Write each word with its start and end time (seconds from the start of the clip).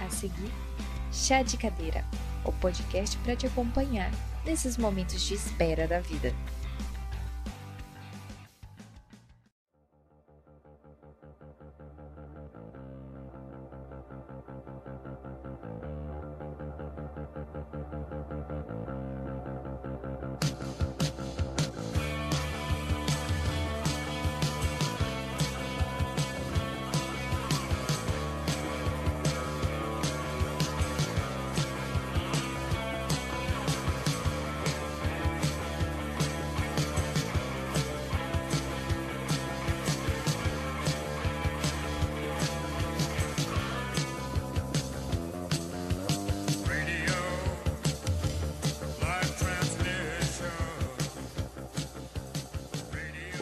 A 0.00 0.08
seguir, 0.08 0.50
Chá 1.12 1.42
de 1.42 1.58
Cadeira, 1.58 2.04
o 2.42 2.52
podcast 2.52 3.18
para 3.18 3.36
te 3.36 3.46
acompanhar 3.46 4.10
nesses 4.46 4.78
momentos 4.78 5.20
de 5.22 5.34
espera 5.34 5.86
da 5.86 6.00
vida. 6.00 6.34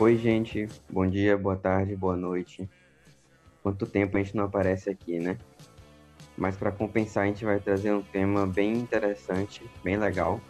Oi, 0.09 0.17
gente. 0.17 0.67
Bom 0.89 1.07
dia, 1.07 1.37
boa 1.37 1.55
tarde, 1.55 1.95
boa 1.95 2.17
noite. 2.17 2.67
Quanto 3.63 3.85
tempo 3.85 4.17
a 4.17 4.23
gente 4.23 4.35
não 4.35 4.45
aparece 4.45 4.89
aqui, 4.89 5.21
né? 5.21 5.37
Mas 6.35 6.57
para 6.57 6.73
compensar, 6.73 7.25
a 7.25 7.27
gente 7.27 7.45
vai 7.45 7.61
trazer 7.61 7.93
um 7.93 8.01
tema 8.01 8.47
bem 8.47 8.73
interessante, 8.73 9.63
bem 9.85 9.99
legal. 9.99 10.41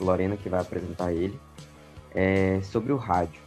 Lorena 0.00 0.36
que 0.36 0.48
vai 0.48 0.60
apresentar 0.60 1.12
ele. 1.12 1.36
É 2.14 2.60
sobre 2.62 2.92
o 2.92 2.96
rádio. 2.96 3.42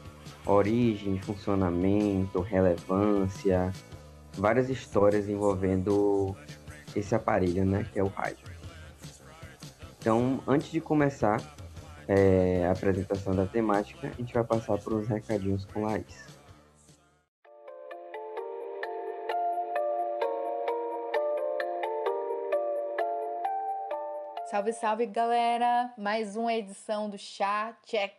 Origem, 0.46 1.18
funcionamento, 1.22 2.42
relevância, 2.42 3.72
várias 4.34 4.70
histórias 4.70 5.30
envolvendo 5.30 6.36
esse 6.94 7.16
aparelho, 7.16 7.64
né, 7.64 7.88
que 7.94 7.98
é 7.98 8.04
o 8.04 8.08
rádio. 8.08 8.46
Então, 9.98 10.44
antes 10.46 10.70
de 10.70 10.82
começar, 10.82 11.42
é, 12.08 12.66
a 12.66 12.72
apresentação 12.72 13.36
da 13.36 13.46
temática, 13.46 14.08
a 14.08 14.12
gente 14.12 14.34
vai 14.34 14.44
passar 14.44 14.78
por 14.78 14.94
uns 14.94 15.08
recadinhos 15.08 15.66
com 15.66 15.84
Laís. 15.84 16.42
Salve, 24.52 24.74
salve, 24.74 25.06
galera! 25.06 25.94
Mais 25.98 26.36
uma 26.36 26.54
edição 26.54 27.10
do 27.10 27.18
Chá 27.18 27.74
Check. 27.86 28.14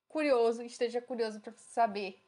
curioso, 0.07 0.63
esteja 0.63 1.03
curioso 1.03 1.41
para 1.41 1.55
saber. 1.57 2.23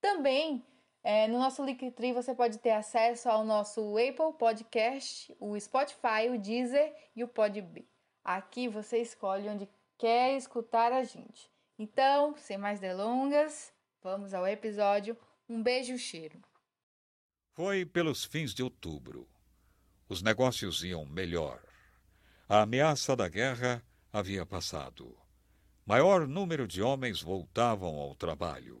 Também 0.00 0.64
é, 1.02 1.26
no 1.26 1.38
nosso 1.38 1.64
Linktree 1.64 2.12
você 2.12 2.34
pode 2.34 2.58
ter 2.58 2.70
acesso 2.70 3.28
ao 3.28 3.44
nosso 3.44 3.96
Apple 3.96 4.38
Podcast, 4.38 5.34
o 5.40 5.58
Spotify, 5.58 6.28
o 6.30 6.38
Deezer 6.38 6.94
e 7.16 7.24
o 7.24 7.28
Podbean. 7.28 7.84
Aqui 8.24 8.68
você 8.68 8.98
escolhe 8.98 9.48
onde 9.48 9.68
quer 9.98 10.36
escutar 10.36 10.92
a 10.92 11.02
gente. 11.02 11.50
Então, 11.76 12.36
sem 12.36 12.56
mais 12.56 12.78
delongas, 12.78 13.72
vamos 14.00 14.32
ao 14.32 14.46
episódio. 14.46 15.16
Um 15.48 15.60
beijo, 15.60 15.98
cheiro. 15.98 16.40
Foi 17.54 17.84
pelos 17.84 18.24
fins 18.24 18.54
de 18.54 18.62
outubro. 18.62 19.28
Os 20.08 20.22
negócios 20.22 20.84
iam 20.84 21.04
melhor. 21.04 21.60
A 22.48 22.62
ameaça 22.62 23.16
da 23.16 23.28
guerra 23.28 23.82
havia 24.12 24.46
passado. 24.46 25.18
Maior 25.84 26.28
número 26.28 26.68
de 26.68 26.80
homens 26.80 27.20
voltavam 27.20 27.98
ao 27.98 28.14
trabalho. 28.14 28.80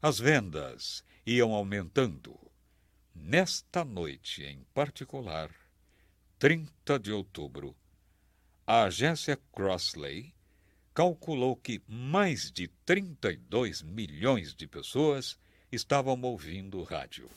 As 0.00 0.18
vendas 0.18 1.02
iam 1.24 1.54
aumentando. 1.54 2.38
Nesta 3.14 3.82
noite 3.82 4.44
em 4.44 4.62
particular, 4.74 5.50
30 6.38 6.98
de 6.98 7.10
outubro, 7.12 7.74
a 8.66 8.84
agência 8.84 9.38
Crossley 9.52 10.34
calculou 10.92 11.56
que 11.56 11.82
mais 11.88 12.50
de 12.50 12.68
32 12.84 13.82
milhões 13.82 14.54
de 14.54 14.66
pessoas 14.66 15.38
estavam 15.72 16.20
ouvindo 16.22 16.82
rádio. 16.82 17.30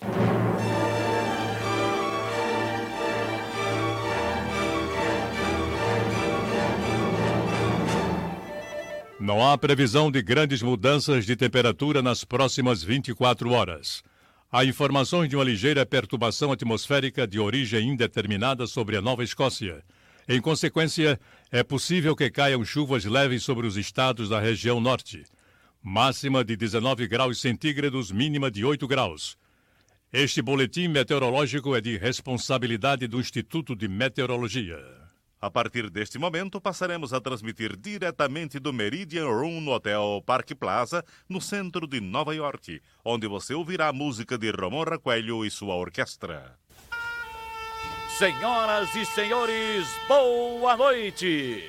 Não 9.19 9.45
há 9.45 9.57
previsão 9.57 10.09
de 10.09 10.21
grandes 10.21 10.61
mudanças 10.61 11.25
de 11.25 11.35
temperatura 11.35 12.01
nas 12.01 12.23
próximas 12.23 12.81
24 12.81 13.51
horas. 13.51 14.01
Há 14.49 14.63
informações 14.63 15.27
de 15.27 15.35
uma 15.35 15.43
ligeira 15.43 15.85
perturbação 15.85 16.53
atmosférica 16.53 17.27
de 17.27 17.37
origem 17.37 17.89
indeterminada 17.89 18.65
sobre 18.65 18.95
a 18.95 19.01
Nova 19.01 19.21
Escócia. 19.21 19.83
Em 20.25 20.39
consequência, 20.39 21.19
é 21.51 21.61
possível 21.63 22.15
que 22.15 22.29
caiam 22.29 22.63
chuvas 22.63 23.03
leves 23.03 23.43
sobre 23.43 23.67
os 23.67 23.75
estados 23.75 24.29
da 24.29 24.39
região 24.39 24.79
norte. 24.79 25.25
Máxima 25.83 26.41
de 26.41 26.55
19 26.55 27.05
graus 27.05 27.41
centígrados, 27.41 28.13
mínima 28.13 28.49
de 28.49 28.63
8 28.63 28.87
graus. 28.87 29.37
Este 30.13 30.41
boletim 30.41 30.87
meteorológico 30.87 31.75
é 31.75 31.81
de 31.81 31.97
responsabilidade 31.97 33.05
do 33.05 33.19
Instituto 33.19 33.75
de 33.75 33.89
Meteorologia. 33.89 35.08
A 35.41 35.49
partir 35.49 35.89
deste 35.89 36.19
momento, 36.19 36.59
passaremos 36.59 37.13
a 37.13 37.21
transmitir 37.21 37.77
diretamente 37.77 38.59
do 38.59 38.73
Meridian 38.73 39.25
Room 39.25 39.61
no 39.61 39.71
Hotel 39.71 40.21
Park 40.25 40.53
Plaza, 40.55 41.01
no 41.29 41.39
centro 41.39 41.87
de 41.87 42.01
Nova 42.01 42.35
York, 42.35 42.81
onde 43.05 43.25
você 43.25 43.53
ouvirá 43.53 43.87
a 43.87 43.93
música 43.93 44.37
de 44.37 44.51
Ramon 44.51 44.83
Raquelho 44.83 45.45
e 45.45 45.49
sua 45.49 45.75
orquestra. 45.75 46.59
Senhoras 48.17 48.93
e 48.95 49.05
senhores, 49.05 49.87
boa 50.09 50.75
noite! 50.75 51.63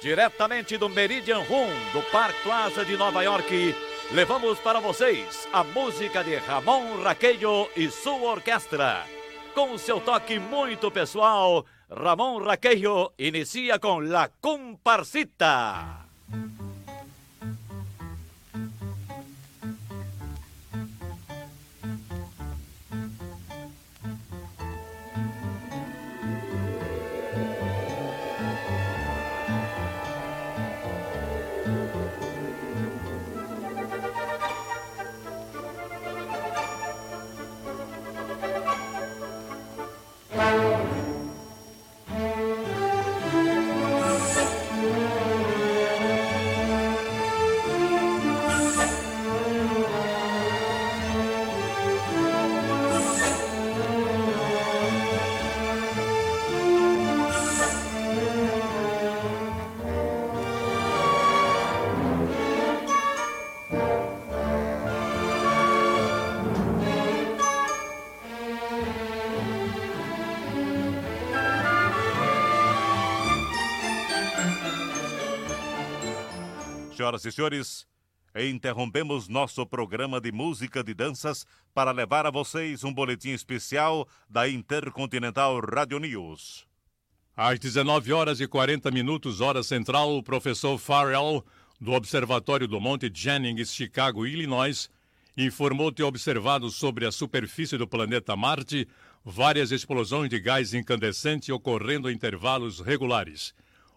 Diretamente 0.00 0.78
do 0.78 0.88
Meridian 0.88 1.40
Room 1.40 1.70
do 1.92 2.02
Park 2.12 2.36
Plaza 2.44 2.84
de 2.84 2.96
Nova 2.96 3.24
York, 3.24 3.74
levamos 4.12 4.60
para 4.60 4.78
vocês 4.78 5.48
a 5.52 5.64
música 5.64 6.22
de 6.22 6.36
Ramon 6.36 7.02
Raquelho 7.02 7.68
e 7.74 7.90
sua 7.90 8.30
orquestra. 8.30 9.04
Com 9.52 9.76
seu 9.76 10.00
toque 10.00 10.38
muito 10.38 10.92
pessoal, 10.92 11.66
Ramón 11.88 12.44
Raquello 12.44 13.14
inicia 13.16 13.78
con 13.78 14.10
la 14.10 14.30
comparsita. 14.40 16.08
Senhoras 77.06 77.24
e 77.24 77.30
senhores, 77.30 77.86
interrompemos 78.34 79.28
nosso 79.28 79.64
programa 79.64 80.20
de 80.20 80.32
música 80.32 80.82
de 80.82 80.92
danças 80.92 81.46
para 81.72 81.92
levar 81.92 82.26
a 82.26 82.32
vocês 82.32 82.82
um 82.82 82.92
boletim 82.92 83.28
especial 83.28 84.08
da 84.28 84.48
Intercontinental 84.48 85.60
Radio 85.60 86.00
News. 86.00 86.66
Às 87.36 87.60
19 87.60 88.12
horas 88.12 88.40
e 88.40 88.48
40 88.48 88.90
minutos, 88.90 89.40
hora 89.40 89.62
central, 89.62 90.16
o 90.16 90.22
professor 90.22 90.76
Farrell, 90.78 91.44
do 91.80 91.92
Observatório 91.92 92.66
do 92.66 92.80
Monte 92.80 93.08
Jennings, 93.14 93.72
Chicago, 93.72 94.26
Illinois, 94.26 94.90
informou 95.36 95.92
ter 95.92 96.02
observado 96.02 96.70
sobre 96.70 97.06
a 97.06 97.12
superfície 97.12 97.78
do 97.78 97.86
planeta 97.86 98.34
Marte 98.34 98.88
várias 99.24 99.70
explosões 99.70 100.28
de 100.28 100.40
gás 100.40 100.74
incandescente 100.74 101.52
ocorrendo 101.52 102.10
em 102.10 102.14
intervalos 102.14 102.80
regulares. 102.80 103.54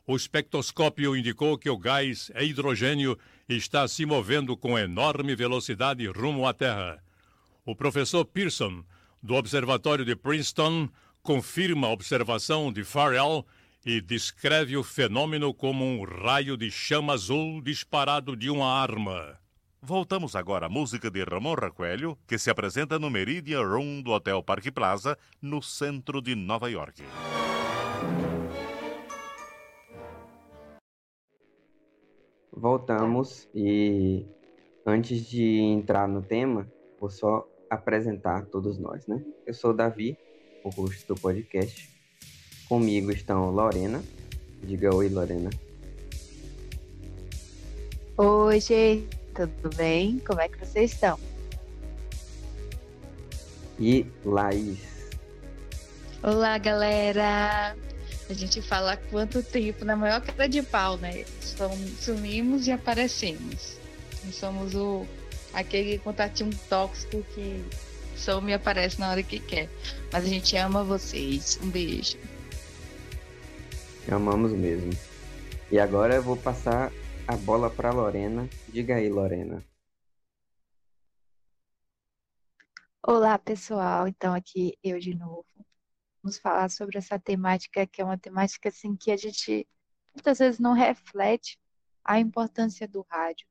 O 0.09 0.15
espectroscópio 0.15 1.15
indicou 1.15 1.55
que 1.55 1.69
o 1.69 1.77
gás 1.77 2.31
é 2.33 2.43
hidrogênio 2.43 3.15
e 3.47 3.55
está 3.55 3.87
se 3.87 4.07
movendo 4.07 4.57
com 4.57 4.75
enorme 4.75 5.35
velocidade 5.35 6.07
rumo 6.07 6.47
à 6.47 6.51
Terra. 6.51 6.97
O 7.63 7.75
professor 7.75 8.25
Pearson, 8.25 8.83
do 9.21 9.35
Observatório 9.35 10.03
de 10.03 10.15
Princeton, 10.15 10.89
confirma 11.21 11.85
a 11.85 11.91
observação 11.91 12.73
de 12.73 12.83
Farrell 12.83 13.45
e 13.85 14.01
descreve 14.01 14.75
o 14.75 14.83
fenômeno 14.83 15.53
como 15.53 15.85
um 15.85 16.03
raio 16.03 16.57
de 16.57 16.71
chama 16.71 17.13
azul 17.13 17.61
disparado 17.61 18.35
de 18.35 18.49
uma 18.49 18.81
arma. 18.81 19.37
Voltamos 19.79 20.35
agora 20.35 20.65
à 20.65 20.69
música 20.69 21.11
de 21.11 21.23
Ramon 21.23 21.53
Raquelho, 21.53 22.17
que 22.25 22.39
se 22.39 22.49
apresenta 22.49 22.97
no 22.97 23.11
Meridian 23.11 23.61
Room 23.61 24.01
do 24.01 24.09
Hotel 24.09 24.41
Parque 24.41 24.71
Plaza, 24.71 25.15
no 25.39 25.61
centro 25.61 26.19
de 26.19 26.33
Nova 26.33 26.67
York. 26.67 27.03
Voltamos 32.59 33.47
e 33.55 34.25
antes 34.85 35.25
de 35.25 35.59
entrar 35.59 36.09
no 36.09 36.21
tema, 36.21 36.67
vou 36.99 37.09
só 37.09 37.47
apresentar 37.69 38.45
todos 38.47 38.77
nós, 38.77 39.07
né? 39.07 39.23
Eu 39.47 39.53
sou 39.53 39.73
Davi, 39.73 40.17
o 40.63 40.69
host 40.69 41.07
do 41.07 41.15
podcast. 41.15 41.89
Comigo 42.67 43.11
estão 43.11 43.49
Lorena. 43.49 44.03
Diga 44.61 44.93
oi, 44.93 45.07
Lorena. 45.07 45.49
Oi, 48.17 48.59
gente 48.59 49.17
tudo 49.33 49.73
bem? 49.77 50.19
Como 50.27 50.41
é 50.41 50.49
que 50.49 50.59
vocês 50.59 50.91
estão? 50.91 51.17
E 53.79 54.05
Laís. 54.25 55.09
Olá, 56.21 56.57
galera! 56.57 57.73
A 58.29 58.33
gente 58.33 58.61
fala 58.61 58.93
há 58.93 58.97
quanto 58.97 59.41
tempo, 59.41 59.83
na 59.83 59.95
maior 59.95 60.21
cara 60.21 60.47
de 60.47 60.61
pau, 60.61 60.97
né? 60.97 61.25
Sumimos 61.99 62.67
e 62.67 62.71
aparecemos. 62.71 63.79
Não 64.23 64.31
somos 64.31 64.75
o 64.75 65.05
aquele 65.51 65.97
contatinho 65.97 66.51
tóxico 66.69 67.23
que 67.33 67.65
some 68.15 68.51
e 68.51 68.53
aparece 68.53 68.99
na 68.99 69.09
hora 69.09 69.23
que 69.23 69.39
quer. 69.39 69.67
Mas 70.13 70.25
a 70.25 70.27
gente 70.27 70.55
ama 70.57 70.83
vocês. 70.83 71.59
Um 71.63 71.71
beijo. 71.71 72.17
Amamos 74.11 74.51
mesmo. 74.51 74.91
E 75.71 75.79
agora 75.79 76.15
eu 76.15 76.23
vou 76.23 76.37
passar 76.37 76.91
a 77.27 77.35
bola 77.35 77.69
para 77.69 77.91
Lorena. 77.91 78.47
Diga 78.67 78.95
aí, 78.95 79.09
Lorena. 79.09 79.63
Olá, 83.05 83.39
pessoal. 83.39 84.07
Então, 84.07 84.35
aqui 84.35 84.77
eu 84.83 84.99
de 84.99 85.15
novo. 85.15 85.48
Vamos 86.29 86.37
falar 86.39 86.69
sobre 86.69 86.97
essa 86.97 87.17
temática 87.17 87.87
que 87.87 88.01
é 88.01 88.05
uma 88.05 88.17
temática 88.17 88.69
assim 88.69 88.95
que 88.95 89.11
a 89.11 89.17
gente 89.17 89.67
muitas 90.13 90.37
vezes 90.37 90.59
não 90.59 90.73
reflete 90.73 91.59
a 92.03 92.19
importância 92.19 92.87
do 92.87 93.01
rádio 93.09 93.47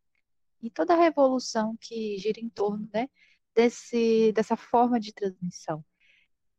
e 0.63 0.71
toda 0.71 0.95
a 0.95 0.97
revolução 0.97 1.77
que 1.81 2.17
gira 2.19 2.41
em 2.41 2.49
torno, 2.49 2.89
né, 2.95 3.09
desse 3.55 4.33
dessa 4.33 4.57
forma 4.57 5.01
de 5.01 5.13
transmissão. 5.13 5.85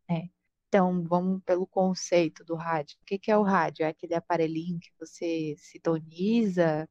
É. 0.09 0.29
Então, 0.67 1.03
vamos 1.03 1.41
pelo 1.45 1.65
conceito 1.65 2.43
do 2.43 2.55
rádio. 2.55 2.97
O 3.01 3.05
que 3.05 3.31
é 3.31 3.37
o 3.37 3.43
rádio? 3.43 3.83
É 3.85 3.87
aquele 3.89 4.13
aparelhinho 4.15 4.79
que 4.79 4.91
você 4.99 5.55
sintoniza 5.57 6.87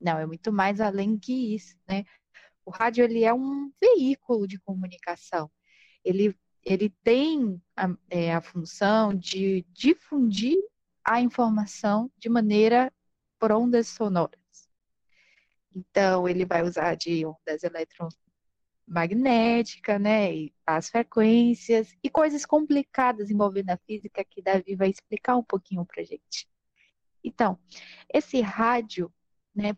não, 0.00 0.18
é 0.18 0.26
muito 0.26 0.52
mais 0.52 0.80
além 0.80 1.18
que 1.18 1.54
isso, 1.54 1.76
né? 1.88 2.04
O 2.64 2.70
rádio 2.70 3.04
ele 3.04 3.24
é 3.24 3.32
um 3.32 3.72
veículo 3.80 4.46
de 4.46 4.58
comunicação. 4.60 5.50
Ele, 6.04 6.36
ele 6.64 6.88
tem 7.02 7.60
a, 7.76 7.94
é, 8.08 8.34
a 8.34 8.40
função 8.40 9.14
de 9.14 9.66
difundir 9.72 10.56
a 11.04 11.20
informação 11.20 12.10
de 12.18 12.28
maneira 12.28 12.92
por 13.38 13.52
ondas 13.52 13.88
sonoras. 13.88 14.40
Então, 15.74 16.28
ele 16.28 16.46
vai 16.46 16.62
usar 16.62 16.94
de 16.94 17.26
ondas 17.26 17.62
eletromagnéticas, 18.86 20.00
né, 20.00 20.34
e 20.34 20.54
as 20.66 20.88
frequências 20.88 21.94
e 22.02 22.08
coisas 22.08 22.46
complicadas 22.46 23.30
envolvendo 23.30 23.70
a 23.70 23.76
física 23.76 24.24
que 24.24 24.40
Davi 24.40 24.74
vai 24.76 24.88
explicar 24.88 25.36
um 25.36 25.42
pouquinho 25.42 25.84
para 25.84 26.02
gente. 26.02 26.48
Então, 27.22 27.58
esse 28.12 28.40
rádio, 28.40 29.12
né, 29.54 29.76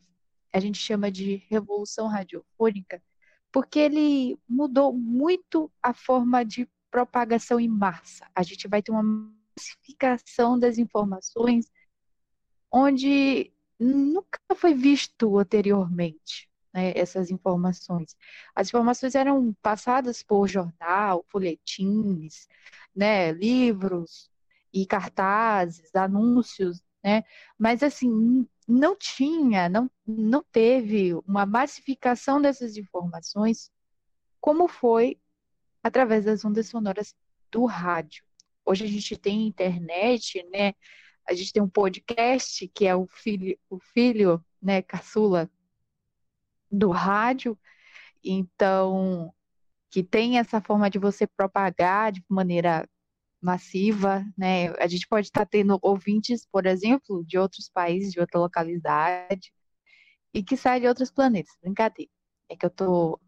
a 0.52 0.60
gente 0.60 0.78
chama 0.78 1.10
de 1.10 1.36
revolução 1.48 2.06
radiofônica, 2.08 3.02
porque 3.50 3.78
ele 3.78 4.38
mudou 4.48 4.92
muito 4.92 5.72
a 5.82 5.94
forma 5.94 6.44
de 6.44 6.68
propagação 6.90 7.60
em 7.60 7.68
massa. 7.68 8.26
A 8.34 8.42
gente 8.42 8.68
vai 8.68 8.82
ter 8.82 8.92
uma 8.92 9.02
massificação 9.56 10.58
das 10.58 10.78
informações 10.78 11.70
onde 12.70 13.52
nunca 13.78 14.38
foi 14.56 14.74
visto 14.74 15.38
anteriormente 15.38 16.48
né, 16.76 16.92
essas 16.94 17.30
informações. 17.30 18.14
As 18.54 18.68
informações 18.68 19.14
eram 19.14 19.54
passadas 19.62 20.22
por 20.22 20.46
jornal, 20.46 21.24
folhetins, 21.28 22.46
né, 22.94 23.32
livros 23.32 24.30
e 24.72 24.84
cartazes, 24.86 25.94
anúncios, 25.94 26.82
né? 27.02 27.22
Mas 27.58 27.82
assim, 27.82 28.46
não 28.68 28.94
tinha, 28.94 29.68
não, 29.68 29.90
não 30.06 30.44
teve 30.52 31.14
uma 31.26 31.46
massificação 31.46 32.42
dessas 32.42 32.76
informações 32.76 33.70
como 34.38 34.68
foi 34.68 35.18
através 35.86 36.24
das 36.24 36.44
ondas 36.44 36.66
sonoras 36.66 37.14
do 37.48 37.64
rádio. 37.64 38.24
Hoje 38.64 38.84
a 38.84 38.88
gente 38.88 39.16
tem 39.16 39.46
internet, 39.46 40.44
né? 40.50 40.74
A 41.28 41.32
gente 41.32 41.52
tem 41.52 41.62
um 41.62 41.68
podcast 41.68 42.66
que 42.74 42.86
é 42.86 42.96
o 42.96 43.06
filho, 43.06 43.56
o 43.70 43.78
filho, 43.78 44.44
né, 44.60 44.82
caçula 44.82 45.48
do 46.68 46.90
rádio. 46.90 47.56
Então, 48.24 49.32
que 49.88 50.02
tem 50.02 50.38
essa 50.40 50.60
forma 50.60 50.90
de 50.90 50.98
você 50.98 51.24
propagar 51.24 52.10
de 52.10 52.24
maneira 52.28 52.88
massiva, 53.40 54.24
né? 54.36 54.70
A 54.80 54.88
gente 54.88 55.06
pode 55.06 55.28
estar 55.28 55.46
tendo 55.46 55.78
ouvintes, 55.80 56.44
por 56.50 56.66
exemplo, 56.66 57.24
de 57.24 57.38
outros 57.38 57.68
países, 57.68 58.12
de 58.12 58.18
outra 58.18 58.40
localidade, 58.40 59.52
e 60.34 60.42
que 60.42 60.56
saem 60.56 60.80
de 60.80 60.88
outros 60.88 61.12
planetas. 61.12 61.54
Brincadeira. 61.62 62.10
É 62.48 62.56
que 62.56 62.66
eu 62.66 62.70
estou 62.70 63.20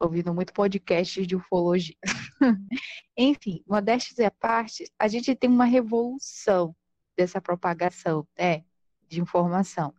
ouvindo 0.00 0.34
muito 0.34 0.52
podcast 0.52 1.26
de 1.26 1.36
ufologia. 1.36 1.96
Enfim, 3.16 3.62
modéstia 3.66 4.28
à 4.28 4.30
parte, 4.30 4.90
a 4.98 5.08
gente 5.08 5.34
tem 5.34 5.50
uma 5.50 5.64
revolução 5.64 6.74
dessa 7.16 7.40
propagação 7.40 8.26
né, 8.38 8.64
de 9.08 9.20
informação. 9.20 9.94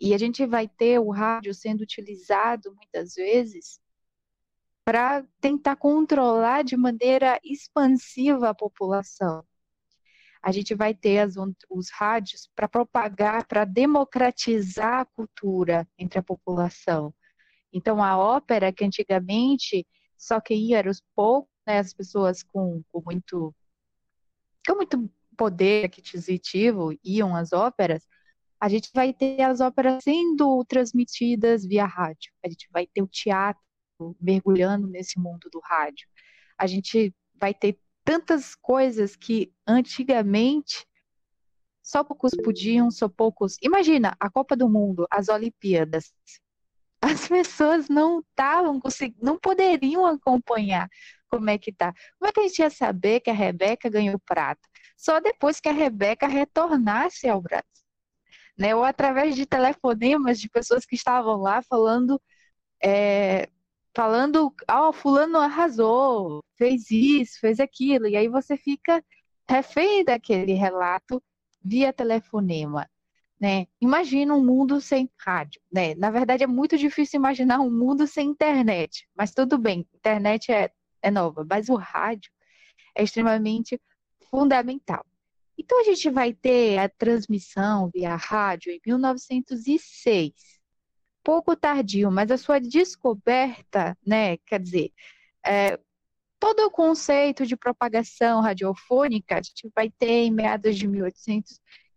E 0.00 0.14
a 0.14 0.18
gente 0.18 0.46
vai 0.46 0.68
ter 0.68 0.98
o 1.00 1.10
rádio 1.10 1.52
sendo 1.52 1.80
utilizado 1.80 2.72
muitas 2.74 3.14
vezes 3.14 3.80
para 4.84 5.22
tentar 5.40 5.76
controlar 5.76 6.62
de 6.62 6.76
maneira 6.76 7.38
expansiva 7.44 8.50
a 8.50 8.54
população. 8.54 9.44
A 10.42 10.52
gente 10.52 10.74
vai 10.74 10.94
ter 10.94 11.18
as, 11.18 11.34
os 11.68 11.90
rádios 11.90 12.48
para 12.54 12.68
propagar, 12.68 13.46
para 13.46 13.64
democratizar 13.64 15.00
a 15.00 15.04
cultura 15.04 15.86
entre 15.98 16.18
a 16.18 16.22
população. 16.22 17.12
Então, 17.72 18.02
a 18.02 18.16
ópera, 18.16 18.72
que 18.72 18.84
antigamente 18.84 19.86
só 20.16 20.40
quem 20.40 20.58
ia 20.68 20.78
eram 20.78 20.90
os 20.90 21.02
poucos, 21.14 21.50
né, 21.66 21.78
as 21.78 21.92
pessoas 21.92 22.42
com, 22.42 22.82
com, 22.90 23.02
muito, 23.04 23.54
com 24.66 24.74
muito 24.76 25.10
poder 25.36 25.86
aquisitivo 25.86 26.98
iam 27.04 27.36
às 27.36 27.52
óperas, 27.52 28.06
a 28.60 28.68
gente 28.68 28.90
vai 28.92 29.12
ter 29.12 29.40
as 29.42 29.60
óperas 29.60 30.02
sendo 30.02 30.64
transmitidas 30.64 31.64
via 31.64 31.86
rádio. 31.86 32.32
A 32.44 32.48
gente 32.48 32.68
vai 32.72 32.86
ter 32.86 33.02
o 33.02 33.06
teatro 33.06 33.60
mergulhando 34.20 34.88
nesse 34.88 35.18
mundo 35.18 35.48
do 35.52 35.60
rádio. 35.60 36.08
A 36.56 36.66
gente 36.66 37.14
vai 37.34 37.54
ter 37.54 37.78
tantas 38.04 38.54
coisas 38.54 39.14
que 39.14 39.52
antigamente 39.66 40.86
só 41.82 42.02
poucos 42.02 42.32
podiam, 42.42 42.90
só 42.90 43.08
poucos. 43.08 43.56
Imagina 43.62 44.16
a 44.18 44.28
Copa 44.28 44.56
do 44.56 44.68
Mundo, 44.68 45.06
as 45.10 45.28
Olimpíadas. 45.28 46.12
As 47.10 47.28
pessoas 47.28 47.88
não 47.88 48.20
estavam 48.20 48.80
conseguindo, 48.80 49.24
não 49.24 49.38
poderiam 49.38 50.06
acompanhar 50.06 50.88
como 51.28 51.50
é 51.50 51.58
que 51.58 51.72
tá. 51.72 51.92
Como 52.18 52.28
é 52.28 52.32
que 52.32 52.40
a 52.40 52.42
gente 52.44 52.58
ia 52.60 52.70
saber 52.70 53.20
que 53.20 53.30
a 53.30 53.34
Rebeca 53.34 53.88
ganhou 53.90 54.18
prata? 54.20 54.60
Só 54.96 55.20
depois 55.20 55.60
que 55.60 55.68
a 55.68 55.72
Rebeca 55.72 56.26
retornasse 56.26 57.28
ao 57.28 57.40
Brasil. 57.40 57.64
né? 58.58 58.74
Ou 58.74 58.84
através 58.84 59.36
de 59.36 59.46
telefonemas 59.46 60.40
de 60.40 60.48
pessoas 60.48 60.84
que 60.84 60.96
estavam 60.96 61.36
lá 61.40 61.62
falando, 61.62 62.20
é, 62.82 63.48
falando, 63.94 64.54
ó, 64.70 64.88
oh, 64.90 64.92
fulano 64.92 65.38
arrasou, 65.38 66.42
fez 66.56 66.90
isso, 66.90 67.38
fez 67.40 67.60
aquilo, 67.60 68.06
e 68.08 68.16
aí 68.16 68.28
você 68.28 68.56
fica 68.56 69.04
refém 69.48 70.04
daquele 70.04 70.52
relato 70.54 71.22
via 71.62 71.92
telefonema. 71.92 72.88
Né? 73.40 73.66
Imagina 73.80 74.34
um 74.34 74.44
mundo 74.44 74.80
sem 74.80 75.08
rádio, 75.16 75.60
né? 75.72 75.94
Na 75.94 76.10
verdade 76.10 76.42
é 76.42 76.46
muito 76.46 76.76
difícil 76.76 77.18
imaginar 77.18 77.60
um 77.60 77.70
mundo 77.70 78.06
sem 78.06 78.28
internet, 78.30 79.08
mas 79.16 79.32
tudo 79.32 79.56
bem, 79.56 79.86
internet 79.94 80.50
é, 80.50 80.72
é 81.00 81.10
nova, 81.10 81.46
mas 81.48 81.68
o 81.68 81.76
rádio 81.76 82.32
é 82.96 83.04
extremamente 83.04 83.80
fundamental. 84.28 85.06
Então 85.56 85.80
a 85.80 85.84
gente 85.84 86.10
vai 86.10 86.32
ter 86.32 86.78
a 86.78 86.88
transmissão 86.88 87.90
via 87.92 88.16
rádio 88.16 88.72
em 88.72 88.80
1906. 88.86 90.32
Pouco 91.22 91.54
tardio, 91.56 92.10
mas 92.10 92.30
a 92.30 92.38
sua 92.38 92.58
descoberta, 92.60 93.96
né, 94.06 94.36
quer 94.38 94.60
dizer, 94.60 94.92
é, 95.44 95.78
todo 96.38 96.60
o 96.66 96.70
conceito 96.70 97.44
de 97.46 97.56
propagação 97.56 98.40
radiofônica 98.40 99.36
a 99.36 99.42
gente 99.42 99.68
vai 99.74 99.90
ter 99.90 100.26
em 100.26 100.30
meados 100.32 100.76
de 100.76 100.86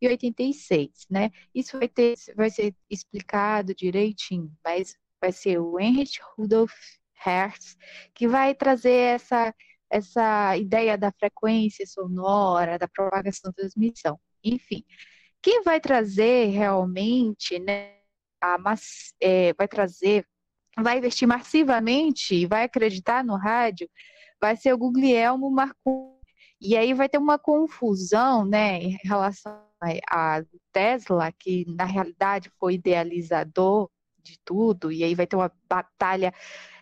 1886, 0.01 1.08
né? 1.10 1.31
Isso 1.53 1.77
vai 1.77 1.88
ter, 1.88 2.15
vai 2.36 2.50
ser 2.50 2.75
explicado 2.89 3.75
direitinho, 3.75 4.51
mas 4.63 4.96
vai 5.22 5.31
ser 5.31 5.60
o 5.60 5.79
Heinrich 5.79 6.20
Rudolf 6.36 6.74
Hertz 7.13 7.77
que 8.13 8.27
vai 8.27 8.55
trazer 8.55 8.91
essa 9.15 9.53
essa 9.91 10.55
ideia 10.55 10.98
da 10.98 11.12
frequência 11.12 11.86
sonora, 11.86 12.79
da 12.79 12.88
propagação 12.88 13.51
da 13.51 13.55
transmissão. 13.55 14.17
Enfim, 14.41 14.86
quem 15.41 15.63
vai 15.63 15.81
trazer 15.81 16.46
realmente, 16.48 17.60
né, 17.60 17.96
a, 18.41 18.58
é, 19.20 19.53
vai 19.53 19.67
trazer, 19.67 20.25
vai 20.77 20.98
investir 20.98 21.27
massivamente 21.27 22.36
e 22.36 22.46
vai 22.46 22.63
acreditar 22.63 23.24
no 23.24 23.36
rádio, 23.36 23.89
vai 24.39 24.55
ser 24.55 24.74
o 24.74 24.77
Guglielmo 24.77 25.51
Marconi. 25.51 26.20
E 26.61 26.77
aí 26.77 26.93
vai 26.93 27.09
ter 27.09 27.17
uma 27.17 27.39
confusão, 27.39 28.45
né, 28.45 28.77
em 28.77 28.97
relação 29.03 29.59
a 30.07 30.43
Tesla, 30.71 31.31
que 31.31 31.65
na 31.67 31.85
realidade 31.85 32.51
foi 32.59 32.75
idealizador 32.75 33.89
de 34.21 34.37
tudo, 34.45 34.91
e 34.91 35.03
aí 35.03 35.15
vai 35.15 35.25
ter 35.25 35.35
uma 35.35 35.51
batalha 35.67 36.31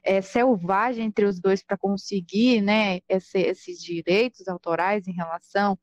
é, 0.03 0.21
selvagem 0.21 1.05
entre 1.05 1.25
os 1.25 1.39
dois 1.39 1.63
para 1.63 1.77
conseguir 1.77 2.61
né, 2.61 2.99
esse, 3.07 3.39
esses 3.39 3.81
direitos 3.81 4.49
autorais 4.49 5.07
em 5.07 5.13
relação 5.13 5.79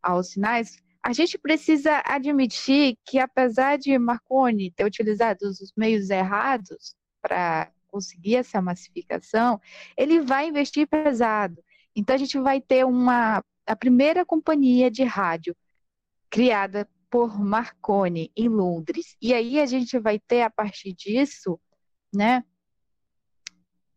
aos 0.00 0.30
sinais, 0.30 0.76
a 1.02 1.12
gente 1.12 1.38
precisa 1.38 2.02
admitir 2.04 2.96
que, 3.04 3.18
apesar 3.18 3.76
de 3.78 3.96
Marconi 3.98 4.70
ter 4.70 4.84
utilizado 4.84 5.46
os 5.46 5.72
meios 5.76 6.10
errados 6.10 6.94
para 7.20 7.70
conseguir 7.88 8.36
essa 8.36 8.60
massificação, 8.60 9.60
ele 9.96 10.20
vai 10.20 10.48
investir 10.48 10.86
pesado. 10.86 11.62
Então, 11.96 12.14
a 12.14 12.18
gente 12.18 12.38
vai 12.38 12.60
ter 12.60 12.84
uma, 12.84 13.42
a 13.66 13.74
primeira 13.74 14.24
companhia 14.24 14.90
de 14.90 15.02
rádio 15.02 15.56
criada 16.30 16.86
por 17.10 17.40
Marconi 17.40 18.30
em 18.36 18.48
Londres. 18.48 19.16
E 19.20 19.32
aí 19.32 19.58
a 19.58 19.66
gente 19.66 19.98
vai 19.98 20.18
ter, 20.18 20.42
a 20.42 20.50
partir 20.50 20.92
disso, 20.92 21.58
né, 22.12 22.44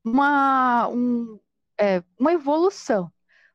uma, 0.03 0.87
um, 0.87 1.39
é, 1.79 2.01
uma 2.17 2.33
evolução. 2.33 3.11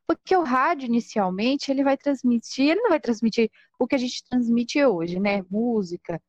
Porque 0.07 0.35
o 0.35 0.43
rádio, 0.43 0.85
inicialmente, 0.85 1.71
ele 1.71 1.83
vai 1.83 1.97
transmitir, 1.97 2.69
ele 2.69 2.81
não 2.81 2.89
vai 2.89 2.99
transmitir 2.99 3.49
o 3.79 3.87
que 3.87 3.95
a 3.95 3.97
gente 3.97 4.23
transmite 4.29 4.83
hoje, 4.85 5.19
né? 5.19 5.43
Música, 5.49 6.21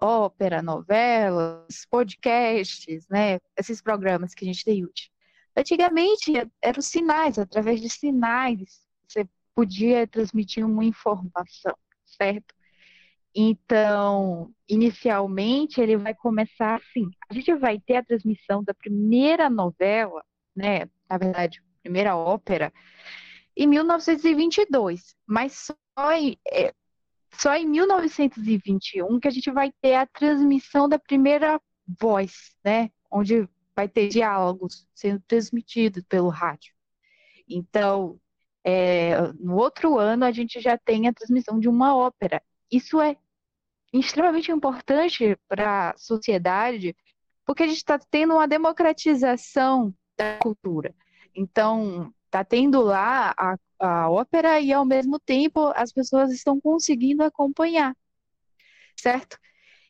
ópera, 0.00 0.62
novelas, 0.62 1.86
podcasts, 1.90 3.06
né? 3.08 3.40
Esses 3.56 3.80
programas 3.80 4.34
que 4.34 4.44
a 4.44 4.48
gente 4.48 4.64
tem 4.64 4.84
hoje. 4.84 5.13
Antigamente, 5.56 6.32
eram 6.60 6.82
sinais, 6.82 7.38
através 7.38 7.80
de 7.80 7.88
sinais, 7.88 8.84
você 9.06 9.28
podia 9.54 10.06
transmitir 10.06 10.66
uma 10.66 10.84
informação, 10.84 11.74
certo? 12.04 12.54
Então, 13.34 14.52
inicialmente, 14.68 15.80
ele 15.80 15.96
vai 15.96 16.14
começar 16.14 16.76
assim. 16.76 17.10
A 17.28 17.34
gente 17.34 17.52
vai 17.54 17.80
ter 17.80 17.96
a 17.96 18.04
transmissão 18.04 18.62
da 18.62 18.72
primeira 18.72 19.50
novela, 19.50 20.24
né? 20.54 20.88
Na 21.08 21.18
verdade, 21.18 21.62
primeira 21.82 22.16
ópera, 22.16 22.72
em 23.56 23.66
1922. 23.66 25.16
Mas 25.26 25.66
só 25.98 26.12
em, 26.12 26.38
é, 26.48 26.72
só 27.32 27.54
em 27.56 27.66
1921 27.66 29.18
que 29.18 29.28
a 29.28 29.30
gente 29.30 29.50
vai 29.50 29.72
ter 29.82 29.94
a 29.94 30.06
transmissão 30.06 30.88
da 30.88 30.98
primeira 30.98 31.60
voz, 32.00 32.54
né? 32.64 32.90
Onde 33.10 33.48
vai 33.76 33.88
ter 33.88 34.08
diálogos 34.08 34.86
sendo 34.94 35.20
transmitidos 35.26 36.02
pelo 36.08 36.28
rádio. 36.28 36.72
Então, 37.48 38.20
é, 38.64 39.32
no 39.38 39.56
outro 39.56 39.98
ano, 39.98 40.24
a 40.24 40.32
gente 40.32 40.60
já 40.60 40.78
tem 40.78 41.08
a 41.08 41.12
transmissão 41.12 41.58
de 41.58 41.68
uma 41.68 41.96
ópera. 41.96 42.42
Isso 42.70 43.00
é 43.00 43.16
extremamente 43.92 44.50
importante 44.50 45.38
para 45.48 45.90
a 45.90 45.96
sociedade, 45.96 46.96
porque 47.44 47.62
a 47.62 47.66
gente 47.66 47.76
está 47.76 47.98
tendo 47.98 48.34
uma 48.34 48.48
democratização 48.48 49.94
da 50.16 50.38
cultura. 50.38 50.94
Então, 51.34 52.12
está 52.26 52.44
tendo 52.44 52.80
lá 52.80 53.34
a, 53.38 53.56
a 53.78 54.10
ópera 54.10 54.60
e, 54.60 54.72
ao 54.72 54.84
mesmo 54.84 55.18
tempo, 55.20 55.72
as 55.76 55.92
pessoas 55.92 56.32
estão 56.32 56.60
conseguindo 56.60 57.22
acompanhar, 57.22 57.96
certo? 58.96 59.38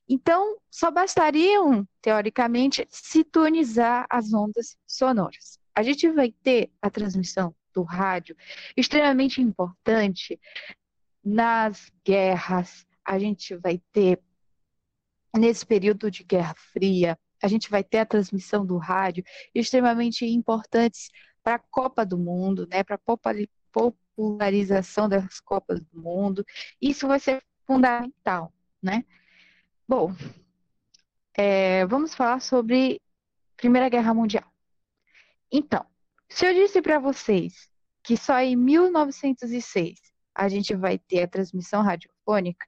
Então, 0.08 0.58
só 0.70 0.90
bastariam, 0.90 1.86
teoricamente, 2.02 2.86
sintonizar 2.90 4.06
as 4.08 4.32
ondas 4.32 4.76
sonoras. 4.86 5.58
A 5.74 5.82
gente 5.82 6.08
vai 6.10 6.30
ter 6.30 6.70
a 6.80 6.90
transmissão 6.90 7.54
do 7.72 7.82
rádio 7.82 8.36
extremamente 8.76 9.40
importante 9.40 10.38
nas 11.24 11.90
guerras, 12.04 12.86
a 13.04 13.18
gente 13.18 13.56
vai 13.56 13.80
ter, 13.92 14.20
nesse 15.34 15.64
período 15.64 16.10
de 16.10 16.22
Guerra 16.22 16.54
Fria, 16.54 17.18
a 17.42 17.48
gente 17.48 17.70
vai 17.70 17.82
ter 17.82 17.98
a 17.98 18.06
transmissão 18.06 18.64
do 18.64 18.76
rádio 18.76 19.24
extremamente 19.54 20.24
importantes 20.26 21.10
para 21.42 21.56
a 21.56 21.58
Copa 21.58 22.04
do 22.04 22.18
Mundo, 22.18 22.66
né, 22.70 22.82
para 22.84 22.96
a 22.96 23.46
popularização 23.72 25.08
das 25.08 25.40
Copas 25.40 25.80
do 25.80 26.00
Mundo. 26.00 26.44
Isso 26.80 27.08
vai 27.08 27.18
ser 27.18 27.42
fundamental, 27.66 28.52
né? 28.82 29.04
Bom, 29.86 30.14
é, 31.36 31.84
vamos 31.86 32.14
falar 32.14 32.40
sobre 32.40 33.00
Primeira 33.56 33.90
Guerra 33.90 34.14
Mundial. 34.14 34.44
Então, 35.52 35.84
se 36.28 36.46
eu 36.46 36.54
disse 36.54 36.80
para 36.80 36.98
vocês 36.98 37.68
que 38.02 38.16
só 38.16 38.40
em 38.40 38.56
1906 38.56 40.00
a 40.34 40.48
gente 40.48 40.74
vai 40.74 40.98
ter 40.98 41.22
a 41.22 41.28
transmissão 41.28 41.82
radiofônica, 41.82 42.66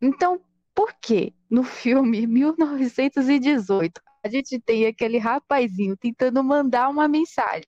então, 0.00 0.44
por 0.74 0.92
que 1.00 1.34
no 1.50 1.64
filme 1.64 2.26
1918 2.28 4.00
a 4.22 4.28
gente 4.28 4.60
tem 4.60 4.86
aquele 4.86 5.16
rapazinho 5.16 5.96
tentando 5.96 6.44
mandar 6.44 6.90
uma 6.90 7.08
mensagem 7.08 7.66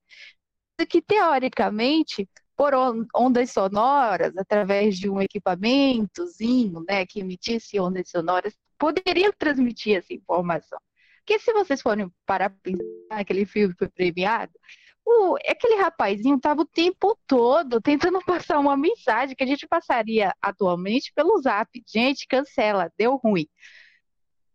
que 0.86 1.00
teoricamente 1.00 2.28
por 2.60 2.74
ondas 3.14 3.52
sonoras, 3.52 4.36
através 4.36 4.98
de 4.98 5.08
um 5.08 5.18
equipamentozinho, 5.18 6.84
né, 6.86 7.06
que 7.06 7.20
emitisse 7.20 7.80
ondas 7.80 8.10
sonoras, 8.10 8.54
poderia 8.78 9.32
transmitir 9.32 9.96
essa 9.96 10.12
informação. 10.12 10.78
Porque 11.20 11.38
se 11.38 11.54
vocês 11.54 11.80
forem 11.80 12.12
para 12.26 12.50
pensar 12.50 12.82
aquele 13.08 13.46
filme 13.46 13.74
foi 13.78 13.88
premiado, 13.88 14.52
o, 15.06 15.36
aquele 15.48 15.76
rapazinho 15.76 16.36
estava 16.36 16.60
o 16.60 16.66
tempo 16.66 17.18
todo 17.26 17.80
tentando 17.80 18.20
passar 18.26 18.58
uma 18.58 18.76
mensagem 18.76 19.34
que 19.34 19.42
a 19.42 19.46
gente 19.46 19.66
passaria 19.66 20.34
atualmente 20.42 21.14
pelo 21.14 21.40
zap. 21.40 21.70
Gente, 21.88 22.26
cancela, 22.28 22.92
deu 22.98 23.16
ruim. 23.16 23.48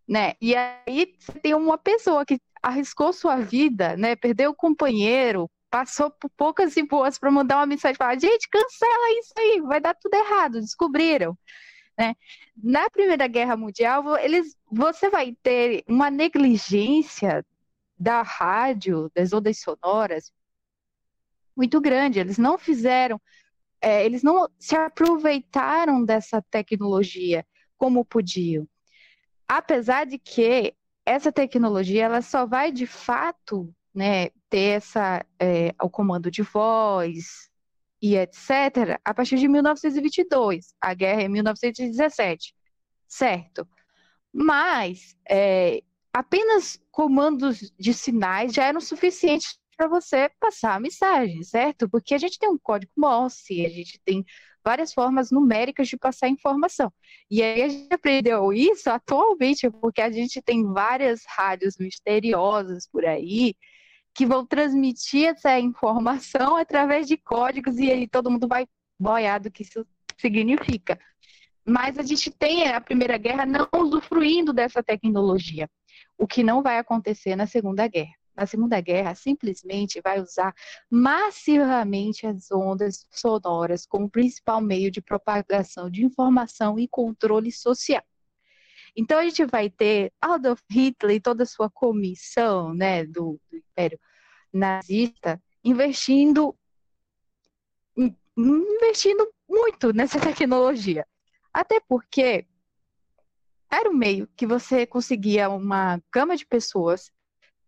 Né? 0.07 0.33
E 0.39 0.55
aí 0.55 1.15
você 1.17 1.39
tem 1.39 1.55
uma 1.55 1.79
pessoa 1.79 2.23
que 2.23 2.39
arriscou 2.61 3.11
sua 3.11 3.37
vida, 3.37 3.97
né? 3.97 4.15
Perdeu 4.15 4.51
o 4.51 4.55
companheiro, 4.55 5.49
passou 5.69 6.09
por 6.11 6.29
poucas 6.31 6.77
e 6.77 6.83
boas 6.83 7.17
para 7.17 7.31
mandar 7.31 7.57
uma 7.57 7.65
mensagem 7.65 7.97
falar, 7.97 8.19
gente, 8.19 8.49
cancela 8.49 9.19
isso 9.19 9.33
aí, 9.37 9.61
vai 9.61 9.79
dar 9.81 9.93
tudo 9.95 10.13
errado, 10.13 10.61
descobriram. 10.61 11.37
Né? 11.97 12.15
Na 12.61 12.89
Primeira 12.89 13.27
Guerra 13.27 13.55
Mundial, 13.55 14.17
eles, 14.17 14.55
você 14.69 15.09
vai 15.09 15.35
ter 15.41 15.83
uma 15.87 16.09
negligência 16.09 17.45
da 17.97 18.21
rádio, 18.21 19.09
das 19.15 19.31
ondas 19.33 19.59
sonoras, 19.59 20.31
muito 21.55 21.79
grande. 21.79 22.19
Eles 22.19 22.37
não 22.37 22.57
fizeram, 22.57 23.19
é, 23.81 24.05
eles 24.05 24.21
não 24.23 24.49
se 24.59 24.75
aproveitaram 24.75 26.03
dessa 26.03 26.41
tecnologia 26.41 27.45
como 27.77 28.05
podiam. 28.05 28.67
Apesar 29.47 30.05
de 30.05 30.17
que 30.17 30.75
essa 31.05 31.31
tecnologia 31.31 32.05
ela 32.05 32.21
só 32.21 32.45
vai 32.45 32.71
de 32.71 32.87
fato 32.87 33.73
né, 33.93 34.29
ter 34.49 34.77
essa, 34.77 35.25
é, 35.39 35.73
o 35.81 35.89
comando 35.89 36.29
de 36.31 36.41
voz 36.43 37.49
e 38.01 38.15
etc., 38.15 38.99
a 39.03 39.13
partir 39.13 39.37
de 39.37 39.47
1922. 39.47 40.73
A 40.81 40.93
guerra 40.93 41.21
é 41.23 41.25
em 41.25 41.29
1917. 41.29 42.55
certo? 43.07 43.67
Mas 44.33 45.15
é, 45.29 45.81
apenas 46.13 46.79
comandos 46.91 47.73
de 47.79 47.93
sinais 47.93 48.53
já 48.53 48.65
eram 48.65 48.81
suficientes 48.81 49.57
para 49.77 49.87
você 49.87 50.29
passar 50.39 50.75
a 50.75 50.79
mensagem, 50.79 51.43
certo? 51.43 51.89
Porque 51.89 52.13
a 52.15 52.17
gente 52.17 52.39
tem 52.39 52.49
um 52.49 52.57
código 52.57 52.91
Morse, 52.97 53.65
a 53.65 53.69
gente 53.69 53.99
tem 54.05 54.25
várias 54.63 54.93
formas 54.93 55.31
numéricas 55.31 55.87
de 55.87 55.97
passar 55.97 56.29
informação. 56.29 56.91
E 57.29 57.43
aí 57.43 57.61
a 57.61 57.69
gente 57.69 57.93
aprendeu 57.93 58.51
isso 58.53 58.89
atualmente, 58.89 59.69
porque 59.69 60.01
a 60.01 60.11
gente 60.11 60.41
tem 60.41 60.63
várias 60.65 61.21
rádios 61.27 61.77
misteriosas 61.77 62.87
por 62.87 63.05
aí 63.05 63.55
que 64.15 64.25
vão 64.25 64.45
transmitir 64.45 65.27
essa 65.27 65.59
informação 65.59 66.55
através 66.55 67.05
de 67.07 67.17
códigos 67.17 67.77
e 67.77 67.91
aí 67.91 68.07
todo 68.07 68.31
mundo 68.31 68.47
vai 68.47 68.65
boiar 68.97 69.41
do 69.41 69.51
que 69.51 69.63
isso 69.63 69.85
significa. 70.17 70.97
Mas 71.65 71.99
a 71.99 72.03
gente 72.03 72.31
tem 72.31 72.67
a 72.67 72.79
Primeira 72.79 73.17
Guerra 73.17 73.45
não 73.45 73.67
usufruindo 73.75 74.53
dessa 74.53 74.81
tecnologia, 74.81 75.69
o 76.17 76.25
que 76.25 76.43
não 76.43 76.63
vai 76.63 76.77
acontecer 76.77 77.35
na 77.35 77.45
Segunda 77.45 77.87
Guerra 77.87 78.15
na 78.35 78.45
Segunda 78.45 78.81
Guerra 78.81 79.15
simplesmente 79.15 80.01
vai 80.01 80.19
usar 80.19 80.53
massivamente 80.89 82.27
as 82.27 82.51
ondas 82.51 83.07
sonoras 83.09 83.85
como 83.85 84.09
principal 84.09 84.59
meio 84.59 84.91
de 84.91 85.01
propagação 85.01 85.89
de 85.89 86.03
informação 86.03 86.77
e 86.77 86.87
controle 86.87 87.51
social. 87.51 88.03
Então 88.95 89.19
a 89.19 89.23
gente 89.23 89.45
vai 89.45 89.69
ter 89.69 90.11
Adolf 90.21 90.61
Hitler 90.69 91.17
e 91.17 91.19
toda 91.19 91.43
a 91.43 91.47
sua 91.47 91.69
comissão 91.69 92.73
né, 92.73 93.05
do, 93.05 93.39
do 93.51 93.57
Império 93.57 93.99
nazista 94.53 95.41
investindo 95.63 96.55
investindo 98.37 99.27
muito 99.49 99.93
nessa 99.93 100.19
tecnologia. 100.21 101.05
Até 101.53 101.79
porque 101.79 102.45
era 103.71 103.89
um 103.89 103.93
meio 103.93 104.27
que 104.35 104.45
você 104.45 104.85
conseguia 104.85 105.49
uma 105.49 106.01
gama 106.13 106.35
de 106.35 106.45
pessoas 106.45 107.11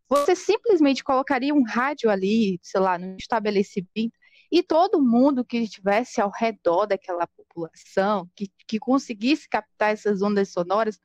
você 0.10 0.36
simplesmente 0.36 1.04
colocaria 1.04 1.54
um 1.54 1.64
rádio 1.64 2.10
ali, 2.10 2.60
sei 2.64 2.80
lá, 2.80 2.98
no 2.98 3.18
estabelecimento, 3.18 4.18
e 4.50 4.64
todo 4.64 5.02
mundo 5.02 5.44
que 5.44 5.58
estivesse 5.58 6.22
ao 6.22 6.32
redor 6.32 6.86
daquela 6.86 7.28
população, 7.58 8.30
que, 8.36 8.50
que 8.68 8.78
conseguisse 8.78 9.50
captar 9.50 9.94
essas 9.94 10.22
ondas 10.22 10.50
sonoras, 10.50 11.00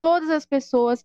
todas 0.00 0.30
as 0.30 0.46
pessoas 0.46 1.04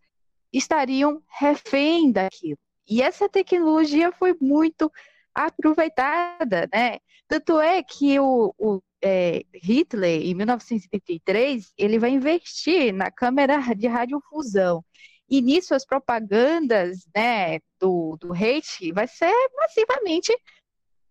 estariam 0.52 1.22
refém 1.28 2.12
daquilo. 2.12 2.58
E 2.88 3.02
essa 3.02 3.28
tecnologia 3.28 4.12
foi 4.12 4.36
muito 4.40 4.92
aproveitada, 5.34 6.70
né? 6.74 7.00
Tanto 7.28 7.60
é 7.60 7.82
que 7.82 8.20
o, 8.20 8.54
o 8.58 8.82
é, 9.02 9.44
Hitler, 9.54 10.22
em 10.22 10.34
1973, 10.36 11.74
ele 11.78 12.00
vai 12.00 12.12
investir 12.12 12.94
na 12.94 13.12
câmera 13.12 13.58
de 13.76 13.88
radiofusão. 13.88 14.84
E 15.30 15.42
nisso 15.42 15.74
as 15.74 15.86
propagandas 15.86 17.08
né, 17.16 17.60
do, 17.80 18.18
do 18.20 18.34
hate 18.34 18.92
vai 18.92 19.08
ser 19.08 19.34
massivamente 19.56 20.32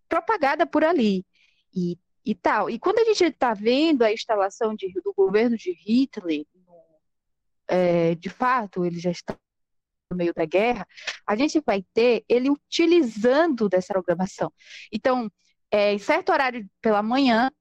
propagada 0.07 0.65
por 0.65 0.83
ali. 0.83 1.25
E, 1.75 1.97
e 2.25 2.33
tal. 2.35 2.69
E 2.69 2.79
quando 2.79 2.99
a 2.99 3.05
gente 3.05 3.23
está 3.23 3.53
vendo 3.53 4.03
a 4.03 4.11
instalação 4.11 4.75
de, 4.75 4.91
do 5.01 5.13
governo 5.13 5.57
de 5.57 5.71
Hitler, 5.71 6.45
é, 7.67 8.15
de 8.15 8.29
fato, 8.29 8.85
ele 8.85 8.99
já 8.99 9.11
está 9.11 9.37
no 10.11 10.17
meio 10.17 10.33
da 10.33 10.45
guerra, 10.45 10.87
a 11.25 11.35
gente 11.35 11.61
vai 11.65 11.83
ter 11.93 12.23
ele 12.29 12.49
utilizando 12.49 13.67
dessa 13.67 13.93
programação. 13.93 14.51
Então, 14.91 15.29
é, 15.71 15.93
em 15.93 15.99
certo 15.99 16.31
horário 16.31 16.69
pela 16.81 17.01
manhã, 17.01 17.51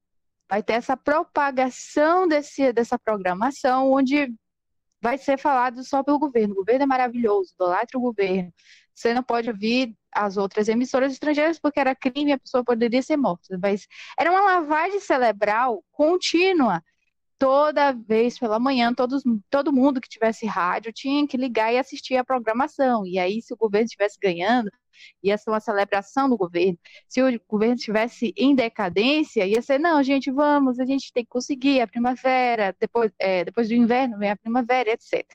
vai 0.48 0.62
ter 0.62 0.75
essa 0.75 0.96
propagação 0.96 2.29
desse, 2.29 2.72
dessa 2.72 2.98
programação, 2.98 3.90
onde 3.90 4.33
vai 5.01 5.18
ser 5.18 5.38
falado 5.38 5.83
só 5.83 6.03
pelo 6.03 6.18
governo. 6.18 6.53
O 6.53 6.59
governo 6.59 6.83
é 6.83 6.87
maravilhoso, 6.87 7.53
idolatra 7.55 7.98
o 7.98 8.03
governo. 8.03 8.53
Você 8.94 9.14
não 9.14 9.22
pode 9.22 9.48
ouvir 9.48 9.96
as 10.14 10.37
outras 10.37 10.68
emissoras 10.68 11.12
estrangeiras 11.12 11.59
porque 11.59 11.81
era 11.81 11.94
crime 11.94 12.31
e 12.31 12.35
a 12.35 12.38
pessoa 12.38 12.64
poderia 12.64 13.03
ser 13.03 13.16
morta. 13.16 13.59
Mas 13.61 13.87
era 14.18 14.31
uma 14.31 14.42
lavagem 14.42 15.01
cerebral 15.01 15.85
contínua. 15.92 16.83
Toda 17.38 17.92
vez 17.92 18.38
pela 18.38 18.61
manhã, 18.61 18.94
todos, 18.94 19.25
todo 19.51 19.72
mundo 19.72 20.01
que 20.01 20.09
tivesse 20.09 20.46
rádio 20.46 20.92
tinha 20.92 21.27
que 21.27 21.37
ligar 21.37 21.72
e 21.72 21.79
assistir 21.79 22.16
a 22.16 22.25
programação. 22.25 23.05
E 23.05 23.18
aí, 23.18 23.42
se 23.42 23.53
o 23.53 23.57
governo 23.57 23.87
estivesse 23.87 24.16
ganhando, 24.22 24.70
ia 25.22 25.37
ser 25.37 25.51
uma 25.51 25.61
celebração 25.61 26.29
do 26.29 26.37
governo. 26.37 26.79
Se 27.09 27.22
o 27.22 27.40
governo 27.48 27.75
estivesse 27.75 28.33
em 28.37 28.55
decadência, 28.55 29.46
ia 29.46 29.61
ser, 29.61 29.79
não, 29.81 30.03
gente, 30.03 30.31
vamos, 30.31 30.79
a 30.79 30.85
gente 30.85 31.12
tem 31.12 31.25
que 31.25 31.31
conseguir 31.31 31.81
a 31.81 31.87
primavera, 31.88 32.77
depois, 32.79 33.12
é, 33.18 33.44
depois 33.44 33.68
do 33.68 33.75
inverno 33.75 34.18
vem 34.18 34.31
a 34.31 34.37
primavera, 34.37 34.90
etc. 34.90 35.27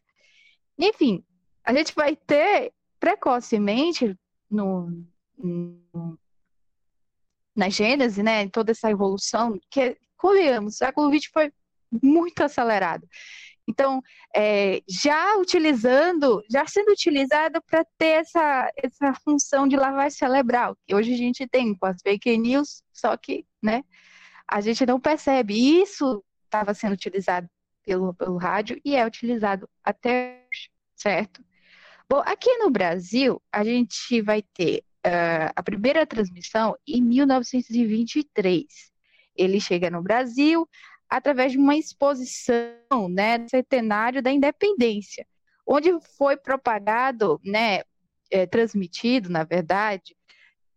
Enfim, 0.79 1.23
a 1.63 1.73
gente 1.73 1.93
vai 1.93 2.15
ter 2.15 2.71
precocemente 2.99 4.15
no, 4.49 5.05
no 5.37 6.19
na 7.55 7.69
Gênese, 7.69 8.21
né, 8.21 8.47
toda 8.49 8.71
essa 8.71 8.89
evolução, 8.89 9.59
que, 9.71 9.97
convenhamos, 10.15 10.77
século 10.77 11.11
XX 11.11 11.29
foi 11.33 11.51
muito 11.91 12.43
acelerado. 12.43 13.07
Então, 13.67 14.01
é, 14.33 14.81
já 14.87 15.35
utilizando, 15.37 16.41
já 16.49 16.65
sendo 16.65 16.91
utilizado 16.91 17.61
para 17.63 17.83
ter 17.97 18.21
essa, 18.21 18.71
essa 18.77 19.13
função 19.15 19.67
de 19.67 19.75
lavagem 19.75 20.17
cerebral, 20.17 20.77
que 20.85 20.95
hoje 20.95 21.13
a 21.13 21.17
gente 21.17 21.47
tem 21.47 21.75
com 21.75 21.85
as 21.85 22.01
fake 22.01 22.37
news, 22.37 22.81
só 22.93 23.17
que 23.17 23.45
né, 23.61 23.83
a 24.47 24.61
gente 24.61 24.85
não 24.85 24.99
percebe. 24.99 25.81
Isso 25.81 26.23
estava 26.45 26.73
sendo 26.73 26.93
utilizado 26.93 27.49
pelo, 27.83 28.13
pelo 28.13 28.37
rádio 28.37 28.79
e 28.85 28.95
é 28.95 29.05
utilizado 29.05 29.69
até 29.83 30.45
hoje, 30.47 30.69
certo? 30.95 31.43
Bom, 32.09 32.21
aqui 32.25 32.57
no 32.57 32.69
Brasil, 32.69 33.41
a 33.51 33.65
gente 33.65 34.21
vai 34.21 34.41
ter 34.41 34.81
uh, 35.05 35.51
a 35.53 35.61
primeira 35.61 36.05
transmissão 36.05 36.73
em 36.87 37.01
1923. 37.01 38.65
Ele 39.35 39.59
chega 39.59 39.89
no 39.89 40.01
Brasil, 40.01 40.65
através 41.09 41.51
de 41.51 41.57
uma 41.57 41.75
exposição, 41.75 43.09
né, 43.09 43.39
do 43.39 43.49
centenário 43.49 44.21
da 44.21 44.31
independência, 44.31 45.27
onde 45.67 45.89
foi 46.17 46.37
propagado, 46.37 47.41
né, 47.43 47.81
é, 48.31 48.45
transmitido, 48.45 49.29
na 49.29 49.43
verdade, 49.43 50.15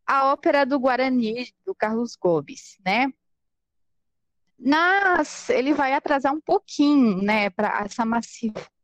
a 0.05 0.33
ópera 0.33 0.67
do 0.67 0.81
Guarani, 0.81 1.49
do 1.65 1.73
Carlos 1.77 2.17
Gomes, 2.17 2.77
né? 2.85 3.13
Mas 4.63 5.49
ele 5.49 5.73
vai 5.73 5.95
atrasar 5.95 6.35
um 6.35 6.41
pouquinho, 6.41 7.23
né, 7.23 7.49
para 7.49 7.83
essa 7.83 8.05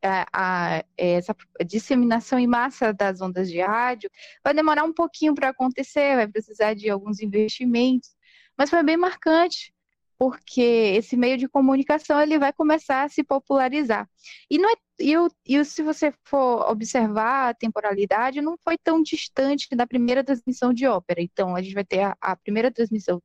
a, 0.01 0.25
a, 0.33 0.83
essa 0.97 1.35
disseminação 1.65 2.39
em 2.39 2.47
massa 2.47 2.91
das 2.91 3.21
ondas 3.21 3.49
de 3.49 3.61
rádio, 3.61 4.09
vai 4.43 4.53
demorar 4.55 4.83
um 4.83 4.93
pouquinho 4.93 5.35
para 5.35 5.49
acontecer, 5.49 6.15
vai 6.15 6.27
precisar 6.27 6.73
de 6.73 6.89
alguns 6.89 7.19
investimentos, 7.21 8.09
mas 8.57 8.71
foi 8.71 8.81
bem 8.81 8.97
marcante, 8.97 9.71
porque 10.17 10.61
esse 10.97 11.15
meio 11.15 11.37
de 11.37 11.47
comunicação 11.47 12.19
ele 12.19 12.39
vai 12.39 12.51
começar 12.51 13.03
a 13.03 13.09
se 13.09 13.23
popularizar. 13.23 14.09
E, 14.49 14.57
não 14.57 14.69
é, 14.71 14.75
e, 14.99 15.13
e 15.45 15.63
se 15.65 15.83
você 15.83 16.11
for 16.25 16.67
observar 16.71 17.49
a 17.49 17.53
temporalidade, 17.53 18.41
não 18.41 18.57
foi 18.63 18.77
tão 18.79 19.01
distante 19.03 19.67
da 19.75 19.85
primeira 19.85 20.23
transmissão 20.23 20.73
de 20.73 20.87
ópera. 20.87 21.21
Então, 21.21 21.55
a 21.55 21.61
gente 21.61 21.75
vai 21.75 21.85
ter 21.85 22.01
a, 22.01 22.17
a 22.19 22.35
primeira 22.35 22.71
transmissão 22.71 23.21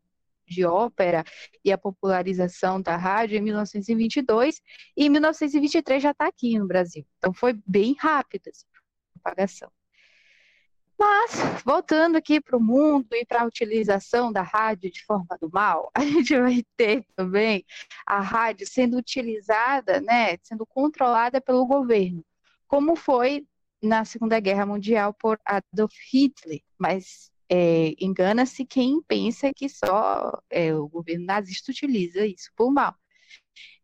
de 0.46 0.64
ópera 0.64 1.24
e 1.64 1.72
a 1.72 1.78
popularização 1.78 2.80
da 2.80 2.96
rádio 2.96 3.38
em 3.38 3.40
1922, 3.40 4.60
e 4.96 5.06
em 5.06 5.08
1923 5.08 6.02
já 6.02 6.10
está 6.10 6.26
aqui 6.26 6.58
no 6.58 6.66
Brasil. 6.66 7.06
Então, 7.18 7.32
foi 7.32 7.58
bem 7.66 7.94
rápida 7.98 8.50
essa 8.50 8.66
propagação. 9.14 9.70
Mas, 10.98 11.62
voltando 11.64 12.14
aqui 12.14 12.40
para 12.40 12.56
o 12.56 12.60
mundo 12.60 13.08
e 13.12 13.26
para 13.26 13.42
a 13.42 13.44
utilização 13.44 14.30
da 14.30 14.42
rádio 14.42 14.88
de 14.88 15.04
forma 15.04 15.36
do 15.40 15.50
mal, 15.50 15.90
a 15.96 16.00
gente 16.00 16.38
vai 16.38 16.62
ter 16.76 17.04
também 17.16 17.64
a 18.06 18.20
rádio 18.20 18.68
sendo 18.68 18.96
utilizada, 18.96 20.00
né, 20.00 20.36
sendo 20.44 20.64
controlada 20.64 21.40
pelo 21.40 21.66
governo, 21.66 22.24
como 22.68 22.94
foi 22.94 23.44
na 23.82 24.04
Segunda 24.04 24.38
Guerra 24.38 24.64
Mundial 24.64 25.12
por 25.12 25.40
Adolf 25.44 25.92
Hitler. 26.12 26.60
Mas 26.78 27.31
é, 27.54 27.94
engana-se 28.00 28.64
quem 28.64 29.02
pensa 29.02 29.52
que 29.52 29.68
só 29.68 30.42
é, 30.48 30.74
o 30.74 30.88
governo 30.88 31.26
nazista 31.26 31.70
utiliza 31.70 32.24
isso 32.24 32.50
por 32.56 32.72
mal. 32.72 32.94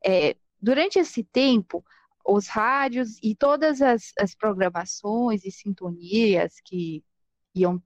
É, 0.02 0.36
durante 0.58 0.98
esse 0.98 1.22
tempo, 1.22 1.84
os 2.26 2.48
rádios 2.48 3.18
e 3.22 3.34
todas 3.34 3.82
as, 3.82 4.12
as 4.18 4.34
programações 4.34 5.44
e 5.44 5.50
sintonias 5.50 6.54
que 6.64 7.04
iam 7.54 7.82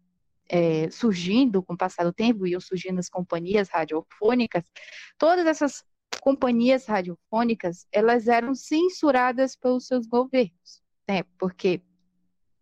é, 0.49 0.89
surgindo 0.89 1.61
com 1.65 1.75
o 1.75 1.77
passar 1.77 2.05
do 2.05 2.13
tempo, 2.13 2.47
iam 2.47 2.61
surgindo 2.61 3.01
as 3.01 3.09
companhias 3.09 3.69
radiofônicas, 3.69 4.63
todas 5.19 5.45
essas 5.47 5.85
companhias 6.21 6.87
radiofônicas, 6.87 7.89
elas 7.91 8.29
eram 8.29 8.55
censuradas 8.55 9.57
pelos 9.57 9.89
seus 9.89 10.07
governos, 10.07 10.81
né? 11.09 11.25
Porque 11.37 11.83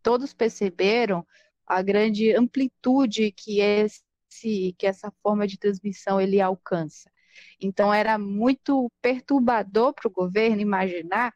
todos 0.03 0.33
perceberam 0.33 1.27
a 1.71 1.83
grande 1.83 2.35
amplitude 2.35 3.31
que 3.33 3.61
esse 3.61 4.03
que 4.79 4.87
essa 4.87 5.13
forma 5.23 5.47
de 5.47 5.59
transmissão 5.59 6.21
ele 6.21 6.41
alcança. 6.41 7.11
Então 7.61 7.93
era 7.95 8.19
muito 8.19 8.91
perturbador 9.01 9.95
para 9.95 10.09
o 10.09 10.11
governo 10.11 10.61
imaginar 10.61 11.33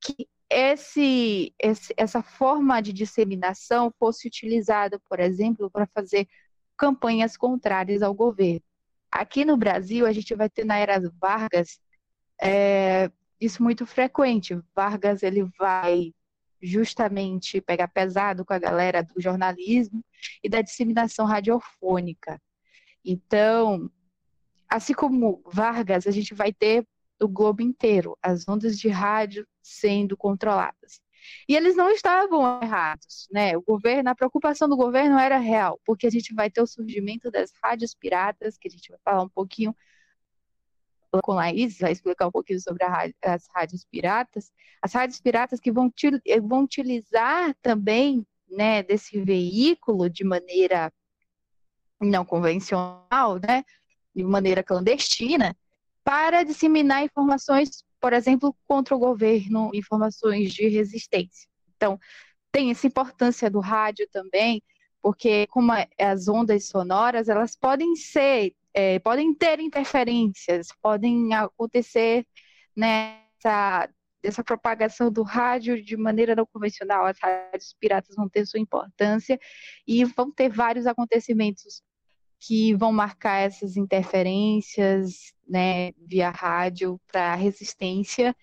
que 0.00 0.28
esse, 0.50 1.54
esse, 1.58 1.94
essa 1.96 2.22
forma 2.22 2.82
de 2.82 2.92
disseminação 2.92 3.92
fosse 3.98 4.26
utilizada, 4.28 4.98
por 5.08 5.20
exemplo, 5.20 5.70
para 5.70 5.86
fazer 5.86 6.28
campanhas 6.76 7.36
contrárias 7.36 8.02
ao 8.02 8.12
governo. 8.14 8.62
Aqui 9.10 9.44
no 9.44 9.56
Brasil, 9.56 10.06
a 10.06 10.12
gente 10.12 10.34
vai 10.34 10.50
ter 10.50 10.64
na 10.64 10.76
era 10.76 11.00
Vargas 11.20 11.80
é, 12.42 13.10
isso 13.40 13.62
muito 13.62 13.86
frequente. 13.86 14.58
Vargas 14.74 15.22
ele 15.22 15.44
vai 15.58 16.12
justamente 16.62 17.60
pegar 17.60 17.88
pesado 17.88 18.44
com 18.44 18.52
a 18.52 18.58
galera 18.58 19.02
do 19.02 19.20
jornalismo 19.20 20.04
e 20.42 20.48
da 20.48 20.60
disseminação 20.60 21.26
radiofônica. 21.26 22.40
Então, 23.04 23.90
assim 24.68 24.92
como 24.92 25.42
Vargas, 25.46 26.06
a 26.06 26.10
gente 26.10 26.34
vai 26.34 26.52
ter 26.52 26.86
o 27.20 27.28
globo 27.28 27.62
inteiro, 27.62 28.16
as 28.22 28.48
ondas 28.48 28.78
de 28.78 28.88
rádio 28.88 29.46
sendo 29.62 30.16
controladas. 30.16 31.00
E 31.48 31.54
eles 31.54 31.76
não 31.76 31.90
estavam 31.90 32.60
errados, 32.62 33.28
né? 33.30 33.56
O 33.56 33.62
governo, 33.62 34.10
a 34.10 34.14
preocupação 34.14 34.68
do 34.68 34.76
governo 34.76 35.18
era 35.18 35.36
real, 35.38 35.78
porque 35.84 36.06
a 36.06 36.10
gente 36.10 36.34
vai 36.34 36.50
ter 36.50 36.62
o 36.62 36.66
surgimento 36.66 37.30
das 37.30 37.52
rádios 37.62 37.94
piratas, 37.94 38.56
que 38.56 38.68
a 38.68 38.70
gente 38.70 38.88
vai 38.90 38.98
falar 39.04 39.22
um 39.22 39.28
pouquinho 39.28 39.74
com 41.22 41.32
Laís, 41.32 41.78
vai 41.78 41.92
explicar 41.92 42.28
um 42.28 42.30
pouquinho 42.30 42.60
sobre 42.60 42.84
as 42.84 43.46
rádios 43.54 43.84
piratas. 43.84 44.52
As 44.80 44.92
rádios 44.92 45.20
piratas 45.20 45.58
que 45.58 45.72
vão, 45.72 45.92
vão 46.42 46.64
utilizar 46.64 47.54
também, 47.60 48.26
né, 48.48 48.82
desse 48.82 49.20
veículo 49.20 50.08
de 50.08 50.24
maneira 50.24 50.92
não 52.00 52.24
convencional, 52.24 53.38
né, 53.46 53.64
de 54.14 54.24
maneira 54.24 54.62
clandestina, 54.62 55.56
para 56.02 56.42
disseminar 56.42 57.04
informações, 57.04 57.84
por 58.00 58.12
exemplo, 58.12 58.56
contra 58.66 58.96
o 58.96 58.98
governo, 58.98 59.70
informações 59.74 60.52
de 60.52 60.66
resistência. 60.68 61.48
Então, 61.76 61.98
tem 62.50 62.70
essa 62.70 62.86
importância 62.86 63.50
do 63.50 63.60
rádio 63.60 64.08
também, 64.10 64.62
porque 65.02 65.46
como 65.48 65.72
as 65.98 66.26
ondas 66.26 66.66
sonoras, 66.66 67.28
elas 67.28 67.54
podem 67.54 67.94
ser, 67.94 68.54
é, 68.74 68.98
podem 68.98 69.34
ter 69.34 69.60
interferências, 69.60 70.68
podem 70.80 71.34
acontecer 71.34 72.26
nessa 72.76 73.88
dessa 74.22 74.44
propagação 74.44 75.10
do 75.10 75.22
rádio 75.22 75.82
de 75.82 75.96
maneira 75.96 76.36
não 76.36 76.46
convencional, 76.46 77.06
as 77.06 77.18
rádios 77.18 77.74
piratas 77.80 78.14
vão 78.14 78.28
ter 78.28 78.44
sua 78.46 78.60
importância 78.60 79.38
e 79.86 80.04
vão 80.04 80.30
ter 80.30 80.50
vários 80.50 80.86
acontecimentos 80.86 81.82
que 82.38 82.74
vão 82.74 82.92
marcar 82.92 83.38
essas 83.38 83.76
interferências 83.76 85.32
né, 85.48 85.92
via 85.92 86.30
rádio 86.30 87.00
para 87.06 87.32
a 87.32 87.36
resistência 87.36 88.34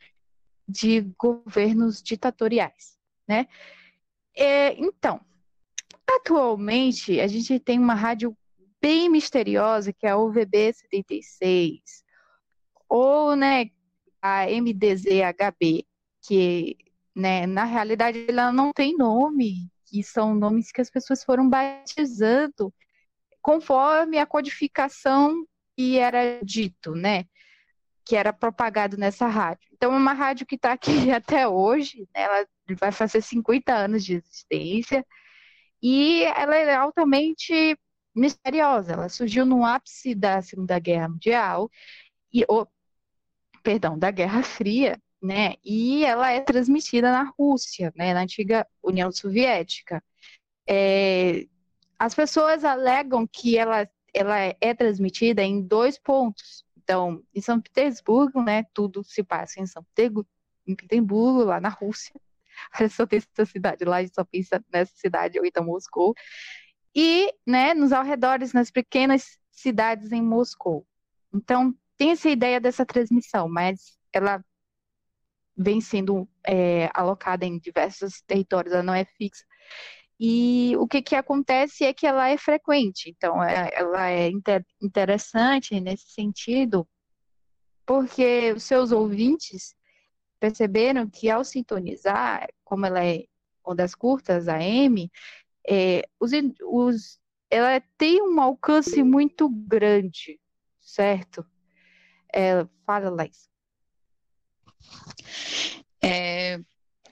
de 0.67 1.01
governos 1.17 2.01
ditatoriais. 2.01 2.97
Né? 3.27 3.47
É, 4.35 4.73
então, 4.73 5.19
atualmente 6.07 7.19
a 7.19 7.27
gente 7.27 7.59
tem 7.59 7.79
uma 7.79 7.95
rádio 7.95 8.37
bem 8.81 9.09
misteriosa 9.09 9.91
que 9.93 10.05
é 10.05 10.11
a 10.11 10.17
UVB 10.17 10.73
76 10.73 12.05
ou 12.89 13.35
né, 13.35 13.69
a 14.21 14.45
MDZHB, 14.45 15.85
que 16.21 16.77
né, 17.15 17.45
na 17.45 17.63
realidade 17.63 18.25
ela 18.29 18.51
não 18.51 18.71
tem 18.71 18.95
nome, 18.95 19.69
que 19.85 20.03
são 20.03 20.35
nomes 20.35 20.71
que 20.71 20.81
as 20.81 20.89
pessoas 20.89 21.23
foram 21.23 21.49
batizando 21.49 22.73
conforme 23.41 24.17
a 24.17 24.25
codificação 24.25 25.45
que 25.75 25.97
era 25.97 26.39
dito, 26.43 26.93
né? 26.95 27.25
Que 28.03 28.15
era 28.15 28.33
propagado 28.33 28.97
nessa 28.97 29.27
rádio. 29.27 29.69
Então, 29.73 29.93
é 29.93 29.97
uma 29.97 30.13
rádio 30.13 30.45
que 30.45 30.55
está 30.55 30.73
aqui 30.73 30.91
até 31.11 31.47
hoje, 31.47 32.07
né? 32.13 32.23
ela 32.23 32.47
vai 32.79 32.91
fazer 32.91 33.21
50 33.21 33.73
anos 33.73 34.03
de 34.03 34.15
existência, 34.15 35.05
e 35.81 36.23
ela 36.23 36.55
é 36.55 36.75
altamente 36.75 37.77
misteriosa. 38.17 38.93
Ela 38.93 39.09
surgiu 39.09 39.45
no 39.45 39.65
ápice 39.65 40.15
da 40.15 40.41
Segunda 40.41 40.79
Guerra 40.79 41.09
Mundial, 41.09 41.69
e, 42.33 42.45
perdão, 43.63 43.97
da 43.97 44.11
Guerra 44.11 44.43
Fria, 44.43 44.99
né? 45.21 45.55
E 45.63 46.05
ela 46.05 46.31
é 46.31 46.41
transmitida 46.41 47.11
na 47.11 47.31
Rússia, 47.37 47.93
né? 47.95 48.13
Na 48.13 48.21
antiga 48.21 48.67
União 48.83 49.11
Soviética. 49.11 50.03
É, 50.67 51.47
as 51.97 52.13
pessoas 52.13 52.63
alegam 52.63 53.25
que 53.27 53.57
ela, 53.57 53.89
ela 54.13 54.37
é 54.37 54.73
transmitida 54.73 55.41
em 55.43 55.61
dois 55.61 55.97
pontos. 55.97 56.65
Então, 56.77 57.23
em 57.33 57.41
São 57.41 57.59
Petersburgo, 57.59 58.41
né, 58.41 58.63
tudo 58.73 59.03
se 59.03 59.23
passa 59.23 59.59
em 59.59 59.65
São 59.65 59.83
Petersburgo, 60.65 61.43
lá 61.43 61.59
na 61.59 61.69
Rússia. 61.69 62.15
Só 62.91 63.05
tem 63.05 63.19
essa 63.19 63.45
cidade 63.45 63.83
lá, 63.85 63.97
a 63.97 64.03
gente 64.03 64.15
só 64.15 64.23
pensa 64.23 64.63
nessa 64.71 64.95
cidade, 64.95 65.39
ou 65.39 65.45
então 65.45 65.63
Moscou. 65.63 66.15
E, 66.99 67.31
né, 67.45 67.75
nos 67.75 67.91
arredores, 67.91 68.53
nas 68.53 68.71
pequenas 68.71 69.37
cidades 69.51 70.11
em 70.11 70.21
Moscou. 70.21 70.83
Então, 71.31 71.71
tem 71.95 72.09
essa 72.09 72.27
ideia 72.27 72.59
dessa 72.59 72.83
transmissão, 72.87 73.47
mas 73.47 73.95
ela 74.11 74.43
vem 75.55 75.79
sendo 75.79 76.27
é, 76.45 76.89
alocada 76.95 77.45
em 77.45 77.59
diversos 77.59 78.21
territórios, 78.21 78.73
ela 78.73 78.81
não 78.81 78.95
é 78.95 79.05
fixa. 79.05 79.45
E 80.19 80.75
o 80.77 80.87
que, 80.87 81.03
que 81.03 81.15
acontece 81.15 81.83
é 81.85 81.93
que 81.93 82.07
ela 82.07 82.29
é 82.29 82.37
frequente, 82.37 83.11
então 83.11 83.43
é, 83.43 83.69
ela 83.73 84.09
é 84.09 84.29
inter, 84.29 84.65
interessante 84.81 85.79
nesse 85.79 86.09
sentido, 86.09 86.87
porque 87.85 88.53
os 88.53 88.63
seus 88.63 88.91
ouvintes 88.91 89.75
perceberam 90.39 91.07
que 91.07 91.29
ao 91.29 91.43
sintonizar, 91.43 92.47
como 92.63 92.87
ela 92.87 93.05
é 93.05 93.25
ondas 93.63 93.93
curtas, 93.93 94.47
a 94.47 94.59
M, 94.63 95.11
é, 95.67 96.07
os, 96.19 96.31
os, 96.63 97.19
ela 97.49 97.81
tem 97.97 98.21
um 98.21 98.39
alcance 98.39 99.03
muito 99.03 99.49
grande, 99.49 100.39
certo? 100.79 101.45
É, 102.33 102.65
fala, 102.85 103.09
Laís. 103.09 103.49
É, 106.01 106.59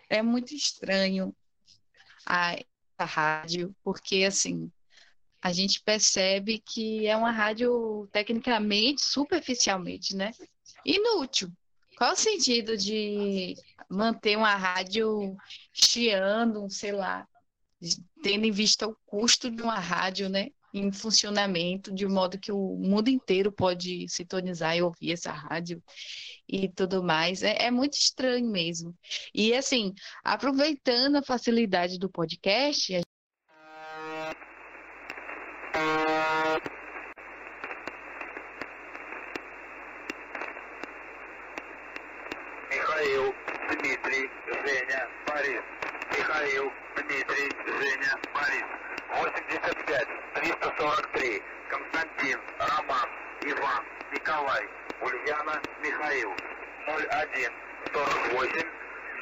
é 0.10 0.22
muito 0.22 0.54
estranho 0.56 1.36
a 2.26 2.56
rádio, 3.00 3.76
porque 3.84 4.24
assim, 4.24 4.72
a 5.42 5.52
gente 5.52 5.82
percebe 5.84 6.60
que 6.60 7.06
é 7.06 7.16
uma 7.16 7.32
rádio 7.32 8.08
tecnicamente, 8.12 9.02
superficialmente, 9.04 10.16
né? 10.16 10.32
Inútil. 10.84 11.52
Qual 11.98 12.14
o 12.14 12.16
sentido 12.16 12.78
de 12.78 13.56
manter 13.90 14.38
uma 14.38 14.56
rádio 14.56 15.36
chiando, 15.74 16.70
sei 16.70 16.92
lá, 16.92 17.28
tendo 18.24 18.46
em 18.46 18.52
vista 18.52 18.88
o 18.88 18.96
custo 19.06 19.50
de 19.50 19.62
uma 19.62 19.80
rádio, 19.80 20.30
né? 20.30 20.50
Em 20.74 20.92
funcionamento, 20.92 21.94
de 21.94 22.06
modo 22.06 22.38
que 22.38 22.52
o 22.52 22.76
mundo 22.76 23.10
inteiro 23.10 23.52
pode 23.52 24.08
sintonizar 24.10 24.76
e 24.76 24.82
ouvir 24.82 25.14
essa 25.14 25.32
rádio 25.32 25.82
e 26.48 26.68
tudo 26.68 27.02
mais. 27.02 27.44
É, 27.44 27.66
é, 27.66 27.72
muito 27.72 27.94
estranho 27.94 28.50
mesmo. 28.50 28.94
E 29.34 29.54
assim, 29.54 29.94
aproveitando 30.24 31.16
a 31.16 31.24
facilidade 31.24 31.98
do 31.98 32.10
podcast. 32.10 33.02
Михаил, 46.36 46.70
Дмитрий, 46.98 47.50
Женя, 47.66 48.20
Борис. 48.34 48.66
85, 49.10 50.08
343. 50.34 51.42
Константин, 51.70 52.40
Роман, 52.60 53.10
Иван, 53.42 53.84
Николай. 54.12 54.68
Ульяна 55.02 55.62
Михаил. 55.82 56.34
01 56.88 57.54
48 57.94 58.68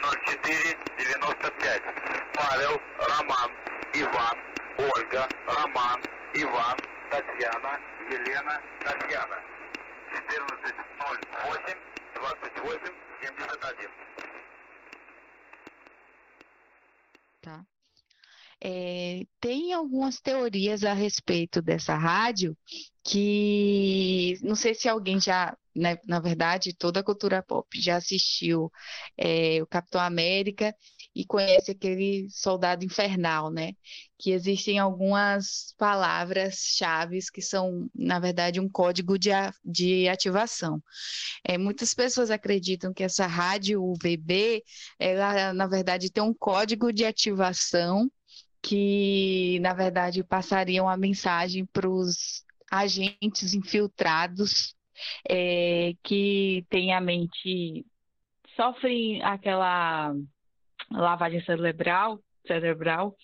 04 0.01 0.77
95. 0.97 1.81
Павел, 2.33 2.81
Роман, 2.97 3.51
Иван, 3.93 4.37
Ольга, 4.79 5.29
Роман, 5.45 6.01
Иван, 6.33 6.77
Татьяна, 7.11 7.79
Елена, 8.09 8.59
Татьяна. 8.83 9.37
14 10.09 10.75
28 10.97 11.77
71. 13.21 14.02
Tá. 17.43 17.65
É, 18.61 19.25
tem 19.41 19.73
algumas 19.73 20.21
teorias 20.21 20.83
a 20.85 20.93
respeito 20.93 21.61
dessa 21.61 21.95
rádio 21.95 22.57
que 23.03 24.37
não 24.41 24.55
sei 24.55 24.73
se 24.73 24.87
alguém 24.87 25.19
já 25.19 25.57
né, 25.75 25.97
na 26.05 26.19
verdade, 26.19 26.73
toda 26.75 26.99
a 26.99 27.03
cultura 27.03 27.43
pop 27.43 27.67
já 27.81 27.97
assistiu 27.97 28.71
é, 29.17 29.61
o 29.61 29.67
Capitão 29.67 29.99
América 30.01 30.73
e 31.15 31.25
conhece 31.25 31.71
aquele 31.71 32.27
soldado 32.29 32.83
infernal, 32.83 33.51
né? 33.51 33.73
Que 34.17 34.31
existem 34.31 34.79
algumas 34.79 35.73
palavras-chave 35.77 37.19
que 37.31 37.41
são, 37.41 37.89
na 37.93 38.19
verdade, 38.19 38.59
um 38.59 38.69
código 38.69 39.17
de, 39.19 39.29
de 39.63 40.07
ativação. 40.07 40.81
É, 41.43 41.57
muitas 41.57 41.93
pessoas 41.93 42.31
acreditam 42.31 42.93
que 42.93 43.03
essa 43.03 43.27
rádio 43.27 43.83
UVB, 43.83 44.63
ela, 44.97 45.53
na 45.53 45.67
verdade, 45.67 46.11
tem 46.11 46.23
um 46.23 46.33
código 46.33 46.91
de 46.91 47.05
ativação 47.05 48.09
que, 48.61 49.59
na 49.59 49.73
verdade, 49.73 50.23
passariam 50.23 50.87
a 50.87 50.97
mensagem 50.97 51.65
para 51.65 51.89
os 51.89 52.43
agentes 52.71 53.53
infiltrados 53.53 54.73
é, 55.29 55.93
que 56.03 56.65
têm 56.69 56.93
a 56.93 57.01
mente, 57.01 57.85
sofrem 58.55 59.21
aquela 59.23 60.15
lavagem 60.91 61.43
cerebral, 61.43 62.19
cerebral 62.45 63.15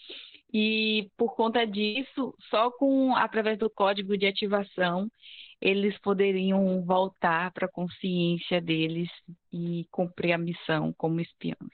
e 0.54 1.12
por 1.15 1.36
conta 1.36 1.65
disso, 1.65 2.36
só 2.50 2.72
com 2.72 3.15
através 3.15 3.58
do 3.58 3.69
código 3.69 4.17
de 4.17 4.26
ativação, 4.26 5.10
eles 5.62 5.98
poderiam 6.00 6.84
voltar 6.84 7.52
para 7.52 7.67
a 7.67 7.72
consciência 7.72 8.60
deles 8.60 9.10
e 9.52 9.86
cumprir 9.91 10.34
a 10.34 10.38
missão 10.38 10.93
como 10.93 11.19
espiões. 11.19 11.74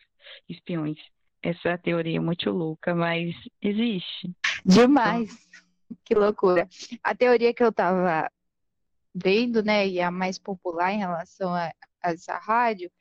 espiões. 0.49 0.97
Essa 1.41 1.69
é 1.69 1.77
teoria 1.77 2.19
muito 2.19 2.49
louca, 2.49 2.95
mas 2.95 3.33
existe. 3.61 4.35
Demais. 4.65 5.47
Que 6.03 6.15
loucura. 6.15 6.67
A 7.03 7.13
teoria 7.15 7.53
que 7.53 7.63
eu 7.63 7.69
estava 7.69 8.29
vendo, 9.13 9.63
né, 9.63 9.87
e 9.87 10.01
a 10.01 10.09
mais 10.09 10.39
popular 10.39 10.91
em 10.91 10.97
relação 10.97 11.53
a 11.53 11.71
essa 12.03 12.37
rádio, 12.37 12.91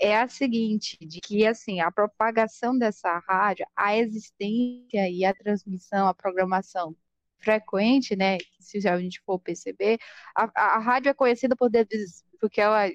é 0.00 0.16
a 0.16 0.26
seguinte, 0.28 0.96
de 1.00 1.20
que 1.20 1.46
assim, 1.46 1.80
a 1.80 1.90
propagação 1.90 2.76
dessa 2.76 3.18
rádio, 3.28 3.66
a 3.76 3.96
existência 3.96 5.08
e 5.10 5.24
a 5.24 5.34
transmissão, 5.34 6.08
a 6.08 6.14
programação 6.14 6.96
frequente, 7.38 8.16
né, 8.16 8.38
se 8.58 8.86
a 8.88 8.98
gente 8.98 9.20
for 9.24 9.38
perceber, 9.38 9.98
a, 10.34 10.50
a 10.76 10.78
rádio 10.78 11.10
é 11.10 11.14
conhecida 11.14 11.54
por 11.54 11.70
porque 12.40 12.60
ela, 12.60 12.90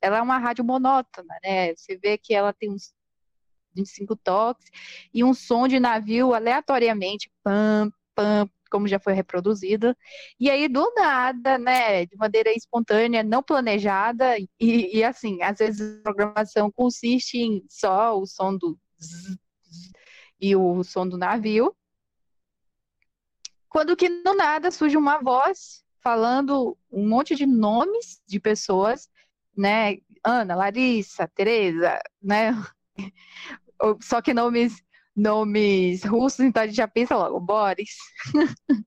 ela 0.00 0.18
é 0.18 0.22
uma 0.22 0.38
rádio 0.38 0.64
monótona, 0.64 1.34
né, 1.44 1.74
você 1.74 1.96
vê 1.98 2.16
que 2.16 2.34
ela 2.34 2.52
tem 2.52 2.70
uns 2.70 2.94
25 3.74 4.16
toques 4.16 4.70
e 5.12 5.22
um 5.22 5.34
som 5.34 5.68
de 5.68 5.78
navio 5.78 6.34
aleatoriamente, 6.34 7.30
pam, 7.42 7.90
pam, 8.14 8.48
como 8.70 8.88
já 8.88 8.98
foi 8.98 9.12
reproduzido. 9.12 9.96
E 10.38 10.50
aí, 10.50 10.68
do 10.68 10.92
nada, 10.94 11.58
né, 11.58 12.06
de 12.06 12.16
maneira 12.16 12.52
espontânea, 12.52 13.22
não 13.22 13.42
planejada, 13.42 14.38
e, 14.38 14.98
e 14.98 15.04
assim, 15.04 15.42
às 15.42 15.58
vezes 15.58 15.98
a 15.98 16.02
programação 16.02 16.70
consiste 16.70 17.38
em 17.38 17.64
só 17.68 18.18
o 18.18 18.26
som 18.26 18.56
do 18.56 18.78
zzz, 19.00 19.38
e 20.40 20.54
o 20.56 20.82
som 20.84 21.06
do 21.06 21.18
navio. 21.18 21.74
Quando 23.68 23.96
que 23.96 24.08
do 24.22 24.34
nada 24.34 24.70
surge 24.70 24.96
uma 24.96 25.18
voz 25.18 25.84
falando 26.02 26.76
um 26.90 27.06
monte 27.08 27.34
de 27.34 27.44
nomes 27.46 28.20
de 28.26 28.40
pessoas, 28.40 29.10
né? 29.56 29.98
Ana, 30.24 30.54
Larissa, 30.54 31.28
Tereza, 31.28 32.00
né? 32.22 32.52
Só 34.02 34.20
que 34.20 34.34
nomes 34.34 34.82
nomes 35.18 36.04
russos, 36.04 36.40
então 36.40 36.62
a 36.62 36.66
gente 36.66 36.76
já 36.76 36.88
pensa 36.88 37.16
logo, 37.16 37.40
Boris. 37.40 37.96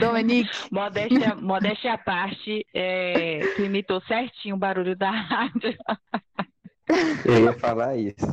Dominique. 0.00 0.50
Modéstia, 0.70 1.34
modéstia 1.34 1.94
à 1.94 1.98
parte, 1.98 2.64
é, 2.72 3.40
tu 3.56 3.62
imitou 3.62 4.00
certinho 4.02 4.54
o 4.54 4.58
barulho 4.58 4.96
da 4.96 5.10
rádio. 5.10 5.76
Eu 7.24 7.44
ia 7.44 7.52
falar 7.54 7.96
isso. 7.96 8.26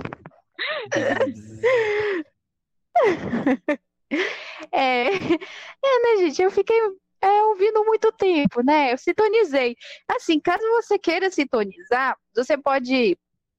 É, 4.72 5.14
é, 5.14 5.20
né, 5.20 6.18
gente? 6.22 6.42
Eu 6.42 6.52
fiquei 6.52 6.80
é, 7.22 7.44
ouvindo 7.44 7.84
muito 7.84 8.12
tempo, 8.12 8.64
né? 8.64 8.94
Eu 8.94 8.98
sintonizei. 8.98 9.76
Assim, 10.08 10.40
caso 10.40 10.64
você 10.82 10.98
queira 10.98 11.30
sintonizar, 11.30 12.16
você 12.36 12.58
pode 12.58 13.18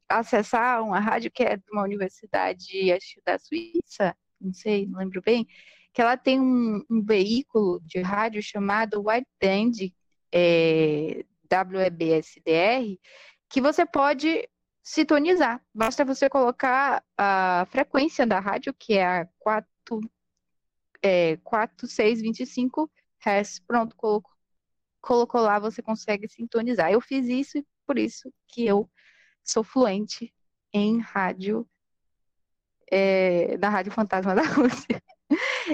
acessar 0.08 0.82
uma 0.82 0.98
rádio 1.00 1.30
que 1.30 1.42
é 1.42 1.56
de 1.56 1.64
uma 1.70 1.82
universidade, 1.82 2.92
acho 2.92 3.20
da 3.24 3.38
Suíça, 3.38 4.16
não 4.40 4.52
sei, 4.52 4.86
não 4.86 4.98
lembro 4.98 5.20
bem, 5.20 5.46
que 5.92 6.00
ela 6.00 6.16
tem 6.16 6.40
um, 6.40 6.84
um 6.88 7.02
veículo 7.02 7.80
de 7.84 8.00
rádio 8.00 8.42
chamado 8.42 9.02
Wideband 9.04 9.92
é, 10.32 11.24
WEBSDR, 11.50 12.98
que 13.48 13.60
você 13.60 13.84
pode 13.84 14.48
sintonizar. 14.82 15.62
Basta 15.74 16.04
você 16.04 16.28
colocar 16.28 17.04
a 17.16 17.66
frequência 17.70 18.26
da 18.26 18.38
rádio, 18.40 18.72
que 18.74 18.94
é 18.94 19.04
a 19.04 19.28
4, 19.38 19.68
é, 21.02 21.36
4625 21.38 22.90
Hz. 23.24 23.60
Pronto, 23.66 23.96
colocou, 23.96 24.32
colocou 25.00 25.40
lá, 25.40 25.58
você 25.58 25.82
consegue 25.82 26.28
sintonizar. 26.28 26.90
Eu 26.90 27.00
fiz 27.00 27.26
isso 27.26 27.58
e 27.58 27.66
por 27.86 27.98
isso 27.98 28.32
que 28.46 28.66
eu 28.66 28.88
sou 29.48 29.64
fluente 29.64 30.32
em 30.72 31.00
rádio, 31.00 31.68
é, 32.90 33.56
da 33.56 33.68
Rádio 33.68 33.92
Fantasma 33.92 34.34
da 34.36 34.42
Rússia. 34.42 35.02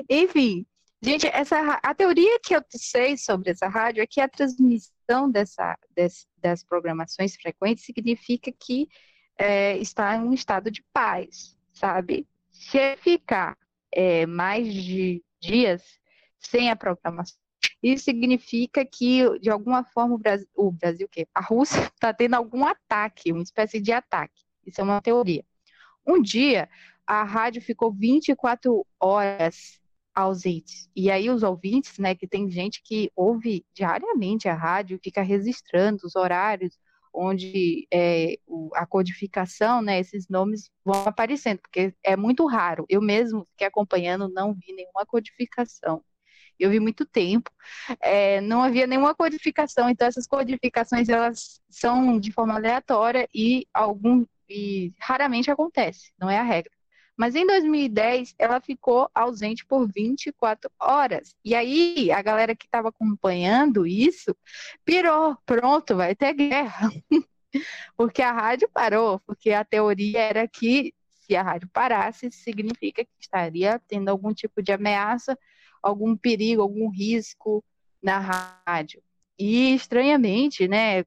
Enfim, 0.08 0.66
gente, 1.02 1.26
essa, 1.26 1.80
a 1.82 1.94
teoria 1.94 2.38
que 2.40 2.54
eu 2.54 2.62
sei 2.70 3.16
sobre 3.16 3.50
essa 3.50 3.68
rádio 3.68 4.02
é 4.02 4.06
que 4.06 4.20
a 4.20 4.28
transmissão 4.28 5.30
dessa, 5.30 5.78
des, 5.90 6.26
das 6.38 6.62
programações 6.64 7.34
frequentes 7.36 7.84
significa 7.84 8.52
que 8.52 8.88
é, 9.36 9.76
está 9.78 10.16
em 10.16 10.20
um 10.20 10.32
estado 10.32 10.70
de 10.70 10.84
paz, 10.92 11.56
sabe? 11.72 12.26
Se 12.50 12.96
ficar 12.96 13.56
é, 13.92 14.26
mais 14.26 14.72
de 14.72 15.22
dias 15.40 15.82
sem 16.38 16.70
a 16.70 16.76
programação 16.76 17.43
isso 17.84 18.04
significa 18.04 18.82
que, 18.82 19.38
de 19.40 19.50
alguma 19.50 19.84
forma, 19.84 20.14
o 20.14 20.18
Brasil, 20.18 20.48
o 20.54 20.72
Brasil 20.72 21.06
que 21.06 21.28
a 21.34 21.42
Rússia 21.42 21.80
está 21.94 22.14
tendo 22.14 22.32
algum 22.32 22.64
ataque, 22.64 23.30
uma 23.30 23.42
espécie 23.42 23.78
de 23.78 23.92
ataque. 23.92 24.42
Isso 24.66 24.80
é 24.80 24.84
uma 24.84 25.02
teoria. 25.02 25.44
Um 26.06 26.22
dia, 26.22 26.66
a 27.06 27.22
rádio 27.22 27.60
ficou 27.60 27.92
24 27.92 28.86
horas 28.98 29.78
ausente. 30.14 30.88
E 30.96 31.10
aí 31.10 31.28
os 31.28 31.42
ouvintes, 31.42 31.98
né, 31.98 32.14
que 32.14 32.26
tem 32.26 32.50
gente 32.50 32.82
que 32.82 33.12
ouve 33.14 33.66
diariamente 33.74 34.48
a 34.48 34.54
rádio, 34.54 34.98
fica 35.02 35.20
registrando 35.20 36.06
os 36.06 36.16
horários 36.16 36.78
onde 37.12 37.86
é, 37.92 38.38
a 38.74 38.86
codificação, 38.86 39.82
né, 39.82 40.00
esses 40.00 40.26
nomes 40.28 40.70
vão 40.82 41.04
aparecendo, 41.06 41.58
porque 41.60 41.94
é 42.02 42.16
muito 42.16 42.46
raro. 42.46 42.86
Eu 42.88 43.02
mesmo 43.02 43.44
fiquei 43.50 43.66
acompanhando, 43.66 44.28
não 44.28 44.54
vi 44.54 44.72
nenhuma 44.72 45.04
codificação 45.06 46.02
eu 46.58 46.70
vi 46.70 46.80
muito 46.80 47.04
tempo, 47.04 47.50
é, 48.00 48.40
não 48.40 48.62
havia 48.62 48.86
nenhuma 48.86 49.14
codificação, 49.14 49.88
então 49.88 50.06
essas 50.06 50.26
codificações 50.26 51.08
elas 51.08 51.60
são 51.68 52.18
de 52.18 52.32
forma 52.32 52.54
aleatória 52.54 53.28
e 53.34 53.66
algum 53.72 54.24
e 54.48 54.92
raramente 55.00 55.50
acontece, 55.50 56.12
não 56.18 56.30
é 56.30 56.38
a 56.38 56.42
regra. 56.42 56.72
Mas 57.16 57.34
em 57.34 57.46
2010 57.46 58.34
ela 58.38 58.60
ficou 58.60 59.08
ausente 59.14 59.64
por 59.64 59.86
24 59.86 60.70
horas. 60.80 61.34
E 61.44 61.54
aí 61.54 62.10
a 62.10 62.20
galera 62.20 62.56
que 62.56 62.66
estava 62.66 62.88
acompanhando 62.88 63.86
isso 63.86 64.36
pirou, 64.84 65.36
pronto, 65.46 65.94
vai 65.94 66.14
ter 66.14 66.34
guerra. 66.34 66.90
porque 67.96 68.20
a 68.20 68.32
rádio 68.32 68.68
parou, 68.68 69.20
porque 69.20 69.50
a 69.52 69.64
teoria 69.64 70.20
era 70.20 70.48
que 70.48 70.92
se 71.12 71.34
a 71.36 71.42
rádio 71.42 71.68
parasse, 71.72 72.30
significa 72.30 73.04
que 73.04 73.10
estaria 73.18 73.80
tendo 73.88 74.08
algum 74.10 74.34
tipo 74.34 74.62
de 74.62 74.72
ameaça 74.72 75.38
algum 75.84 76.16
perigo, 76.16 76.62
algum 76.62 76.88
risco 76.90 77.62
na 78.02 78.18
rádio. 78.18 79.02
E 79.38 79.74
estranhamente, 79.74 80.66
né, 80.66 81.04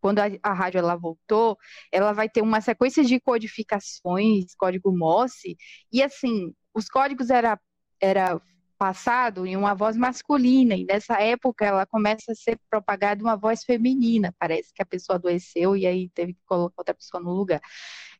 quando 0.00 0.20
a, 0.20 0.26
a, 0.42 0.52
rádio 0.52 0.78
ela 0.78 0.96
voltou, 0.96 1.56
ela 1.90 2.12
vai 2.12 2.28
ter 2.28 2.42
uma 2.42 2.60
sequência 2.60 3.02
de 3.04 3.18
codificações, 3.20 4.54
código 4.56 4.96
Morse, 4.96 5.56
e 5.92 6.02
assim, 6.02 6.54
os 6.74 6.88
códigos 6.88 7.30
era 7.30 7.58
era 8.00 8.40
passado 8.78 9.44
em 9.44 9.56
uma 9.56 9.74
voz 9.74 9.96
masculina, 9.96 10.76
e 10.76 10.84
nessa 10.84 11.20
época 11.20 11.64
ela 11.66 11.84
começa 11.84 12.30
a 12.30 12.34
ser 12.34 12.58
propagada 12.70 13.22
uma 13.22 13.36
voz 13.36 13.64
feminina, 13.64 14.32
parece 14.38 14.72
que 14.72 14.80
a 14.82 14.86
pessoa 14.86 15.16
adoeceu 15.16 15.76
e 15.76 15.84
aí 15.86 16.08
teve 16.10 16.34
que 16.34 16.40
colocar 16.46 16.76
outra 16.78 16.94
pessoa 16.94 17.20
no 17.22 17.32
lugar. 17.32 17.60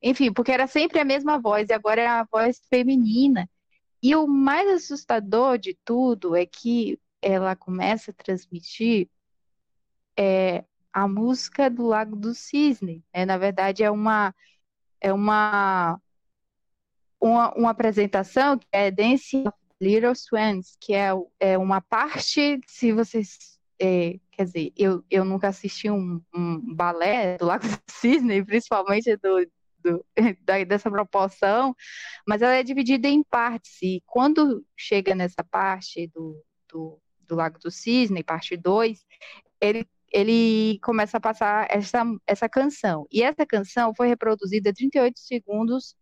Enfim, 0.03 0.33
porque 0.33 0.51
era 0.53 0.67
sempre 0.67 0.99
a 0.99 1.05
mesma 1.05 1.39
voz, 1.39 1.69
e 1.69 1.73
agora 1.73 2.01
é 2.03 2.07
a 2.09 2.27
voz 2.31 2.61
feminina. 2.69 3.49
E 4.03 4.15
o 4.15 4.27
mais 4.27 4.69
assustador 4.69 5.59
de 5.59 5.77
tudo 5.85 6.37
é 6.37 6.47
que 6.47 6.99
ela 7.21 7.57
começa 7.57 8.11
a 8.11 8.15
transmitir 8.15 9.09
é, 10.17 10.65
a 10.93 11.07
música 11.09 11.69
do 11.69 11.87
Lago 11.87 12.17
do 12.17 12.35
Cisne. 12.35 13.05
Né? 13.15 13.25
Na 13.25 13.37
verdade, 13.37 13.83
é 13.83 13.91
uma 13.91 14.35
é 15.01 15.13
uma, 15.13 16.01
uma, 17.21 17.55
uma 17.55 17.71
apresentação 17.71 18.59
que 18.59 18.67
é 18.73 18.91
Dance 18.91 19.37
of 19.37 19.57
Little 19.81 20.15
Swans, 20.15 20.77
que 20.81 20.95
é, 20.95 21.11
é 21.39 21.57
uma 21.57 21.81
parte, 21.81 22.61
se 22.67 22.93
vocês 22.93 23.59
é, 23.79 24.19
quer 24.33 24.45
dizer, 24.45 24.73
eu, 24.77 25.05
eu 25.11 25.25
nunca 25.25 25.49
assisti 25.49 25.89
um, 25.89 26.21
um 26.35 26.75
balé 26.75 27.39
do 27.39 27.47
Lago 27.47 27.67
do 27.67 27.79
Cisne, 27.89 28.43
principalmente 28.45 29.17
do, 29.17 29.47
do, 29.83 30.05
da, 30.45 30.63
dessa 30.65 30.91
proporção, 30.91 31.75
mas 32.27 32.43
ela 32.43 32.55
é 32.55 32.63
dividida 32.63 33.09
em 33.09 33.23
partes, 33.23 33.81
e 33.83 34.03
quando 34.07 34.65
chega 34.77 35.15
nessa 35.15 35.43
parte 35.45 36.07
do, 36.09 36.43
do, 36.69 37.01
do 37.21 37.35
Lago 37.35 37.59
do 37.59 37.71
Cisne, 37.71 38.23
parte 38.23 38.57
2, 38.57 39.05
ele, 39.61 39.87
ele 40.13 40.79
começa 40.83 41.17
a 41.17 41.21
passar 41.21 41.67
essa, 41.71 42.03
essa 42.27 42.49
canção, 42.49 43.07
e 43.11 43.23
essa 43.23 43.47
canção 43.47 43.95
foi 43.95 44.09
reproduzida 44.09 44.73
38 44.73 45.19
segundos 45.19 45.95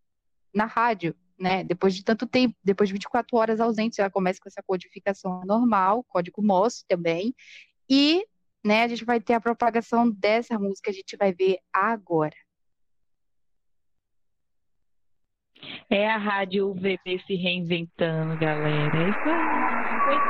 na 0.55 0.67
rádio, 0.67 1.15
né? 1.39 1.63
Depois 1.65 1.95
de 1.95 2.03
tanto 2.03 2.27
tempo, 2.27 2.57
depois 2.65 2.89
de 2.89 2.95
24 2.95 3.37
horas 3.37 3.61
ausentes, 3.61 3.99
ela 3.99 4.11
começa 4.11 4.41
com 4.41 4.49
essa 4.49 4.63
codificação 4.63 5.43
normal, 5.45 6.03
código 6.05 6.43
Morse 6.43 6.85
também, 6.89 7.35
e 7.89 8.27
né, 8.65 8.83
a 8.83 8.89
gente 8.89 9.05
vai 9.05 9.21
ter 9.21 9.35
a 9.35 9.41
propagação 9.41 10.11
dessa 10.11 10.59
música, 10.59 10.91
a 10.91 10.95
gente 10.95 11.17
vai 11.17 11.33
ver 11.33 11.59
agora. 11.73 12.35
É 15.91 16.09
a 16.11 16.17
rádio 16.19 16.71
UVB 16.71 17.21
se 17.27 17.35
reinventando, 17.37 18.37
galera. 18.37 18.99
É 18.99 19.11
isso 19.11 19.29
aí. 19.29 20.23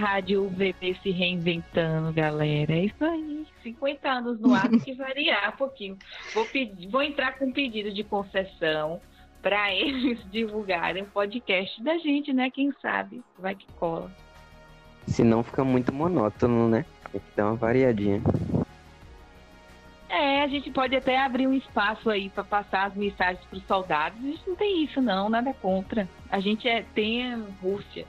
Rádio 0.00 0.44
UVB 0.46 0.96
se 1.02 1.10
reinventando, 1.10 2.12
galera. 2.12 2.72
É 2.72 2.86
isso 2.86 3.04
aí. 3.04 3.46
50 3.62 4.08
anos 4.08 4.40
no 4.40 4.54
ar, 4.54 4.68
tem 4.68 4.78
que 4.80 4.94
variar 4.94 5.50
um 5.50 5.56
pouquinho. 5.56 5.98
Vou, 6.34 6.46
pedir, 6.46 6.88
vou 6.88 7.02
entrar 7.02 7.38
com 7.38 7.46
um 7.46 7.52
pedido 7.52 7.92
de 7.92 8.02
concessão 8.02 9.00
para 9.42 9.72
eles 9.76 10.18
divulgarem 10.30 11.02
o 11.02 11.06
podcast 11.06 11.82
da 11.82 11.98
gente, 11.98 12.32
né? 12.32 12.50
Quem 12.50 12.72
sabe 12.80 13.22
vai 13.38 13.54
que 13.54 13.66
cola. 13.74 14.10
Senão 15.06 15.42
fica 15.42 15.62
muito 15.62 15.92
monótono, 15.92 16.68
né? 16.68 16.86
Tem 17.12 17.20
que 17.20 17.36
dar 17.36 17.46
uma 17.46 17.56
variadinha. 17.56 18.22
É, 20.08 20.42
a 20.42 20.48
gente 20.48 20.70
pode 20.70 20.96
até 20.96 21.18
abrir 21.18 21.46
um 21.46 21.52
espaço 21.52 22.10
aí 22.10 22.30
para 22.30 22.42
passar 22.42 22.86
as 22.86 22.94
mensagens 22.94 23.44
para 23.44 23.58
os 23.58 23.66
soldados. 23.66 24.18
A 24.18 24.26
gente 24.26 24.48
não 24.48 24.56
tem 24.56 24.84
isso, 24.84 25.00
não, 25.00 25.28
nada 25.28 25.52
contra. 25.54 26.08
A 26.30 26.40
gente 26.40 26.66
é, 26.68 26.82
tem 26.94 27.44
Rússia. 27.62 28.06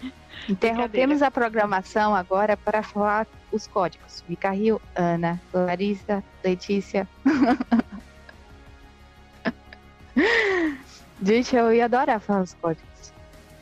Interrompemos 0.48 1.22
a 1.22 1.30
programação 1.30 2.14
agora 2.14 2.56
para 2.56 2.82
falar 2.82 3.26
os 3.52 3.66
códigos. 3.66 4.24
Micael, 4.28 4.80
Ana, 4.94 5.40
Larissa, 5.52 6.22
Letícia. 6.42 7.08
Gente, 11.22 11.56
eu 11.56 11.72
ia 11.72 11.86
adorar 11.86 12.20
falar 12.20 12.42
os 12.42 12.54
códigos. 12.54 13.12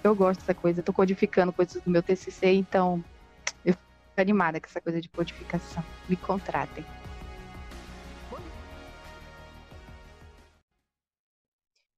Eu 0.04 0.14
gosto 0.14 0.40
dessa 0.40 0.54
coisa. 0.54 0.80
Eu 0.80 0.84
tô 0.84 0.92
codificando 0.92 1.52
coisas 1.52 1.82
do 1.82 1.90
meu 1.90 2.02
TCC, 2.02 2.52
então 2.52 3.02
eu 3.64 3.72
fico 3.72 3.84
animada 4.16 4.60
com 4.60 4.66
essa 4.66 4.80
coisa 4.80 5.00
de 5.00 5.08
codificação. 5.08 5.82
Me 6.08 6.16
contratem. 6.16 6.84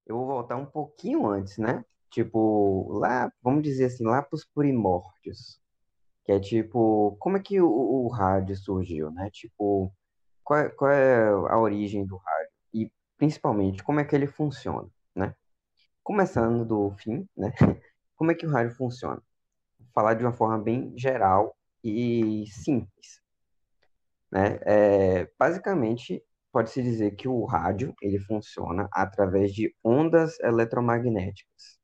Eu 0.07 0.17
vou 0.17 0.25
voltar 0.25 0.55
um 0.55 0.65
pouquinho 0.65 1.27
antes, 1.27 1.57
né? 1.57 1.85
Tipo, 2.11 2.91
lá, 2.99 3.31
vamos 3.41 3.63
dizer 3.63 3.85
assim, 3.85 4.05
lá 4.05 4.21
para 4.21 4.35
os 4.35 4.45
primórdios. 4.45 5.59
Que 6.25 6.33
é 6.33 6.39
tipo, 6.39 7.15
como 7.19 7.37
é 7.37 7.41
que 7.41 7.61
o, 7.61 7.67
o 7.69 8.07
rádio 8.09 8.55
surgiu, 8.55 9.11
né? 9.11 9.29
Tipo, 9.31 9.93
qual 10.43 10.59
é, 10.61 10.69
qual 10.69 10.91
é 10.91 11.29
a 11.29 11.59
origem 11.59 12.05
do 12.05 12.17
rádio? 12.17 12.51
E 12.73 12.91
principalmente, 13.17 13.83
como 13.83 13.99
é 13.99 14.05
que 14.05 14.15
ele 14.15 14.27
funciona, 14.27 14.89
né? 15.15 15.35
Começando 16.03 16.65
do 16.65 16.91
fim, 16.97 17.27
né? 17.37 17.51
Como 18.15 18.31
é 18.31 18.35
que 18.35 18.45
o 18.45 18.51
rádio 18.51 18.75
funciona? 18.75 19.21
Vou 19.79 19.89
falar 19.93 20.13
de 20.15 20.23
uma 20.25 20.33
forma 20.33 20.57
bem 20.59 20.93
geral 20.97 21.55
e 21.83 22.45
simples. 22.47 23.21
Né? 24.31 24.59
É, 24.65 25.31
basicamente, 25.39 26.23
pode-se 26.51 26.81
dizer 26.83 27.15
que 27.15 27.27
o 27.27 27.45
rádio 27.45 27.93
ele 28.01 28.19
funciona 28.19 28.87
através 28.91 29.53
de 29.53 29.73
ondas 29.83 30.39
eletromagnéticas. 30.41 31.78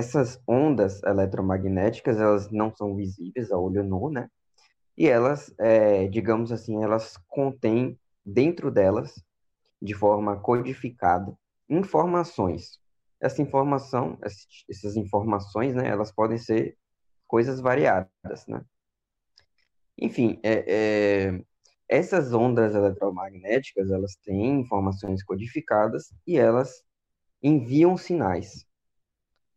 Essas 0.00 0.40
ondas 0.48 1.02
eletromagnéticas, 1.02 2.18
elas 2.18 2.50
não 2.50 2.74
são 2.74 2.96
visíveis 2.96 3.52
a 3.52 3.58
olho 3.58 3.84
nu, 3.84 4.08
né? 4.08 4.30
E 4.96 5.06
elas, 5.06 5.54
é, 5.58 6.08
digamos 6.08 6.50
assim, 6.50 6.82
elas 6.82 7.18
contêm 7.28 8.00
dentro 8.24 8.70
delas, 8.70 9.22
de 9.80 9.92
forma 9.92 10.40
codificada, 10.40 11.36
informações. 11.68 12.80
Essa 13.20 13.42
informação, 13.42 14.16
essas 14.22 14.96
informações, 14.96 15.74
né, 15.74 15.86
elas 15.86 16.10
podem 16.10 16.38
ser 16.38 16.78
coisas 17.26 17.60
variadas, 17.60 18.46
né? 18.48 18.64
Enfim, 19.98 20.40
é, 20.42 20.64
é, 20.66 21.44
essas 21.86 22.32
ondas 22.32 22.74
eletromagnéticas, 22.74 23.90
elas 23.90 24.16
têm 24.16 24.60
informações 24.60 25.22
codificadas 25.22 26.10
e 26.26 26.38
elas 26.38 26.82
enviam 27.42 27.98
sinais. 27.98 28.69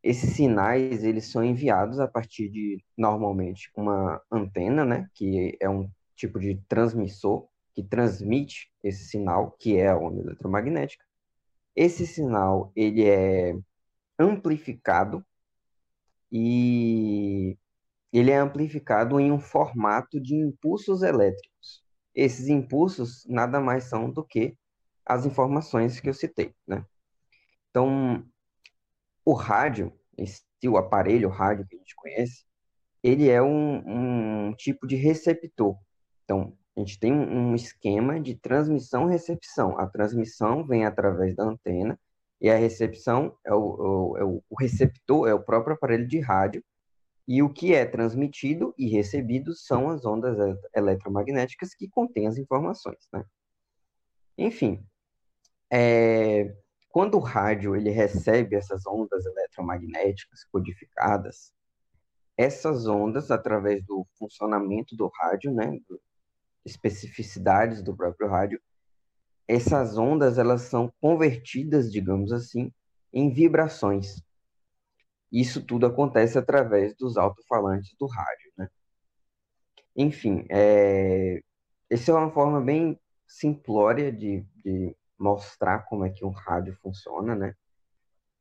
Esses 0.03 0.35
sinais, 0.35 1.03
eles 1.03 1.31
são 1.31 1.43
enviados 1.43 1.99
a 1.99 2.07
partir 2.07 2.49
de, 2.49 2.83
normalmente, 2.97 3.71
uma 3.75 4.21
antena, 4.31 4.83
né, 4.83 5.09
que 5.13 5.57
é 5.61 5.69
um 5.69 5.89
tipo 6.15 6.39
de 6.39 6.55
transmissor 6.67 7.47
que 7.73 7.81
transmite 7.81 8.71
esse 8.83 9.05
sinal, 9.05 9.51
que 9.59 9.77
é 9.77 9.89
a 9.89 9.97
onda 9.97 10.21
eletromagnética. 10.21 11.05
Esse 11.75 12.05
sinal, 12.05 12.71
ele 12.75 13.05
é 13.05 13.55
amplificado 14.19 15.25
e 16.31 17.57
ele 18.11 18.31
é 18.31 18.37
amplificado 18.37 19.19
em 19.19 19.31
um 19.31 19.39
formato 19.39 20.19
de 20.21 20.35
impulsos 20.35 21.01
elétricos. 21.01 21.83
Esses 22.13 22.47
impulsos 22.47 23.25
nada 23.27 23.59
mais 23.59 23.85
são 23.85 24.09
do 24.11 24.23
que 24.23 24.55
as 25.05 25.25
informações 25.25 25.99
que 25.99 26.09
eu 26.09 26.13
citei, 26.13 26.53
né? 26.67 26.85
Então, 27.69 28.23
o 29.25 29.33
rádio, 29.33 29.93
esse, 30.17 30.43
o 30.65 30.77
aparelho 30.77 31.29
rádio 31.29 31.65
que 31.67 31.75
a 31.75 31.79
gente 31.79 31.95
conhece, 31.95 32.45
ele 33.01 33.29
é 33.29 33.41
um, 33.41 34.47
um 34.49 34.53
tipo 34.55 34.88
de 34.88 34.95
receptor. 34.95 35.77
Então, 36.23 36.57
a 36.75 36.79
gente 36.79 36.99
tem 36.99 37.13
um 37.13 37.53
esquema 37.53 38.19
de 38.19 38.36
transmissão-recepção. 38.36 39.78
A 39.78 39.88
transmissão 39.88 40.65
vem 40.65 40.86
através 40.86 41.36
da 41.36 41.43
antena 41.43 41.99
e 42.41 42.49
a 42.49 42.55
recepção 42.55 43.38
é 43.45 43.53
o, 43.53 44.17
é 44.17 44.24
o, 44.24 44.43
receptor, 44.59 45.28
é 45.28 45.34
o 45.34 45.43
próprio 45.43 45.76
aparelho 45.76 46.07
de 46.07 46.19
rádio. 46.19 46.63
E 47.28 47.41
o 47.41 47.49
que 47.49 47.74
é 47.74 47.86
transmitido 47.86 48.74
e 48.78 48.89
recebido 48.89 49.53
são 49.53 49.89
as 49.89 50.05
ondas 50.05 50.38
eletromagnéticas 50.76 51.74
que 51.74 51.88
contêm 51.88 52.28
as 52.28 52.38
informações. 52.38 53.07
Né? 53.13 53.24
Enfim, 54.38 54.86
é, 55.71 56.53
quando 56.93 57.15
o 57.15 57.19
rádio 57.19 57.75
ele 57.75 57.89
recebe 57.89 58.55
essas 58.55 58.85
ondas 58.85 59.25
eletromagnéticas 59.25 60.43
codificadas, 60.51 61.51
essas 62.37 62.85
ondas, 62.85 63.31
através 63.31 63.83
do 63.83 64.05
funcionamento 64.15 64.95
do 64.95 65.07
rádio, 65.07 65.51
né, 65.51 65.75
especificidades 66.63 67.81
do 67.81 67.97
próprio 67.97 68.29
rádio, 68.29 68.61
essas 69.47 69.97
ondas 69.97 70.37
elas 70.37 70.61
são 70.61 70.93
convertidas, 71.01 71.91
digamos 71.91 72.31
assim, 72.31 72.71
em 73.11 73.33
vibrações. 73.33 74.21
Isso 75.31 75.65
tudo 75.65 75.87
acontece 75.87 76.37
através 76.37 76.95
dos 76.95 77.17
alto-falantes 77.17 77.95
do 77.99 78.05
rádio, 78.05 78.51
né? 78.55 78.69
Enfim, 79.95 80.45
é... 80.47 81.41
essa 81.89 82.11
é 82.11 82.13
uma 82.13 82.29
forma 82.29 82.61
bem 82.61 82.99
simplória 83.25 84.11
de, 84.11 84.45
de 84.63 84.95
mostrar 85.24 85.86
como 85.88 86.05
é 86.05 86.09
que 86.09 86.26
um 86.26 86.32
rádio 86.32 86.76
funciona, 86.82 87.36
né? 87.36 87.55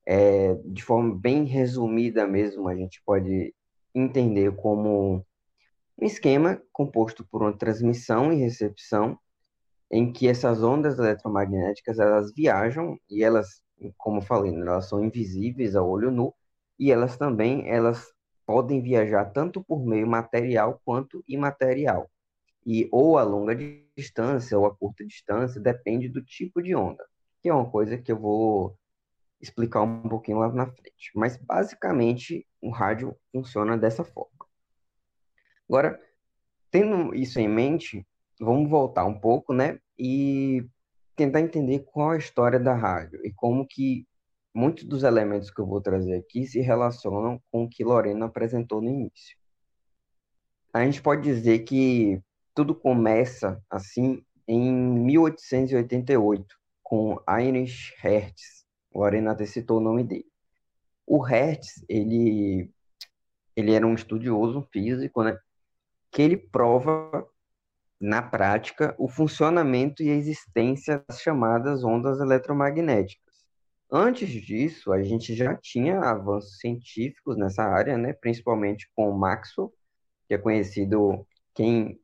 É, 0.05 0.55
de 0.65 0.83
forma 0.83 1.15
bem 1.15 1.45
resumida 1.45 2.27
mesmo, 2.27 2.69
a 2.69 2.75
gente 2.75 3.01
pode 3.05 3.55
entender 3.95 4.55
como 4.57 5.25
um 5.99 6.05
esquema 6.07 6.61
composto 6.73 7.25
por 7.25 7.43
uma 7.43 7.57
transmissão 7.57 8.33
e 8.33 8.37
recepção 8.37 9.19
em 9.91 10.13
que 10.13 10.27
essas 10.27 10.63
ondas 10.63 10.99
eletromagnéticas 10.99 11.99
elas 11.99 12.33
viajam 12.35 12.99
e 13.09 13.23
elas, 13.23 13.63
como 13.97 14.23
falei, 14.23 14.51
né, 14.53 14.63
elas 14.67 14.89
são 14.89 15.05
invisíveis 15.05 15.77
ao 15.77 15.89
olho 15.89 16.11
nu 16.11 16.35
e 16.79 16.91
elas 16.91 17.17
também 17.17 17.69
elas 17.69 18.13
podem 18.47 18.83
viajar 18.83 19.27
tanto 19.27 19.63
por 19.63 19.85
meio 19.85 20.07
material 20.07 20.81
quanto 20.85 21.23
imaterial 21.29 22.11
e 22.65 22.89
ou 22.93 23.19
a 23.19 23.23
longa 23.23 23.57
distância 23.97 24.59
ou 24.59 24.67
a 24.67 24.75
curta 24.75 25.05
distância 25.05 25.61
depende 25.61 26.09
do 26.09 26.23
tipo 26.23 26.63
de 26.63 26.75
onda, 26.75 27.05
que 27.41 27.49
é 27.49 27.55
uma 27.55 27.69
coisa 27.69 27.99
que 27.99 28.11
eu 28.13 28.19
vou 28.19 28.77
explicar 29.41 29.83
um 29.83 30.09
pouquinho 30.09 30.39
lá 30.39 30.53
na 30.53 30.67
frente. 30.67 31.11
Mas 31.15 31.37
basicamente 31.37 32.47
o 32.61 32.71
rádio 32.71 33.17
funciona 33.33 33.77
dessa 33.77 34.05
forma. 34.05 34.31
Agora, 35.69 36.01
tendo 36.71 37.15
isso 37.15 37.41
em 37.41 37.49
mente, 37.49 38.07
vamos 38.41 38.71
voltar 38.71 39.05
um 39.05 39.19
pouco, 39.19 39.53
né? 39.53 39.79
E 39.99 40.65
tentar 41.17 41.41
entender 41.41 41.81
qual 41.81 42.11
a 42.11 42.19
história 42.19 42.59
da 42.59 42.75
rádio 42.75 43.21
e 43.25 43.33
como 43.33 43.67
que 43.67 44.07
muitos 44.55 44.85
dos 44.85 45.03
elementos 45.03 45.51
que 45.51 45.61
eu 45.61 45.67
vou 45.67 45.81
trazer 45.81 46.15
aqui 46.15 46.47
se 46.47 46.61
relacionam 46.61 47.41
com 47.51 47.65
o 47.65 47.69
que 47.69 47.85
Lorena 47.85 48.27
apresentou 48.27 48.81
no 48.81 48.89
início. 48.89 49.37
A 50.73 50.85
gente 50.85 51.03
pode 51.03 51.23
dizer 51.23 51.61
que 51.61 52.23
tudo 52.55 52.75
começa 52.75 53.63
assim 53.71 54.25
em 54.47 54.73
1888 54.73 56.55
com 56.83 57.19
Heinrich 57.29 57.95
Hertz. 57.99 58.67
Lorena 58.95 59.33
até 59.33 59.47
citou 59.47 59.79
o 59.79 59.83
nome 59.83 60.05
dele. 60.05 60.27
O 61.07 61.19
Hertz, 61.19 61.85
ele 61.89 62.71
ele 63.55 63.73
era 63.75 63.87
um 63.87 63.95
estudioso 63.95 64.63
físico, 64.73 65.23
né? 65.23 65.39
Que 66.11 66.23
ele 66.23 66.37
prova 66.37 67.27
na 68.01 68.21
prática, 68.21 68.95
o 68.99 69.09
funcionamento 69.09 70.03
e 70.03 70.11
a 70.11 70.15
existência 70.15 71.05
das 71.07 71.21
chamadas 71.21 71.85
ondas 71.85 72.19
eletromagnéticas. 72.19 73.23
Antes 73.91 74.29
disso, 74.29 74.93
a 74.93 75.03
gente 75.03 75.35
já 75.37 75.55
tinha 75.55 76.01
avanços 76.01 76.59
científicos 76.59 77.37
nessa 77.37 77.63
área, 77.63 77.97
né? 77.97 78.13
principalmente 78.13 78.91
com 78.97 79.13
Maxwell, 79.13 79.73
que 80.27 80.35
é 80.35 80.39
conhecido, 80.39 81.27
quem 81.55 82.02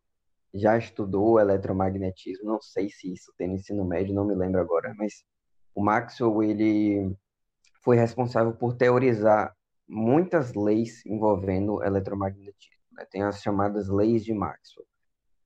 já 0.55 0.77
estudou 0.77 1.39
eletromagnetismo, 1.39 2.47
não 2.47 2.61
sei 2.61 2.89
se 2.91 3.13
isso 3.13 3.33
tem 3.37 3.49
no 3.49 3.55
ensino 3.55 3.85
médio, 3.85 4.15
não 4.15 4.25
me 4.25 4.35
lembro 4.35 4.61
agora, 4.61 4.95
mas 4.97 5.25
o 5.75 5.83
Maxwell, 5.83 6.43
ele 6.43 7.17
foi 7.83 7.97
responsável 7.97 8.53
por 8.53 8.75
teorizar 8.75 9.55
muitas 9.87 10.55
leis 10.55 11.05
envolvendo 11.07 11.83
eletromagnetismo. 11.83 12.83
Né? 12.93 13.07
Tem 13.11 13.23
as 13.23 13.41
chamadas 13.41 13.89
leis 13.89 14.25
de 14.25 14.33
Maxwell 14.33 14.87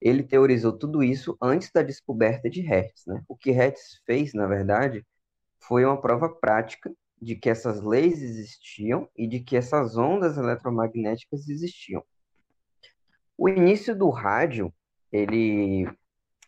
ele 0.02 0.24
teorizou 0.24 0.76
tudo 0.76 1.02
isso 1.02 1.36
antes 1.40 1.70
da 1.72 1.80
descoberta 1.80 2.50
de 2.50 2.60
Hertz. 2.60 3.06
Né? 3.06 3.22
O 3.28 3.36
que 3.36 3.52
Hertz 3.52 4.02
fez, 4.04 4.34
na 4.34 4.46
verdade, 4.46 5.06
foi 5.60 5.84
uma 5.84 6.00
prova 6.00 6.28
prática 6.28 6.92
de 7.20 7.36
que 7.36 7.48
essas 7.48 7.80
leis 7.80 8.20
existiam 8.20 9.08
e 9.16 9.28
de 9.28 9.38
que 9.38 9.56
essas 9.56 9.96
ondas 9.96 10.36
eletromagnéticas 10.36 11.48
existiam. 11.48 12.02
O 13.38 13.48
início 13.48 13.96
do 13.96 14.10
rádio, 14.10 14.74
ele 15.12 15.86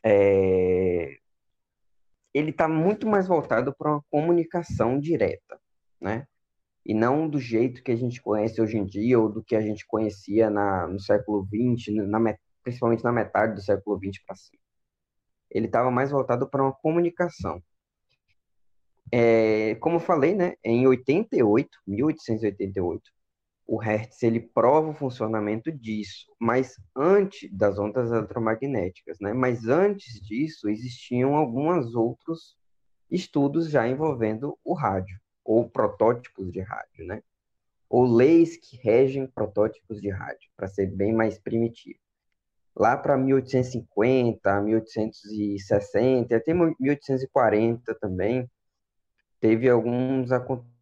é, 0.03 1.19
ele 2.35 2.51
está 2.51 2.69
muito 2.69 3.07
mais 3.07 3.29
voltado 3.29 3.75
para 3.77 3.93
uma 3.93 4.05
comunicação 4.11 4.99
direta, 4.99 5.61
né? 6.01 6.27
E 6.85 6.93
não 6.93 7.29
do 7.29 7.41
jeito 7.41 7.83
que 7.83 7.93
a 7.93 7.97
gente 7.97 8.21
conhece 8.21 8.61
hoje 8.61 8.77
em 8.77 8.85
dia 8.85 9.19
ou 9.19 9.31
do 9.31 9.43
que 9.43 9.57
a 9.57 9.61
gente 9.61 9.87
conhecia 9.87 10.51
na, 10.51 10.87
no 10.87 11.01
século 11.01 11.47
XX, 11.47 11.95
na, 12.09 12.37
principalmente 12.63 13.05
na 13.05 13.13
metade 13.13 13.55
do 13.55 13.63
século 13.63 13.99
XX 13.99 14.23
para 14.27 14.37
cima. 14.37 14.63
Ele 15.51 15.67
estava 15.67 15.91
mais 15.91 16.11
voltado 16.11 16.49
para 16.51 16.63
uma 16.63 16.73
comunicação. 16.73 17.63
É, 19.13 19.77
como 19.77 19.97
eu 19.97 20.01
falei, 20.01 20.35
né, 20.35 20.55
em 20.65 20.87
88, 20.87 21.79
1888, 21.87 23.14
o 23.67 23.77
Hertz 23.77 24.23
ele 24.23 24.41
prova 24.41 24.91
o 24.91 24.95
funcionamento 24.95 25.73
disso, 25.73 26.27
mas 26.39 26.77
antes 26.95 27.51
das 27.53 27.79
ondas 27.79 28.11
eletromagnéticas, 28.11 29.19
né? 29.21 29.33
Mas 29.33 29.67
antes 29.67 30.21
disso 30.21 30.69
existiam 30.69 31.35
alguns 31.35 31.95
outros 31.95 32.57
estudos 33.11 33.71
já 33.71 33.89
envolvendo 33.89 34.59
o 34.65 34.75
rádio 34.75 35.19
ou 35.45 35.69
protótipos 35.69 36.53
de 36.53 36.61
rádio, 36.61 37.07
né? 37.07 37.23
Ou 37.89 38.05
leis 38.05 38.57
que 38.57 38.77
regem 38.77 39.27
protótipos 39.27 40.01
de 40.01 40.11
rádio, 40.11 40.51
para 40.57 40.69
ser 40.69 40.87
bem 40.87 41.13
mais 41.13 41.39
primitivo 41.39 41.99
lá 42.77 42.97
para 42.97 43.17
1850, 43.17 44.61
1860, 44.61 46.37
até 46.37 46.53
1840 46.53 47.95
também, 48.01 48.51
teve 49.41 49.69
alguns 49.69 50.33
acontecimentos 50.33 50.74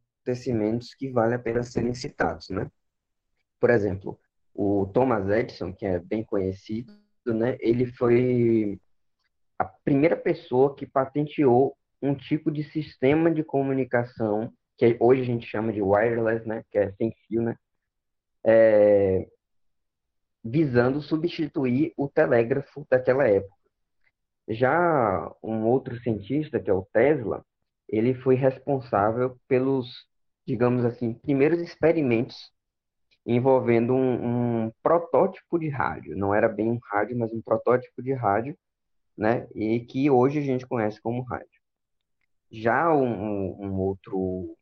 que 0.98 1.10
vale 1.10 1.34
a 1.34 1.38
pena 1.38 1.62
serem 1.62 1.94
citados, 1.94 2.48
né? 2.50 2.70
Por 3.60 3.70
exemplo, 3.70 4.18
o 4.54 4.86
Thomas 4.86 5.28
Edison, 5.28 5.72
que 5.72 5.86
é 5.86 5.98
bem 5.98 6.24
conhecido, 6.24 6.92
né? 7.26 7.56
Ele 7.60 7.86
foi 7.86 8.80
a 9.58 9.64
primeira 9.64 10.16
pessoa 10.16 10.74
que 10.74 10.86
patenteou 10.86 11.76
um 12.00 12.14
tipo 12.14 12.50
de 12.50 12.64
sistema 12.64 13.30
de 13.30 13.44
comunicação 13.44 14.52
que 14.76 14.96
hoje 14.98 15.22
a 15.22 15.24
gente 15.24 15.46
chama 15.46 15.72
de 15.72 15.80
wireless, 15.80 16.46
né? 16.46 16.64
Que 16.70 16.78
é 16.78 16.92
sem 16.92 17.12
fio, 17.26 17.42
né? 17.42 17.56
É, 18.44 19.28
visando 20.44 21.00
substituir 21.00 21.92
o 21.96 22.08
telégrafo 22.08 22.84
daquela 22.90 23.28
época. 23.28 23.54
Já 24.48 25.32
um 25.42 25.64
outro 25.66 25.96
cientista, 26.00 26.58
que 26.58 26.68
é 26.68 26.74
o 26.74 26.86
Tesla, 26.92 27.44
ele 27.88 28.14
foi 28.14 28.34
responsável 28.34 29.38
pelos, 29.46 30.08
digamos 30.46 30.84
assim, 30.84 31.14
primeiros 31.14 31.60
experimentos 31.60 32.52
envolvendo 33.24 33.94
um, 33.94 34.64
um, 34.64 34.72
protótipo 34.82 35.58
de 35.58 35.68
rádio. 35.68 36.16
Não 36.16 36.34
era 36.34 36.48
bem 36.48 36.70
um 36.70 36.78
rádio, 36.90 37.16
mas 37.16 37.32
um 37.32 37.40
protótipo 37.40 38.02
de 38.02 38.12
rádio, 38.12 38.56
né? 39.16 39.46
E 39.54 39.80
que 39.80 40.10
hoje 40.10 40.40
a 40.40 40.42
gente 40.42 40.66
conhece 40.66 41.00
como 41.00 41.22
rádio. 41.22 41.60
Já 42.50 42.92
um, 42.92 43.64
um 43.64 43.80
outro 43.80 44.56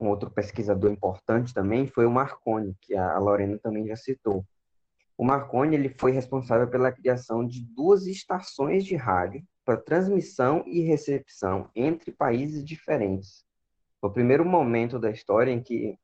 um 0.00 0.08
outro 0.08 0.30
pesquisador 0.30 0.92
importante 0.92 1.52
também 1.52 1.88
foi 1.88 2.06
o 2.06 2.10
Marconi, 2.10 2.76
que 2.80 2.94
a 2.94 3.18
Lorena 3.18 3.58
também 3.58 3.86
já 3.86 3.96
citou. 3.96 4.46
O 5.16 5.24
Marconi 5.24 5.74
ele 5.74 5.88
foi 5.88 6.12
responsável 6.12 6.68
pela 6.68 6.92
criação 6.92 7.44
de 7.44 7.64
duas 7.74 8.06
estações 8.06 8.84
de 8.84 8.94
rádio 8.94 9.44
para 9.64 9.76
transmissão 9.76 10.62
e 10.66 10.80
recepção 10.82 11.68
entre 11.74 12.12
países 12.12 12.64
diferentes. 12.64 13.47
Foi 14.00 14.10
o 14.10 14.12
primeiro 14.12 14.44
momento 14.44 14.98
da 14.98 15.10
história 15.10 15.50
em 15.50 15.62
que 15.62 15.98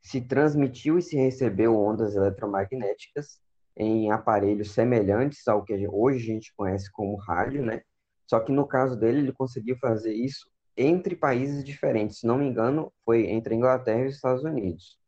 se 0.00 0.20
transmitiu 0.20 0.98
e 0.98 1.02
se 1.02 1.16
recebeu 1.16 1.78
ondas 1.78 2.14
eletromagnéticas 2.14 3.40
em 3.76 4.10
aparelhos 4.10 4.72
semelhantes 4.72 5.46
ao 5.48 5.64
que 5.64 5.86
hoje 5.88 6.18
a 6.18 6.34
gente 6.34 6.54
conhece 6.54 6.90
como 6.92 7.16
rádio, 7.16 7.64
né? 7.64 7.82
Só 8.26 8.40
que 8.40 8.52
no 8.52 8.66
caso 8.66 8.96
dele, 8.96 9.18
ele 9.18 9.32
conseguiu 9.32 9.76
fazer 9.76 10.12
isso 10.12 10.50
entre 10.76 11.14
países 11.14 11.64
diferentes. 11.64 12.18
Se 12.18 12.26
não 12.26 12.38
me 12.38 12.46
engano, 12.46 12.92
foi 13.04 13.26
entre 13.26 13.54
a 13.54 13.56
Inglaterra 13.56 14.04
e 14.04 14.06
os 14.06 14.16
Estados 14.16 14.42
Unidos. 14.44 14.98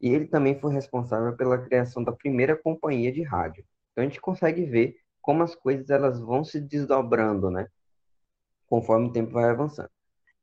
E 0.00 0.08
ele 0.08 0.26
também 0.26 0.58
foi 0.58 0.72
responsável 0.72 1.36
pela 1.36 1.58
criação 1.58 2.02
da 2.02 2.12
primeira 2.12 2.56
companhia 2.56 3.12
de 3.12 3.22
rádio. 3.22 3.64
Então 3.92 4.02
a 4.02 4.06
gente 4.06 4.20
consegue 4.20 4.64
ver 4.64 4.96
como 5.20 5.42
as 5.42 5.54
coisas 5.54 5.90
elas 5.90 6.18
vão 6.20 6.42
se 6.42 6.60
desdobrando, 6.60 7.50
né? 7.50 7.68
Conforme 8.66 9.08
o 9.08 9.12
tempo 9.12 9.32
vai 9.32 9.44
avançando. 9.44 9.90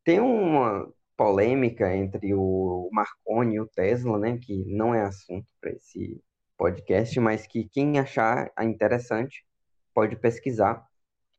Tem 0.04 0.20
uma 0.20 0.88
polêmica 1.20 1.94
entre 1.96 2.34
o 2.34 2.90
Marconi 2.94 3.56
e 3.56 3.60
o 3.60 3.68
Tesla, 3.68 4.18
né? 4.18 4.38
Que 4.42 4.64
não 4.66 4.96
é 4.96 5.02
assunto 5.02 5.48
para 5.60 5.72
esse 5.72 6.24
podcast, 6.58 7.20
mas 7.20 7.46
que 7.46 7.68
quem 7.70 8.00
achar 8.00 8.52
interessante 8.62 9.46
pode 9.94 10.16
pesquisar 10.16 10.90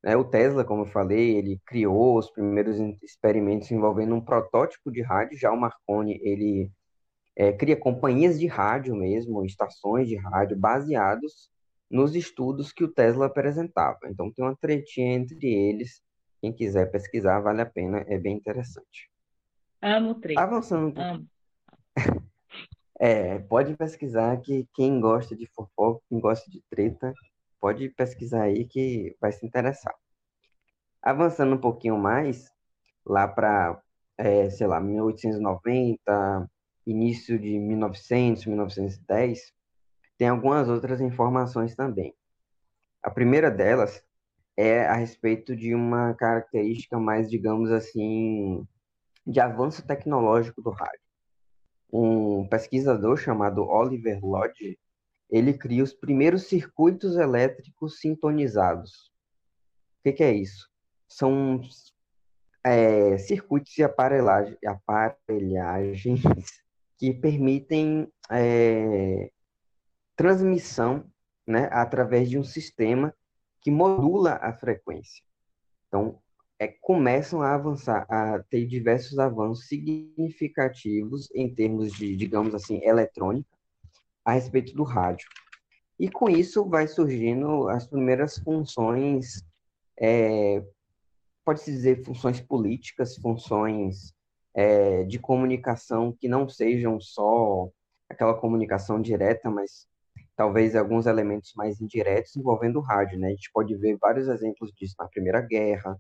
né? 0.03 0.16
O 0.16 0.24
Tesla, 0.24 0.64
como 0.64 0.83
eu 0.83 0.87
falei, 0.87 1.37
ele 1.37 1.61
criou 1.66 2.18
os 2.18 2.31
primeiros 2.31 2.78
experimentos 3.03 3.70
envolvendo 3.70 4.14
um 4.14 4.20
protótipo 4.20 4.91
de 4.91 5.03
rádio. 5.03 5.39
Já 5.39 5.53
o 5.53 5.61
Marconi, 5.61 6.18
ele 6.22 6.70
é, 7.37 7.53
cria 7.53 7.76
companhias 7.76 8.39
de 8.41 8.47
rádio 8.47 8.95
mesmo, 8.97 9.45
estações 9.45 10.09
de 10.09 10.16
rádio, 10.16 10.59
baseados 10.59 11.51
nos 11.91 12.14
estudos 12.14 12.72
que 12.72 12.85
o 12.85 12.93
Tesla 12.93 13.26
apresentava. 13.26 13.99
Então 14.07 14.33
tem 14.33 14.45
uma 14.45 14.57
tretinha 14.57 15.14
entre 15.14 15.47
eles. 15.47 16.03
Quem 16.41 16.53
quiser 16.53 16.91
pesquisar, 16.91 17.41
vale 17.41 17.61
a 17.62 17.66
pena, 17.66 18.05
é 18.09 18.18
bem 18.18 18.37
interessante. 18.37 19.09
Amo 19.83 20.14
treta. 20.16 20.43
Avançando. 20.43 20.99
Amo. 21.01 21.26
É, 23.03 23.39
pode 23.39 23.74
pesquisar 23.78 24.39
que 24.43 24.68
quem 24.74 25.01
gosta 25.01 25.35
de 25.35 25.47
fofoca, 25.47 26.03
quem 26.07 26.20
gosta 26.20 26.51
de 26.51 26.62
treta, 26.68 27.14
pode 27.59 27.89
pesquisar 27.89 28.43
aí 28.43 28.66
que 28.66 29.16
vai 29.18 29.33
se 29.33 29.47
interessar. 29.47 29.95
Avançando 31.01 31.55
um 31.55 31.59
pouquinho 31.59 31.97
mais, 31.97 32.53
lá 33.07 33.26
para, 33.26 33.81
é, 34.18 34.51
sei 34.51 34.66
lá, 34.66 34.78
1890, 34.78 36.51
início 36.87 37.39
de 37.39 37.59
1900, 37.59 38.45
1910, 38.45 39.51
tem 40.18 40.28
algumas 40.28 40.68
outras 40.68 41.01
informações 41.01 41.74
também. 41.74 42.14
A 43.03 43.11
primeira 43.11 43.51
delas 43.51 44.05
é 44.59 44.87
a 44.87 44.95
respeito 44.95 45.57
de 45.57 45.74
uma 45.74 46.12
característica 46.12 46.99
mais, 46.99 47.31
digamos 47.31 47.70
assim, 47.70 48.66
de 49.26 49.40
avanço 49.40 49.86
tecnológico 49.86 50.62
do 50.62 50.70
rádio. 50.70 51.00
Um 51.92 52.46
pesquisador 52.48 53.16
chamado 53.16 53.66
Oliver 53.66 54.24
Lodge, 54.24 54.78
ele 55.28 55.52
cria 55.54 55.82
os 55.82 55.92
primeiros 55.92 56.44
circuitos 56.44 57.16
elétricos 57.16 58.00
sintonizados. 58.00 59.10
O 59.98 60.02
que, 60.04 60.12
que 60.12 60.24
é 60.24 60.32
isso? 60.32 60.68
São 61.08 61.60
é, 62.64 63.18
circuitos 63.18 63.76
e 63.78 63.82
aparelhagens 63.82 66.22
que 66.96 67.14
permitem 67.14 68.10
é, 68.30 69.30
transmissão 70.16 71.10
né, 71.46 71.68
através 71.72 72.28
de 72.28 72.38
um 72.38 72.44
sistema 72.44 73.14
que 73.60 73.70
modula 73.70 74.34
a 74.34 74.52
frequência. 74.52 75.24
Então, 75.88 76.20
é, 76.61 76.68
começam 76.68 77.40
a 77.40 77.54
avançar, 77.54 78.06
a 78.11 78.38
ter 78.50 78.66
diversos 78.66 79.18
avanços 79.18 79.66
significativos 79.66 81.30
em 81.34 81.52
termos 81.52 81.90
de, 81.94 82.14
digamos 82.14 82.54
assim, 82.54 82.84
eletrônica 82.84 83.48
a 84.22 84.32
respeito 84.32 84.74
do 84.74 84.82
rádio. 84.82 85.26
E 85.98 86.11
com 86.11 86.28
isso 86.28 86.68
vai 86.68 86.86
surgindo 86.86 87.66
as 87.70 87.86
primeiras 87.86 88.38
funções, 88.38 89.42
é, 89.98 90.62
pode-se 91.46 91.72
dizer 91.72 92.04
funções 92.04 92.42
políticas, 92.42 93.16
funções 93.16 94.12
é, 94.54 95.04
de 95.04 95.18
comunicação 95.18 96.12
que 96.12 96.28
não 96.28 96.46
sejam 96.46 97.00
só 97.00 97.70
aquela 98.06 98.34
comunicação 98.34 99.00
direta, 99.00 99.50
mas 99.50 99.88
talvez 100.36 100.76
alguns 100.76 101.06
elementos 101.06 101.54
mais 101.56 101.80
indiretos 101.80 102.36
envolvendo 102.36 102.80
o 102.80 102.82
rádio, 102.82 103.18
né? 103.18 103.28
A 103.28 103.30
gente 103.30 103.50
pode 103.50 103.74
ver 103.76 103.96
vários 103.98 104.28
exemplos 104.28 104.70
disso 104.72 104.96
na 104.98 105.08
Primeira 105.08 105.40
Guerra, 105.40 105.98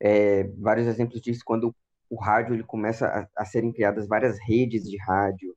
é, 0.00 0.44
vários 0.58 0.86
exemplos 0.86 1.20
disso 1.20 1.42
quando 1.44 1.74
o 2.08 2.16
rádio 2.20 2.54
ele 2.54 2.64
começa 2.64 3.06
a, 3.06 3.42
a 3.42 3.44
serem 3.44 3.72
criadas 3.72 4.08
várias 4.08 4.38
redes 4.40 4.82
de 4.84 4.96
rádio, 4.98 5.56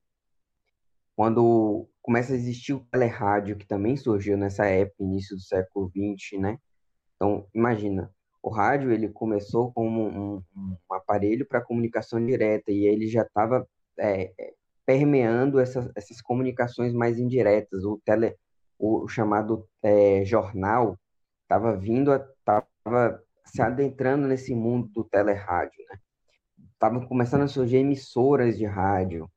quando 1.16 1.88
começa 2.02 2.32
a 2.32 2.36
existir 2.36 2.72
o 2.74 2.84
telerádio, 2.90 3.56
que 3.56 3.66
também 3.66 3.96
surgiu 3.96 4.36
nessa 4.36 4.66
época, 4.66 5.02
início 5.02 5.36
do 5.36 5.42
século 5.42 5.90
XX, 5.90 6.40
né? 6.40 6.58
Então, 7.16 7.46
imagina, 7.54 8.12
o 8.42 8.50
rádio 8.50 8.92
ele 8.92 9.08
começou 9.08 9.72
como 9.72 10.06
um, 10.06 10.42
um 10.56 10.94
aparelho 10.94 11.46
para 11.46 11.62
comunicação 11.62 12.24
direta 12.24 12.70
e 12.70 12.84
ele 12.84 13.06
já 13.06 13.22
estava 13.22 13.66
é, 13.98 14.32
é, 14.38 14.54
permeando 14.84 15.58
essas, 15.58 15.90
essas 15.96 16.20
comunicações 16.20 16.92
mais 16.92 17.18
indiretas. 17.18 17.84
O, 17.84 18.00
tele, 18.04 18.36
o 18.78 19.08
chamado 19.08 19.66
é, 19.82 20.24
jornal 20.24 20.98
estava 21.44 21.76
vindo, 21.76 22.12
estava 22.12 23.22
se 23.44 23.62
adentrando 23.62 24.26
nesse 24.26 24.54
mundo 24.54 24.88
do 24.88 25.04
telerádio, 25.04 25.84
né? 25.90 25.98
Estavam 26.72 27.06
começando 27.06 27.42
a 27.42 27.48
surgir 27.48 27.76
emissoras 27.76 28.58
de 28.58 28.66
rádio, 28.66 29.30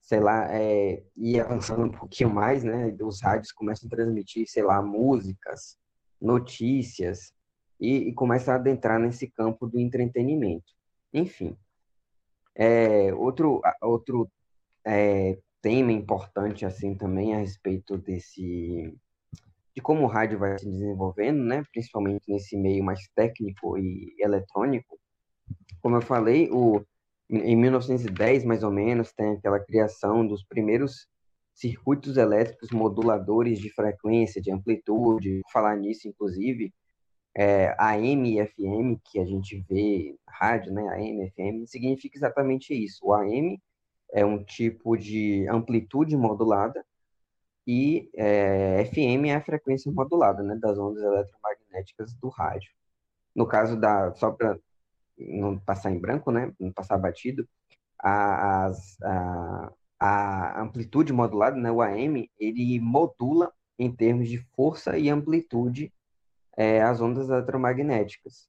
sei 0.00 0.20
lá, 0.20 0.46
é, 0.50 1.02
e 1.16 1.40
avançando 1.40 1.84
um 1.84 1.90
pouquinho 1.90 2.30
mais, 2.30 2.62
né? 2.62 2.94
Os 3.00 3.20
rádios 3.22 3.52
começam 3.52 3.86
a 3.86 3.90
transmitir, 3.90 4.46
sei 4.48 4.62
lá, 4.62 4.80
músicas, 4.82 5.76
notícias, 6.20 7.32
e, 7.80 8.08
e 8.08 8.14
começa 8.14 8.52
a 8.52 8.56
adentrar 8.56 8.98
nesse 8.98 9.28
campo 9.28 9.66
do 9.66 9.78
entretenimento. 9.78 10.72
Enfim, 11.12 11.56
é, 12.54 13.12
outro, 13.14 13.60
outro 13.80 14.30
é, 14.84 15.38
tema 15.60 15.92
importante 15.92 16.64
assim 16.64 16.94
também 16.94 17.34
a 17.34 17.38
respeito 17.38 17.96
desse 17.98 18.94
de 19.74 19.82
como 19.82 20.04
o 20.04 20.06
rádio 20.06 20.38
vai 20.38 20.58
se 20.58 20.66
desenvolvendo, 20.66 21.42
né, 21.42 21.64
principalmente 21.72 22.24
nesse 22.28 22.56
meio 22.56 22.84
mais 22.84 23.00
técnico 23.14 23.76
e 23.76 24.14
eletrônico. 24.18 24.98
Como 25.82 25.96
eu 25.96 26.02
falei, 26.02 26.48
o 26.50 26.84
em 27.28 27.56
1910, 27.56 28.44
mais 28.44 28.62
ou 28.62 28.70
menos, 28.70 29.12
tem 29.12 29.32
aquela 29.32 29.58
criação 29.58 30.26
dos 30.26 30.44
primeiros 30.44 31.08
circuitos 31.54 32.16
elétricos 32.16 32.70
moduladores 32.70 33.58
de 33.58 33.70
frequência, 33.70 34.42
de 34.42 34.52
amplitude. 34.52 35.40
Vou 35.40 35.50
falar 35.52 35.76
nisso, 35.76 36.06
inclusive, 36.06 36.72
é, 37.36 37.74
AM 37.78 38.38
e 38.38 38.46
FM, 38.46 39.00
que 39.04 39.18
a 39.18 39.24
gente 39.24 39.64
vê 39.68 40.16
rádio, 40.28 40.72
né, 40.72 40.86
AM, 40.88 41.30
FM, 41.30 41.66
significa 41.66 42.16
exatamente 42.18 42.74
isso. 42.74 43.00
O 43.06 43.14
AM 43.14 43.58
é 44.12 44.24
um 44.24 44.44
tipo 44.44 44.96
de 44.96 45.46
amplitude 45.48 46.16
modulada 46.16 46.84
e 47.66 48.10
é, 48.14 48.84
FM 48.86 49.26
é 49.26 49.36
a 49.36 49.40
frequência 49.44 49.90
modulada, 49.90 50.42
né, 50.42 50.56
das 50.56 50.78
ondas 50.78 51.02
eletromagnéticas 51.02 52.14
do 52.14 52.28
rádio. 52.28 52.70
No 53.34 53.46
caso 53.46 53.76
da, 53.76 54.12
só 54.14 54.30
para 54.30 54.58
não 55.18 55.58
passar 55.58 55.90
em 55.90 55.98
branco, 55.98 56.30
né? 56.30 56.52
Não 56.58 56.72
passar 56.72 56.98
batido, 56.98 57.48
a, 57.98 58.70
a, 59.02 59.72
a 59.98 60.62
amplitude 60.62 61.12
modulada, 61.12 61.56
né? 61.56 61.70
O 61.70 61.80
AM, 61.82 62.30
ele 62.38 62.78
modula 62.80 63.52
em 63.78 63.90
termos 63.90 64.28
de 64.28 64.38
força 64.54 64.96
e 64.98 65.08
amplitude 65.08 65.92
é, 66.56 66.82
as 66.82 67.00
ondas 67.00 67.28
eletromagnéticas. 67.28 68.48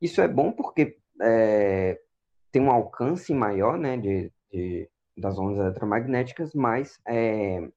Isso 0.00 0.20
é 0.20 0.28
bom 0.28 0.52
porque 0.52 0.98
é, 1.20 2.00
tem 2.50 2.62
um 2.62 2.70
alcance 2.70 3.32
maior, 3.32 3.78
né? 3.78 3.96
De, 3.96 4.32
de 4.52 4.88
das 5.16 5.38
ondas 5.38 5.58
eletromagnéticas, 5.58 6.54
mas 6.54 6.98
é, 7.06 7.68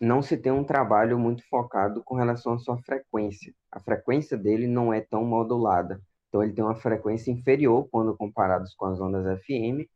não 0.00 0.22
se 0.22 0.36
tem 0.36 0.52
um 0.52 0.64
trabalho 0.64 1.18
muito 1.18 1.46
focado 1.48 2.02
com 2.04 2.14
relação 2.14 2.54
à 2.54 2.58
sua 2.58 2.78
frequência. 2.78 3.54
A 3.70 3.80
frequência 3.80 4.36
dele 4.36 4.66
não 4.66 4.92
é 4.92 5.00
tão 5.00 5.24
modulada. 5.24 6.00
Então, 6.28 6.42
ele 6.42 6.52
tem 6.52 6.64
uma 6.64 6.76
frequência 6.76 7.30
inferior 7.30 7.88
quando 7.90 8.16
comparados 8.16 8.74
com 8.74 8.86
as 8.86 9.00
ondas 9.00 9.40
FM, 9.40 9.88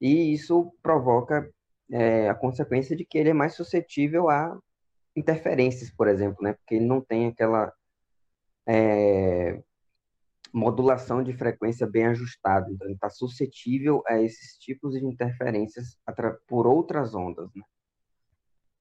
e 0.00 0.32
isso 0.32 0.72
provoca 0.82 1.48
é, 1.90 2.28
a 2.28 2.34
consequência 2.34 2.96
de 2.96 3.04
que 3.04 3.16
ele 3.18 3.30
é 3.30 3.32
mais 3.32 3.54
suscetível 3.54 4.28
a 4.28 4.58
interferências, 5.14 5.90
por 5.90 6.08
exemplo, 6.08 6.42
né? 6.42 6.54
Porque 6.54 6.74
ele 6.74 6.86
não 6.86 7.00
tem 7.00 7.28
aquela 7.28 7.72
é, 8.66 9.62
modulação 10.52 11.22
de 11.22 11.32
frequência 11.32 11.86
bem 11.86 12.06
ajustada, 12.06 12.70
então 12.70 12.86
ele 12.86 12.94
está 12.94 13.10
suscetível 13.10 14.02
a 14.06 14.20
esses 14.20 14.58
tipos 14.58 14.94
de 14.94 15.04
interferências 15.04 15.96
por 16.46 16.66
outras 16.66 17.14
ondas, 17.14 17.48
né? 17.54 17.62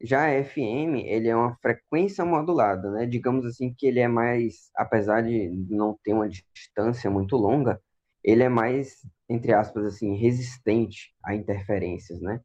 Já 0.03 0.27
a 0.27 0.43
FM, 0.43 1.03
ele 1.05 1.27
é 1.29 1.35
uma 1.35 1.55
frequência 1.61 2.25
modulada, 2.25 2.91
né? 2.91 3.05
Digamos 3.05 3.45
assim 3.45 3.73
que 3.73 3.85
ele 3.87 3.99
é 3.99 4.07
mais, 4.07 4.71
apesar 4.75 5.21
de 5.21 5.49
não 5.69 5.97
ter 6.03 6.13
uma 6.13 6.29
distância 6.29 7.09
muito 7.09 7.35
longa, 7.37 7.81
ele 8.23 8.43
é 8.43 8.49
mais, 8.49 9.05
entre 9.29 9.53
aspas, 9.53 9.85
assim, 9.85 10.15
resistente 10.15 11.13
a 11.23 11.35
interferências, 11.35 12.21
né? 12.21 12.41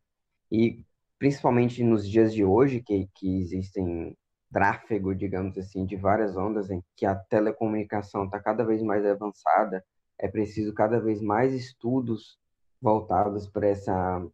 E 0.50 0.84
principalmente 1.18 1.82
nos 1.82 2.09
dias 2.09 2.32
de 2.34 2.44
hoje, 2.44 2.82
que, 2.82 3.09
que 3.14 3.38
existem 3.40 4.16
tráfego, 4.52 5.14
digamos 5.14 5.59
assim, 5.59 5.84
de 5.86 5.96
várias 5.96 6.36
ondas, 6.36 6.70
em 6.70 6.82
que 6.96 7.07
a 7.07 7.14
telecomunicação 7.14 8.24
está 8.24 8.40
cada 8.40 8.64
vez 8.64 8.82
mais 8.82 9.04
avançada, 9.04 9.84
é 10.18 10.28
preciso 10.28 10.72
cada 10.74 11.00
vez 11.00 11.20
mais 11.20 11.52
estudos 11.54 12.38
voltados 12.80 13.48
para 13.48 13.68
essa 13.68 14.26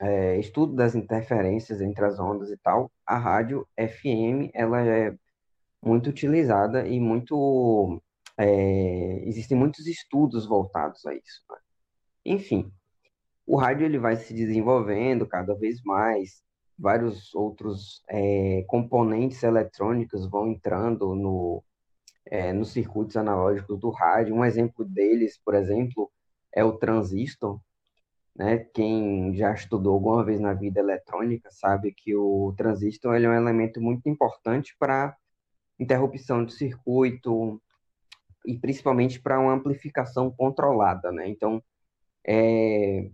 é, 0.00 0.38
estudo 0.38 0.74
das 0.74 0.94
interferências 0.94 1.80
entre 1.80 2.04
as 2.04 2.18
ondas 2.18 2.50
e 2.50 2.56
tal, 2.58 2.90
a 3.06 3.18
rádio 3.18 3.66
FM 3.78 4.50
ela 4.54 4.80
é 4.86 5.14
muito 5.82 6.10
utilizada 6.10 6.86
e 6.86 7.00
muito 7.00 8.00
é, 8.36 9.28
existem 9.28 9.56
muitos 9.56 9.86
estudos 9.86 10.46
voltados 10.46 11.04
a 11.06 11.14
isso. 11.14 11.42
Né? 11.50 11.56
Enfim, 12.26 12.72
o 13.46 13.56
rádio 13.56 13.86
ele 13.86 13.98
vai 13.98 14.16
se 14.16 14.34
desenvolvendo 14.34 15.26
cada 15.26 15.54
vez 15.54 15.82
mais, 15.82 16.42
vários 16.78 17.34
outros 17.34 18.02
é, 18.08 18.62
componentes 18.68 19.42
eletrônicos 19.42 20.28
vão 20.30 20.48
entrando 20.48 21.14
no, 21.14 21.64
é, 22.26 22.52
nos 22.52 22.70
circuitos 22.72 23.16
analógicos 23.16 23.78
do 23.80 23.90
rádio. 23.90 24.34
Um 24.34 24.44
exemplo 24.44 24.84
deles, 24.84 25.38
por 25.44 25.54
exemplo, 25.54 26.10
é 26.54 26.64
o 26.64 26.72
transistor, 26.78 27.60
né? 28.38 28.58
Quem 28.72 29.34
já 29.34 29.52
estudou 29.52 29.94
alguma 29.94 30.24
vez 30.24 30.40
na 30.40 30.54
vida 30.54 30.78
eletrônica 30.80 31.50
sabe 31.50 31.92
que 31.92 32.14
o 32.14 32.54
transistor 32.56 33.16
é 33.16 33.28
um 33.28 33.34
elemento 33.34 33.80
muito 33.80 34.08
importante 34.08 34.76
para 34.78 35.16
interrupção 35.78 36.44
do 36.44 36.52
circuito 36.52 37.60
e 38.46 38.56
principalmente 38.58 39.20
para 39.20 39.40
uma 39.40 39.54
amplificação 39.54 40.30
controlada, 40.30 41.10
né? 41.12 41.28
Então, 41.28 41.62
é... 42.26 43.10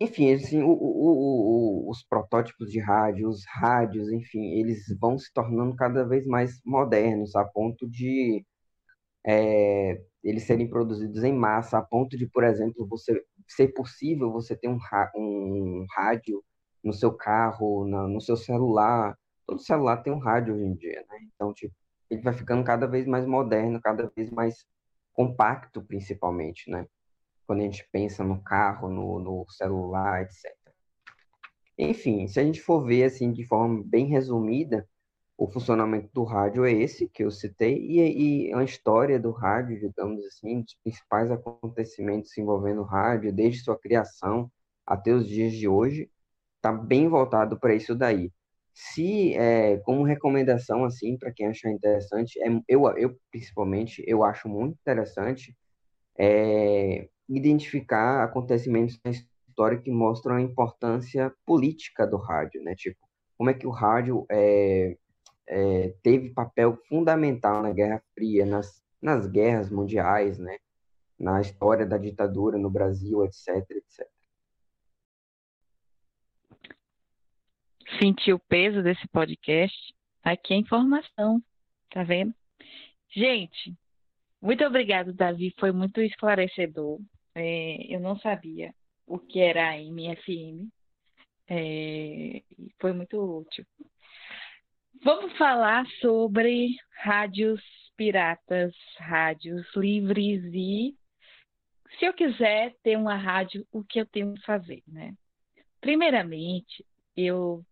enfim, 0.00 0.32
assim, 0.32 0.62
o, 0.62 0.70
o, 0.70 1.86
o, 1.86 1.90
os 1.90 2.02
protótipos 2.02 2.70
de 2.70 2.80
rádio, 2.80 3.28
os 3.28 3.44
rádios, 3.46 4.10
enfim, 4.10 4.52
eles 4.58 4.86
vão 4.98 5.18
se 5.18 5.32
tornando 5.34 5.76
cada 5.76 6.04
vez 6.04 6.26
mais 6.26 6.60
modernos 6.64 7.36
a 7.36 7.44
ponto 7.44 7.88
de 7.88 8.44
é, 9.26 10.00
eles 10.22 10.44
serem 10.44 10.68
produzidos 10.68 11.22
em 11.24 11.32
massa, 11.32 11.78
a 11.78 11.82
ponto 11.82 12.16
de, 12.16 12.26
por 12.26 12.44
exemplo, 12.44 12.86
você 12.86 13.22
ser 13.46 13.68
possível 13.68 14.30
você 14.30 14.56
ter 14.56 14.68
um, 14.68 14.78
um 15.16 15.86
rádio 15.90 16.44
no 16.82 16.92
seu 16.92 17.12
carro, 17.12 17.86
na, 17.86 18.06
no 18.06 18.20
seu 18.20 18.36
celular. 18.36 19.16
Todo 19.46 19.60
celular 19.60 19.98
tem 19.98 20.12
um 20.12 20.18
rádio 20.18 20.54
hoje 20.54 20.64
em 20.64 20.74
dia, 20.74 21.04
né? 21.08 21.18
Então, 21.34 21.52
tipo, 21.52 21.74
ele 22.10 22.22
vai 22.22 22.32
ficando 22.32 22.64
cada 22.64 22.86
vez 22.86 23.06
mais 23.06 23.26
moderno, 23.26 23.80
cada 23.80 24.10
vez 24.14 24.30
mais 24.30 24.66
compacto, 25.12 25.82
principalmente, 25.82 26.70
né? 26.70 26.86
Quando 27.46 27.60
a 27.60 27.64
gente 27.64 27.88
pensa 27.90 28.22
no 28.22 28.42
carro, 28.42 28.88
no, 28.88 29.18
no 29.18 29.46
celular, 29.48 30.22
etc. 30.22 30.54
Enfim, 31.78 32.26
se 32.26 32.40
a 32.40 32.44
gente 32.44 32.60
for 32.60 32.84
ver 32.84 33.04
assim 33.04 33.32
de 33.32 33.44
forma 33.46 33.82
bem 33.86 34.06
resumida, 34.06 34.86
o 35.38 35.46
funcionamento 35.46 36.10
do 36.12 36.24
rádio 36.24 36.64
é 36.64 36.72
esse 36.72 37.08
que 37.08 37.22
eu 37.22 37.30
citei 37.30 37.78
e, 37.78 38.48
e 38.48 38.54
a 38.54 38.64
história 38.64 39.20
do 39.20 39.30
rádio, 39.30 39.78
digamos 39.78 40.24
assim, 40.26 40.62
dos 40.62 40.74
principais 40.82 41.30
acontecimentos 41.30 42.36
envolvendo 42.36 42.80
o 42.80 42.84
rádio, 42.84 43.32
desde 43.32 43.62
sua 43.62 43.78
criação 43.78 44.50
até 44.84 45.12
os 45.12 45.28
dias 45.28 45.52
de 45.52 45.68
hoje, 45.68 46.10
está 46.56 46.72
bem 46.72 47.08
voltado 47.08 47.58
para 47.58 47.72
isso 47.72 47.94
daí. 47.94 48.32
Se, 48.74 49.34
é, 49.34 49.78
como 49.78 50.02
recomendação, 50.02 50.84
assim, 50.84 51.16
para 51.16 51.32
quem 51.32 51.46
achar 51.46 51.70
interessante, 51.70 52.40
é, 52.42 52.48
eu, 52.66 52.88
eu, 52.96 53.16
principalmente, 53.30 54.02
eu 54.08 54.24
acho 54.24 54.48
muito 54.48 54.76
interessante 54.80 55.56
é, 56.18 57.08
identificar 57.28 58.24
acontecimentos 58.24 58.98
na 59.04 59.12
história 59.12 59.78
que 59.78 59.90
mostram 59.90 60.36
a 60.36 60.40
importância 60.40 61.32
política 61.46 62.04
do 62.06 62.16
rádio, 62.16 62.62
né? 62.62 62.74
Tipo, 62.74 62.98
como 63.36 63.50
é 63.50 63.54
que 63.54 63.66
o 63.66 63.70
rádio 63.70 64.26
é, 64.30 64.96
é, 65.48 65.94
teve 66.02 66.30
papel 66.30 66.76
fundamental 66.88 67.62
na 67.62 67.72
Guerra 67.72 68.02
Fria, 68.14 68.44
nas, 68.44 68.84
nas 69.00 69.26
guerras 69.26 69.70
mundiais, 69.70 70.38
né? 70.38 70.58
Na 71.18 71.40
história 71.40 71.86
da 71.86 71.96
ditadura 71.96 72.58
no 72.58 72.70
Brasil, 72.70 73.24
etc, 73.24 73.48
etc. 73.70 74.06
Sentir 77.98 78.34
o 78.34 78.38
peso 78.38 78.82
desse 78.82 79.08
podcast? 79.08 79.76
Aqui 80.22 80.52
é 80.52 80.58
informação, 80.58 81.42
tá 81.90 82.04
vendo? 82.04 82.34
Gente, 83.10 83.74
muito 84.40 84.62
obrigado, 84.64 85.12
Davi, 85.12 85.54
foi 85.58 85.72
muito 85.72 86.00
esclarecedor. 86.00 87.00
É, 87.34 87.94
eu 87.94 87.98
não 87.98 88.18
sabia 88.18 88.74
o 89.06 89.18
que 89.18 89.40
era 89.40 89.70
a 89.70 89.78
MFM. 89.78 90.68
É, 91.48 92.42
foi 92.78 92.92
muito 92.92 93.18
útil. 93.18 93.64
Vamos 95.02 95.36
falar 95.38 95.86
sobre 96.00 96.76
rádios 97.02 97.62
piratas, 97.96 98.74
rádios 98.98 99.64
livres 99.76 100.42
e 100.52 100.96
se 101.98 102.04
eu 102.04 102.12
quiser 102.12 102.74
ter 102.82 102.96
uma 102.96 103.16
rádio, 103.16 103.66
o 103.72 103.84
que 103.84 104.00
eu 104.00 104.06
tenho 104.06 104.34
que 104.34 104.42
fazer, 104.42 104.82
né? 104.86 105.14
Primeiramente, 105.80 106.84
eu 107.16 107.64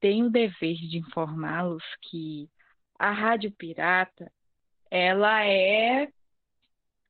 tenho 0.00 0.26
o 0.26 0.30
dever 0.30 0.74
de 0.74 0.98
informá-los 0.98 1.82
que 2.02 2.48
a 2.98 3.10
rádio 3.10 3.52
pirata, 3.52 4.30
ela 4.90 5.46
é 5.46 6.08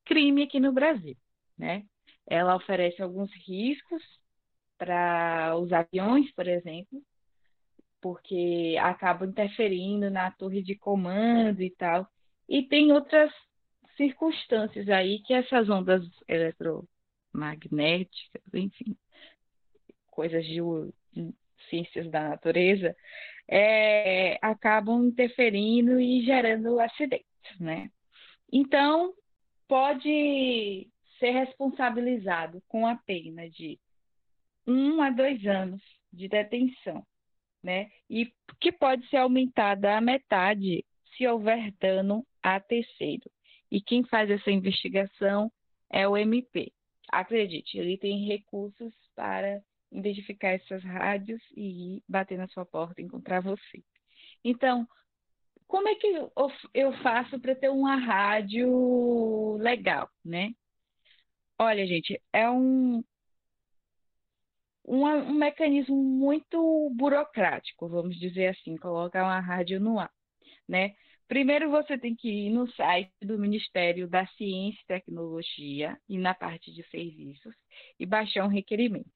crime 0.04 0.42
aqui 0.42 0.60
no 0.60 0.72
Brasil, 0.72 1.16
né? 1.56 1.84
Ela 2.26 2.56
oferece 2.56 3.02
alguns 3.02 3.32
riscos 3.46 4.02
para 4.76 5.56
os 5.56 5.72
aviões, 5.72 6.30
por 6.32 6.46
exemplo, 6.46 7.02
porque 8.04 8.76
acaba 8.82 9.24
interferindo 9.24 10.10
na 10.10 10.30
torre 10.30 10.62
de 10.62 10.74
comando 10.74 11.62
e 11.62 11.70
tal. 11.70 12.06
E 12.46 12.62
tem 12.62 12.92
outras 12.92 13.32
circunstâncias 13.96 14.90
aí 14.90 15.20
que 15.20 15.32
essas 15.32 15.70
ondas 15.70 16.04
eletromagnéticas, 16.28 18.42
enfim, 18.52 18.94
coisas 20.10 20.44
de, 20.44 20.60
de 21.14 21.34
ciências 21.70 22.10
da 22.10 22.28
natureza, 22.28 22.94
é, 23.48 24.38
acabam 24.42 25.06
interferindo 25.06 25.98
e 25.98 26.22
gerando 26.26 26.78
acidentes, 26.78 27.58
né? 27.58 27.90
Então, 28.52 29.14
pode 29.66 30.90
ser 31.18 31.30
responsabilizado 31.30 32.62
com 32.68 32.86
a 32.86 32.96
pena 32.96 33.48
de 33.48 33.80
um 34.66 35.00
a 35.00 35.08
dois 35.08 35.46
anos 35.46 35.80
de 36.12 36.28
detenção, 36.28 37.02
né? 37.64 37.90
E 38.10 38.30
que 38.60 38.70
pode 38.70 39.08
ser 39.08 39.16
aumentada 39.16 39.96
a 39.96 40.00
metade 40.00 40.84
se 41.16 41.26
houver 41.26 41.72
dano 41.80 42.24
a 42.42 42.60
terceiro. 42.60 43.28
E 43.70 43.80
quem 43.80 44.04
faz 44.04 44.30
essa 44.30 44.50
investigação 44.50 45.50
é 45.90 46.06
o 46.06 46.16
MP. 46.16 46.70
Acredite, 47.10 47.78
ele 47.78 47.96
tem 47.96 48.26
recursos 48.26 48.92
para 49.16 49.62
identificar 49.90 50.50
essas 50.50 50.82
rádios 50.84 51.40
e 51.56 52.02
bater 52.08 52.36
na 52.36 52.48
sua 52.48 52.66
porta 52.66 53.00
e 53.00 53.04
encontrar 53.04 53.40
você. 53.40 53.82
Então, 54.44 54.86
como 55.66 55.88
é 55.88 55.94
que 55.94 56.06
eu 56.74 56.92
faço 57.02 57.40
para 57.40 57.54
ter 57.54 57.70
uma 57.70 57.96
rádio 57.96 59.56
legal, 59.56 60.10
né? 60.24 60.52
Olha, 61.58 61.86
gente, 61.86 62.20
é 62.32 62.50
um, 62.50 63.02
um, 64.84 65.06
um 65.06 65.34
mecanismo 65.34 65.96
muito 65.96 66.90
burocrático, 66.94 67.88
vamos 67.88 68.18
dizer 68.18 68.48
assim, 68.48 68.76
colocar 68.76 69.24
uma 69.24 69.40
rádio 69.40 69.80
no 69.80 69.98
ar, 69.98 70.10
né? 70.68 70.94
Primeiro 71.26 71.70
você 71.70 71.96
tem 71.96 72.14
que 72.14 72.28
ir 72.28 72.50
no 72.50 72.70
site 72.72 73.10
do 73.22 73.38
Ministério 73.38 74.06
da 74.06 74.26
Ciência 74.26 74.78
e 74.82 74.86
Tecnologia 74.86 75.98
e 76.08 76.18
na 76.18 76.34
parte 76.34 76.70
de 76.72 76.82
serviços 76.90 77.54
e 77.98 78.04
baixar 78.04 78.44
um 78.44 78.48
requerimento. 78.48 79.10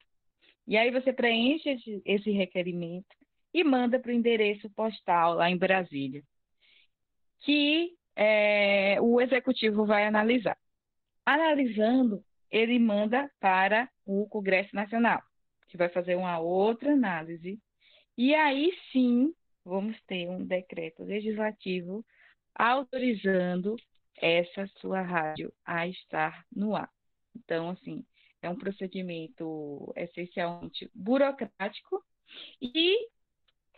E 0.67 0.75
aí 0.75 0.89
você 0.91 1.13
preenche 1.13 1.69
esse, 1.69 2.01
esse 2.03 2.31
requerimento 2.31 3.15
e 3.53 3.63
manda 3.63 3.99
para 3.99 4.09
o 4.09 4.13
endereço 4.13 4.69
postal 4.71 5.35
lá 5.35 5.49
em 5.49 5.57
Brasília, 5.57 6.23
que 7.41 7.91
é, 8.15 8.99
o 9.01 9.21
executivo 9.21 9.85
vai 9.85 10.05
analisar. 10.05 10.57
Analisando, 11.25 12.23
ele 12.49 12.79
manda 12.79 13.29
para 13.39 13.87
o 14.05 14.27
Congresso 14.27 14.75
Nacional 14.75 15.21
que 15.69 15.77
vai 15.77 15.89
fazer 15.89 16.15
uma 16.15 16.39
outra 16.39 16.91
análise. 16.91 17.59
E 18.17 18.35
aí 18.35 18.73
sim, 18.91 19.33
vamos 19.63 19.99
ter 20.01 20.29
um 20.29 20.45
decreto 20.45 21.03
legislativo 21.03 22.05
autorizando 22.53 23.77
essa 24.21 24.67
sua 24.81 25.01
rádio 25.01 25.53
a 25.65 25.87
estar 25.87 26.45
no 26.53 26.75
ar. 26.75 26.91
Então, 27.35 27.69
assim, 27.69 28.05
é 28.41 28.49
um 28.49 28.57
procedimento 28.57 29.93
essencialmente 29.95 30.89
burocrático 30.93 32.03
e 32.61 33.07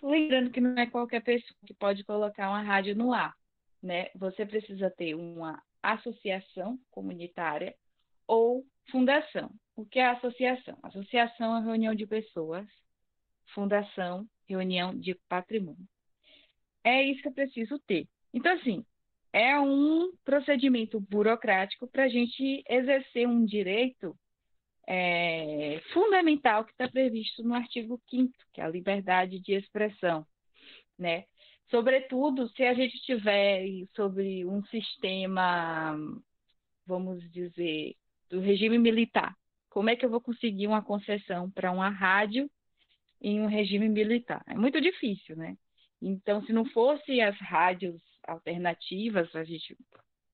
lembrando 0.01 0.49
que 0.49 0.61
não 0.61 0.75
é 0.77 0.87
qualquer 0.87 1.21
pessoa 1.21 1.55
que 1.65 1.73
pode 1.73 2.03
colocar 2.03 2.49
uma 2.49 2.61
rádio 2.63 2.95
no 2.95 3.13
ar, 3.13 3.35
né? 3.81 4.09
Você 4.15 4.45
precisa 4.45 4.89
ter 4.89 5.13
uma 5.13 5.61
associação 5.81 6.79
comunitária 6.89 7.75
ou 8.25 8.65
fundação. 8.89 9.51
O 9.75 9.85
que 9.85 9.99
é 9.99 10.07
associação? 10.07 10.77
Associação 10.83 11.57
é 11.57 11.61
reunião 11.61 11.95
de 11.95 12.05
pessoas, 12.05 12.67
fundação, 13.53 14.27
reunião 14.47 14.97
de 14.97 15.15
patrimônio. 15.27 15.87
É 16.83 17.03
isso 17.03 17.21
que 17.21 17.27
eu 17.27 17.33
preciso 17.33 17.79
ter. 17.79 18.07
Então, 18.33 18.53
assim, 18.53 18.85
é 19.33 19.59
um 19.59 20.11
procedimento 20.25 20.99
burocrático 20.99 21.87
para 21.87 22.03
a 22.03 22.09
gente 22.09 22.63
exercer 22.67 23.27
um 23.27 23.45
direito 23.45 24.17
é, 24.87 25.79
fundamental 25.93 26.65
que 26.65 26.71
está 26.71 26.89
previsto 26.89 27.43
no 27.43 27.53
artigo 27.53 28.01
5 28.09 28.33
que 28.51 28.59
é 28.59 28.63
a 28.63 28.69
liberdade 28.69 29.39
de 29.39 29.53
expressão, 29.53 30.25
né? 30.97 31.25
Sobretudo 31.69 32.49
se 32.49 32.63
a 32.63 32.73
gente 32.73 32.99
tiver 33.03 33.65
sobre 33.95 34.45
um 34.45 34.61
sistema, 34.65 35.95
vamos 36.85 37.21
dizer, 37.31 37.95
do 38.31 38.39
regime 38.39 38.79
militar, 38.79 39.35
como 39.69 39.89
é 39.89 39.95
que 39.95 40.05
eu 40.05 40.09
vou 40.09 40.21
conseguir 40.21 40.67
uma 40.67 40.81
concessão 40.81 41.51
para 41.51 41.71
uma 41.71 41.89
rádio 41.89 42.49
em 43.21 43.41
um 43.41 43.45
regime 43.45 43.87
militar? 43.89 44.43
É 44.47 44.55
muito 44.55 44.81
difícil, 44.81 45.35
né? 45.35 45.55
Então, 46.01 46.43
se 46.43 46.51
não 46.51 46.65
fosse 46.65 47.21
as 47.21 47.37
rádios 47.37 48.01
alternativas, 48.27 49.33
a 49.35 49.43
gente 49.43 49.77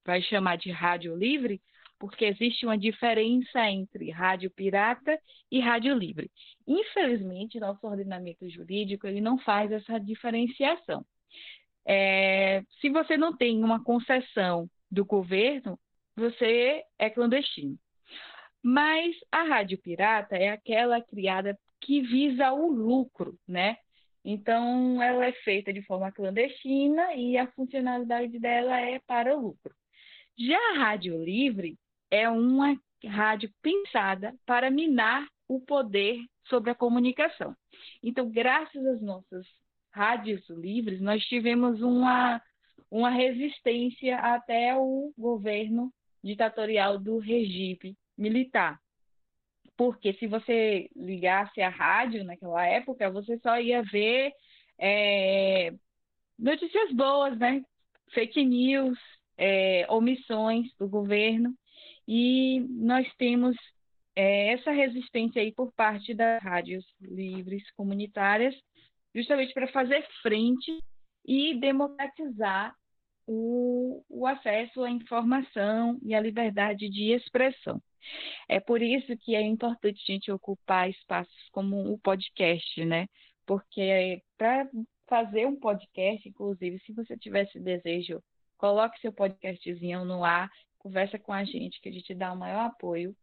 vai 0.05 0.21
chamar 0.21 0.57
de 0.57 0.71
rádio 0.71 1.15
livre, 1.15 1.61
porque 1.99 2.25
existe 2.25 2.65
uma 2.65 2.77
diferença 2.77 3.69
entre 3.69 4.09
rádio 4.11 4.49
pirata 4.51 5.19
e 5.51 5.59
rádio 5.59 5.93
livre. 5.95 6.31
Infelizmente, 6.65 7.59
nosso 7.59 7.85
ordenamento 7.85 8.47
jurídico 8.49 9.07
ele 9.07 9.19
não 9.19 9.37
faz 9.39 9.71
essa 9.71 9.99
diferenciação. 9.99 11.05
É, 11.85 12.63
se 12.79 12.89
você 12.89 13.17
não 13.17 13.35
tem 13.35 13.63
uma 13.63 13.83
concessão 13.83 14.69
do 14.89 15.05
governo, 15.05 15.79
você 16.15 16.83
é 16.97 17.09
clandestino. 17.09 17.77
Mas 18.63 19.15
a 19.31 19.43
rádio 19.43 19.77
pirata 19.77 20.35
é 20.35 20.49
aquela 20.49 21.01
criada 21.01 21.57
que 21.79 22.01
visa 22.01 22.51
o 22.51 22.71
lucro, 22.71 23.37
né? 23.47 23.77
Então, 24.23 25.01
ela 25.01 25.25
é 25.25 25.31
feita 25.31 25.71
de 25.71 25.81
forma 25.83 26.11
clandestina 26.11 27.13
e 27.15 27.37
a 27.37 27.47
funcionalidade 27.51 28.37
dela 28.39 28.79
é 28.79 28.99
para 28.99 29.35
o 29.35 29.41
lucro. 29.41 29.73
Já 30.37 30.57
a 30.71 30.79
rádio 30.79 31.23
livre 31.23 31.77
é 32.11 32.29
uma 32.29 32.77
rádio 33.05 33.49
pensada 33.61 34.35
para 34.45 34.69
minar 34.69 35.25
o 35.47 35.61
poder 35.61 36.19
sobre 36.49 36.71
a 36.71 36.75
comunicação. 36.75 37.55
Então, 38.03 38.29
graças 38.29 38.85
às 38.85 39.01
nossas 39.01 39.47
rádios 39.91 40.47
livres, 40.49 40.99
nós 40.99 41.23
tivemos 41.23 41.81
uma, 41.81 42.41
uma 42.91 43.09
resistência 43.09 44.17
até 44.17 44.75
o 44.75 45.13
governo 45.17 45.91
ditatorial 46.23 46.99
do 46.99 47.17
regime 47.17 47.95
militar. 48.17 48.79
Porque 49.75 50.13
se 50.13 50.27
você 50.27 50.89
ligasse 50.95 51.61
a 51.61 51.69
rádio 51.69 52.23
naquela 52.23 52.65
época, 52.65 53.11
você 53.11 53.37
só 53.39 53.59
ia 53.59 53.83
ver 53.83 54.33
é, 54.79 55.71
notícias 56.37 56.91
boas, 56.93 57.37
né? 57.37 57.63
Fake 58.11 58.43
news, 58.43 58.97
é, 59.37 59.85
omissões 59.89 60.73
do 60.79 60.87
governo. 60.87 61.53
E 62.07 62.61
nós 62.69 63.07
temos 63.17 63.55
é, 64.15 64.53
essa 64.53 64.71
resistência 64.71 65.41
aí 65.41 65.51
por 65.51 65.71
parte 65.73 66.13
das 66.13 66.41
rádios 66.41 66.85
livres 66.99 67.69
comunitárias, 67.71 68.55
justamente 69.13 69.53
para 69.53 69.67
fazer 69.67 70.03
frente 70.23 70.83
e 71.25 71.59
democratizar 71.59 72.73
o, 73.27 74.03
o 74.09 74.25
acesso 74.25 74.83
à 74.83 74.89
informação 74.89 75.99
e 76.01 76.15
à 76.15 76.19
liberdade 76.19 76.89
de 76.89 77.11
expressão. 77.11 77.81
É 78.47 78.59
por 78.59 78.81
isso 78.81 79.15
que 79.17 79.35
é 79.35 79.41
importante 79.41 80.01
a 80.01 80.13
gente 80.13 80.31
ocupar 80.31 80.89
espaços 80.89 81.49
como 81.51 81.91
o 81.91 81.99
podcast, 81.99 82.85
né? 82.85 83.07
Porque 83.45 84.21
para 84.37 84.69
fazer 85.07 85.45
um 85.45 85.55
podcast, 85.55 86.27
inclusive, 86.27 86.79
se 86.79 86.93
você 86.93 87.17
tivesse 87.17 87.59
desejo, 87.59 88.23
coloque 88.57 88.99
seu 88.99 89.11
podcastzinho 89.11 90.05
no 90.05 90.23
ar, 90.23 90.49
conversa 90.77 91.19
com 91.19 91.33
a 91.33 91.43
gente, 91.43 91.81
que 91.81 91.89
a 91.89 91.91
gente 91.91 92.15
dá 92.15 92.31
o 92.31 92.37
maior 92.37 92.65
apoio, 92.65 93.15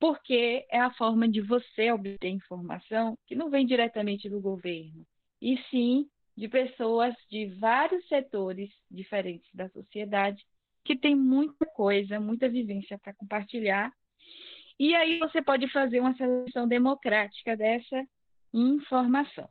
porque 0.00 0.66
é 0.70 0.80
a 0.80 0.92
forma 0.94 1.28
de 1.28 1.40
você 1.40 1.92
obter 1.92 2.28
informação 2.28 3.16
que 3.26 3.34
não 3.34 3.50
vem 3.50 3.66
diretamente 3.66 4.28
do 4.28 4.40
governo, 4.40 5.06
e 5.40 5.56
sim 5.70 6.08
de 6.36 6.48
pessoas 6.48 7.14
de 7.30 7.46
vários 7.58 8.06
setores 8.08 8.70
diferentes 8.90 9.48
da 9.54 9.68
sociedade 9.70 10.44
que 10.84 10.96
tem 10.96 11.14
muita 11.14 11.66
coisa, 11.66 12.18
muita 12.18 12.48
vivência 12.48 12.98
para 12.98 13.14
compartilhar. 13.14 13.92
E 14.78 14.94
aí 14.94 15.18
você 15.18 15.40
pode 15.40 15.70
fazer 15.70 16.00
uma 16.00 16.14
seleção 16.16 16.66
democrática 16.66 17.56
dessa 17.56 18.04
informação. 18.52 19.48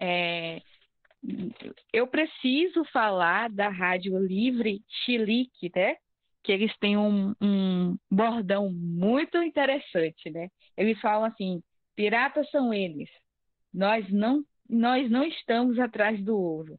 É, 0.00 0.60
eu 1.92 2.06
preciso 2.06 2.84
falar 2.86 3.50
da 3.50 3.68
Rádio 3.68 4.18
Livre 4.18 4.82
Chilique, 4.88 5.70
né? 5.74 5.96
Que 6.42 6.52
eles 6.52 6.76
têm 6.78 6.96
um, 6.96 7.34
um 7.40 7.96
bordão 8.10 8.70
muito 8.72 9.42
interessante, 9.42 10.30
né? 10.30 10.48
Eles 10.76 10.98
falam 11.00 11.24
assim: 11.24 11.62
piratas 11.94 12.48
são 12.50 12.72
eles, 12.72 13.10
nós 13.72 14.08
não 14.10 14.44
nós 14.68 15.10
não 15.10 15.24
estamos 15.24 15.78
atrás 15.78 16.22
do 16.22 16.36
ouro, 16.36 16.78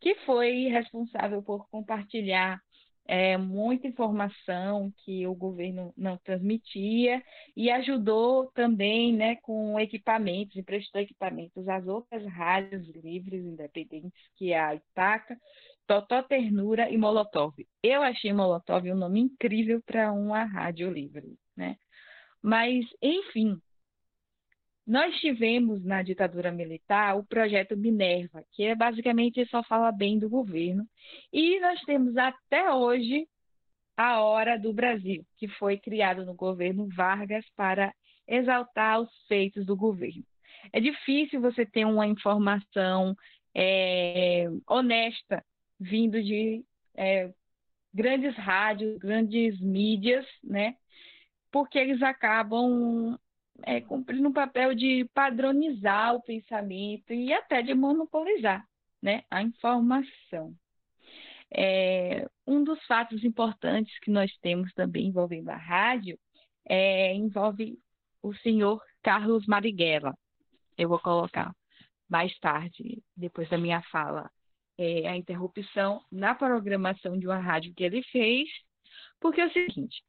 que 0.00 0.14
foi 0.26 0.68
responsável 0.68 1.42
por 1.42 1.68
compartilhar 1.68 2.60
é, 3.08 3.38
muita 3.38 3.86
informação 3.86 4.92
que 4.98 5.26
o 5.26 5.34
governo 5.34 5.94
não 5.96 6.18
transmitia 6.18 7.22
e 7.56 7.70
ajudou 7.70 8.50
também 8.52 9.14
né, 9.14 9.36
com 9.36 9.80
equipamentos, 9.80 10.56
emprestou 10.56 11.00
equipamentos 11.00 11.66
às 11.68 11.86
outras 11.86 12.24
rádios 12.26 12.86
livres 12.96 13.42
independentes, 13.42 14.12
que 14.36 14.52
é 14.52 14.60
a 14.60 14.74
Itaca, 14.74 15.38
Totó 15.86 16.22
Ternura 16.22 16.90
e 16.90 16.98
Molotov. 16.98 17.54
Eu 17.82 18.02
achei 18.02 18.30
Molotov 18.30 18.86
um 18.92 18.96
nome 18.96 19.20
incrível 19.20 19.80
para 19.86 20.12
uma 20.12 20.44
rádio 20.44 20.92
livre. 20.92 21.34
Né? 21.56 21.76
Mas, 22.42 22.84
enfim, 23.02 23.58
nós 24.88 25.14
tivemos 25.20 25.84
na 25.84 26.02
ditadura 26.02 26.50
militar 26.50 27.18
o 27.18 27.22
projeto 27.22 27.76
Minerva, 27.76 28.42
que 28.52 28.64
é 28.64 28.74
basicamente 28.74 29.44
só 29.50 29.62
fala 29.62 29.92
bem 29.92 30.18
do 30.18 30.30
governo, 30.30 30.88
e 31.30 31.60
nós 31.60 31.78
temos 31.82 32.16
até 32.16 32.72
hoje 32.72 33.28
a 33.94 34.22
Hora 34.22 34.58
do 34.58 34.72
Brasil, 34.72 35.26
que 35.36 35.46
foi 35.46 35.76
criado 35.76 36.24
no 36.24 36.32
governo 36.32 36.88
Vargas 36.88 37.44
para 37.54 37.92
exaltar 38.26 39.00
os 39.00 39.10
feitos 39.26 39.66
do 39.66 39.76
governo. 39.76 40.24
É 40.72 40.80
difícil 40.80 41.38
você 41.38 41.66
ter 41.66 41.84
uma 41.84 42.06
informação 42.06 43.14
é, 43.54 44.46
honesta 44.66 45.44
vindo 45.78 46.22
de 46.22 46.64
é, 46.96 47.30
grandes 47.92 48.34
rádios, 48.36 48.96
grandes 48.96 49.60
mídias, 49.60 50.24
né? 50.42 50.76
Porque 51.50 51.78
eles 51.78 52.02
acabam 52.02 53.18
é, 53.62 53.80
cumprindo 53.80 54.28
um 54.28 54.32
papel 54.32 54.74
de 54.74 55.04
padronizar 55.14 56.14
o 56.14 56.22
pensamento 56.22 57.12
e 57.12 57.32
até 57.32 57.62
de 57.62 57.74
monopolizar 57.74 58.66
né, 59.02 59.24
a 59.30 59.42
informação. 59.42 60.54
É, 61.50 62.28
um 62.46 62.62
dos 62.62 62.84
fatos 62.86 63.24
importantes 63.24 63.98
que 64.00 64.10
nós 64.10 64.30
temos 64.38 64.72
também 64.74 65.06
envolvendo 65.06 65.48
a 65.48 65.56
rádio 65.56 66.18
é, 66.68 67.14
envolve 67.14 67.78
o 68.22 68.34
senhor 68.34 68.82
Carlos 69.02 69.46
Marighella. 69.46 70.14
Eu 70.76 70.88
vou 70.88 70.98
colocar 70.98 71.54
mais 72.08 72.36
tarde, 72.38 73.02
depois 73.16 73.48
da 73.48 73.58
minha 73.58 73.82
fala, 73.90 74.30
é, 74.76 75.08
a 75.08 75.16
interrupção 75.16 76.02
na 76.10 76.34
programação 76.34 77.18
de 77.18 77.26
uma 77.26 77.38
rádio 77.38 77.74
que 77.74 77.82
ele 77.82 78.02
fez, 78.04 78.48
porque 79.20 79.40
é 79.40 79.46
o 79.46 79.52
seguinte: 79.52 80.02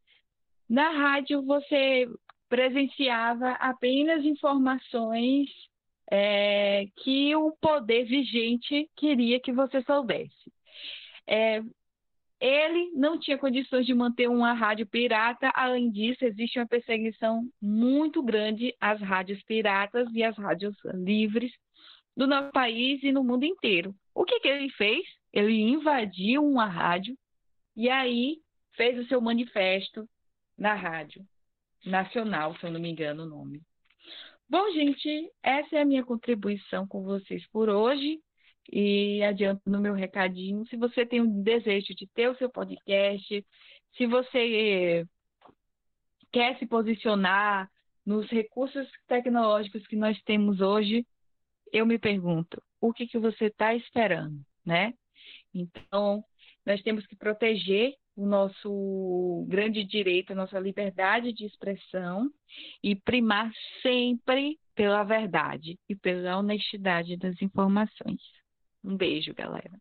na 0.70 0.90
rádio 0.92 1.42
você 1.44 2.08
presenciava 2.50 3.52
apenas 3.52 4.26
informações 4.26 5.48
é, 6.12 6.88
que 6.98 7.36
o 7.36 7.52
poder 7.62 8.06
vigente 8.06 8.90
queria 8.98 9.40
que 9.40 9.54
você 9.54 9.82
soubesse. 9.84 10.52
É, 11.28 11.62
ele 12.42 12.92
não 12.96 13.20
tinha 13.20 13.38
condições 13.38 13.86
de 13.86 13.94
manter 13.94 14.28
uma 14.28 14.54
rádio 14.54 14.88
pirata, 14.88 15.52
além 15.54 15.92
disso, 15.92 16.26
existe 16.26 16.58
uma 16.58 16.68
perseguição 16.68 17.48
muito 17.62 18.24
grande 18.24 18.74
às 18.80 19.00
rádios 19.00 19.44
piratas 19.44 20.08
e 20.14 20.24
às 20.24 20.36
rádios 20.36 20.76
livres 20.86 21.52
do 22.18 22.26
nosso 22.26 22.52
país 22.52 23.04
e 23.04 23.12
no 23.12 23.24
mundo 23.24 23.44
inteiro. 23.46 23.94
O 24.16 24.24
que, 24.26 24.40
que 24.40 24.48
ele 24.48 24.70
fez? 24.72 25.06
Ele 25.32 25.54
invadiu 25.54 26.44
uma 26.44 26.66
rádio 26.66 27.16
e 27.76 27.90
aí 27.90 28.38
fez 28.76 28.98
o 28.98 29.08
seu 29.08 29.22
manifesto 29.22 30.10
na 30.58 30.74
rádio 30.74 31.24
nacional, 31.86 32.56
se 32.58 32.66
eu 32.66 32.72
não 32.72 32.80
me 32.80 32.90
engano 32.90 33.24
o 33.24 33.30
nome. 33.30 33.62
Bom, 34.50 34.72
gente, 34.72 35.32
essa 35.44 35.78
é 35.78 35.82
a 35.82 35.86
minha 35.86 36.04
contribuição 36.04 36.88
com 36.88 37.04
vocês 37.04 37.46
por 37.48 37.70
hoje. 37.70 38.20
E 38.72 39.24
adianto 39.24 39.62
no 39.66 39.80
meu 39.80 39.94
recadinho. 39.94 40.66
Se 40.68 40.76
você 40.76 41.06
tem 41.06 41.22
um 41.22 41.42
desejo 41.42 41.94
de 41.96 42.08
ter 42.08 42.30
o 42.30 42.38
seu 42.38 42.50
podcast, 42.50 43.46
se 43.98 44.06
você 44.06 45.06
quer 46.32 46.58
se 46.60 46.68
posicionar 46.68 47.70
nos 48.06 48.28
recursos 48.30 48.88
tecnológicos 49.08 49.86
que 49.88 49.96
nós 49.96 50.20
temos 50.24 50.62
hoje, 50.62 51.06
eu 51.72 51.86
me 51.86 51.98
pergunto, 51.98 52.62
o 52.80 52.94
que, 52.94 53.08
que 53.08 53.20
você 53.20 53.46
está 53.46 53.76
esperando, 53.76 54.40
né? 54.66 54.94
Então, 55.54 56.24
nós 56.66 56.82
temos 56.82 57.06
que 57.06 57.16
proteger 57.16 57.94
o 58.16 58.26
nosso 58.26 59.46
grande 59.48 59.84
direito, 59.84 60.32
a 60.32 60.36
nossa 60.36 60.60
liberdade 60.60 61.34
de 61.34 61.46
expressão 61.46 62.30
e 62.84 62.96
primar 62.96 63.52
sempre 63.82 64.60
pela 64.76 65.04
verdade 65.04 65.80
e 65.88 65.96
pela 65.96 66.38
honestidade 66.38 67.18
das 67.18 67.42
informações. 67.42 68.22
Um 68.84 68.96
beijo, 68.96 69.34
galera. 69.34 69.72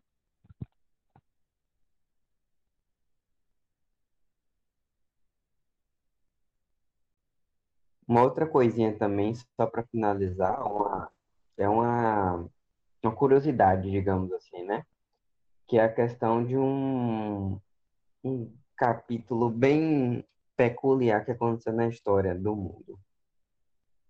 Uma 8.07 8.23
outra 8.23 8.47
coisinha 8.47 8.97
também, 8.97 9.35
só 9.35 9.67
para 9.67 9.83
finalizar, 9.83 10.65
uma, 10.65 11.11
é 11.55 11.69
uma, 11.69 12.49
uma 13.03 13.15
curiosidade, 13.15 13.91
digamos 13.91 14.31
assim, 14.33 14.63
né? 14.63 14.83
Que 15.67 15.77
é 15.77 15.83
a 15.83 15.93
questão 15.93 16.43
de 16.43 16.57
um, 16.57 17.61
um 18.23 18.51
capítulo 18.75 19.49
bem 19.49 20.25
peculiar 20.55 21.23
que 21.23 21.31
aconteceu 21.31 21.73
na 21.73 21.87
história 21.87 22.35
do 22.35 22.55
mundo. 22.55 22.99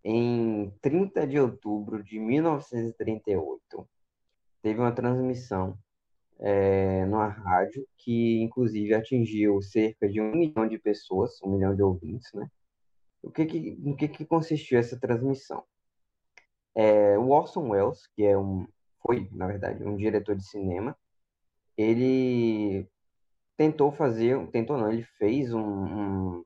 Em 0.03 0.71
30 0.81 1.27
de 1.27 1.39
outubro 1.39 2.03
de 2.03 2.19
1938, 2.19 3.89
teve 4.61 4.79
uma 4.79 4.91
transmissão 4.91 5.77
é, 6.39 7.05
numa 7.05 7.27
rádio 7.27 7.85
que, 7.97 8.41
inclusive, 8.41 8.93
atingiu 8.93 9.61
cerca 9.61 10.07
de 10.07 10.21
um 10.21 10.31
milhão 10.31 10.67
de 10.67 10.79
pessoas, 10.79 11.41
um 11.43 11.51
milhão 11.51 11.75
de 11.75 11.83
ouvintes, 11.83 12.31
né? 12.33 12.49
O 13.21 13.29
que 13.29 13.45
que, 13.45 13.95
que, 13.97 14.07
que 14.07 14.25
consistiu 14.25 14.79
essa 14.79 14.97
transmissão? 14.97 15.63
É, 16.73 17.17
o 17.17 17.29
Orson 17.29 17.69
Welles, 17.69 18.07
que 18.15 18.23
é 18.23 18.37
um, 18.37 18.65
foi, 19.05 19.29
na 19.33 19.47
verdade, 19.47 19.83
um 19.83 19.97
diretor 19.97 20.35
de 20.35 20.45
cinema, 20.45 20.97
ele 21.77 22.87
tentou 23.59 23.91
fazer, 23.91 24.47
tentou 24.51 24.77
não, 24.77 24.89
ele 24.89 25.03
fez 25.17 25.53
um, 25.53 25.59
um 25.59 26.45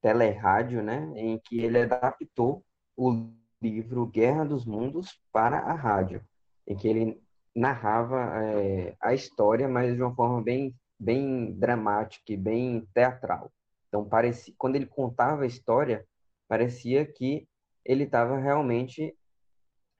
telerádio, 0.00 0.82
né, 0.82 1.12
em 1.14 1.38
que 1.38 1.60
ele 1.60 1.82
adaptou 1.82 2.64
o 2.96 3.28
livro 3.60 4.06
Guerra 4.06 4.46
dos 4.46 4.64
Mundos 4.64 5.20
para 5.30 5.58
a 5.58 5.74
rádio, 5.74 6.24
em 6.66 6.74
que 6.74 6.88
ele 6.88 7.22
narrava 7.54 8.42
é, 8.42 8.96
a 8.98 9.12
história, 9.12 9.68
mas 9.68 9.94
de 9.94 10.02
uma 10.02 10.14
forma 10.14 10.40
bem, 10.42 10.74
bem 10.98 11.52
dramática 11.52 12.32
e 12.32 12.36
bem 12.36 12.88
teatral. 12.94 13.52
Então, 13.88 14.08
parecia, 14.08 14.54
quando 14.56 14.76
ele 14.76 14.86
contava 14.86 15.42
a 15.42 15.46
história, 15.46 16.06
parecia 16.48 17.04
que 17.04 17.46
ele 17.84 18.04
estava 18.04 18.38
realmente 18.38 19.14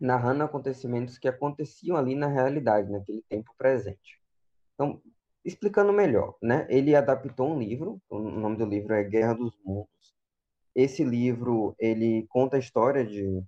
narrando 0.00 0.44
acontecimentos 0.44 1.18
que 1.18 1.28
aconteciam 1.28 1.94
ali 1.94 2.14
na 2.14 2.26
realidade, 2.26 2.90
naquele 2.90 3.22
tempo 3.28 3.54
presente. 3.58 4.18
Então, 4.74 5.02
explicando 5.45 5.92
melhor, 5.92 6.36
né? 6.42 6.66
Ele 6.70 6.95
adaptou 6.95 7.49
um 7.51 7.59
livro, 7.59 8.01
o 8.09 8.18
nome 8.18 8.57
do 8.57 8.64
livro 8.64 8.95
é 8.95 9.05
Guerra 9.05 9.34
dos 9.34 9.57
Mundos. 9.64 10.14
Esse 10.74 11.05
livro, 11.05 11.74
ele 11.78 12.26
conta 12.28 12.57
a 12.57 12.61
história 12.61 13.05
de 13.05 13.42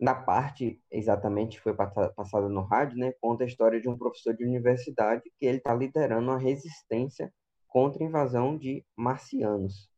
na 0.00 0.14
parte 0.14 0.80
exatamente 0.90 1.60
foi 1.60 1.74
passada 1.74 2.48
no 2.48 2.62
rádio, 2.62 2.96
né, 2.98 3.12
conta 3.20 3.44
a 3.44 3.46
história 3.46 3.78
de 3.80 3.88
um 3.88 3.98
professor 3.98 4.34
de 4.34 4.44
universidade 4.44 5.30
que 5.38 5.44
ele 5.44 5.58
está 5.58 5.74
liderando 5.74 6.30
uma 6.30 6.38
resistência 6.38 7.30
contra 7.68 8.02
a 8.02 8.06
invasão 8.06 8.56
de 8.56 8.84
marcianos. 8.96 9.90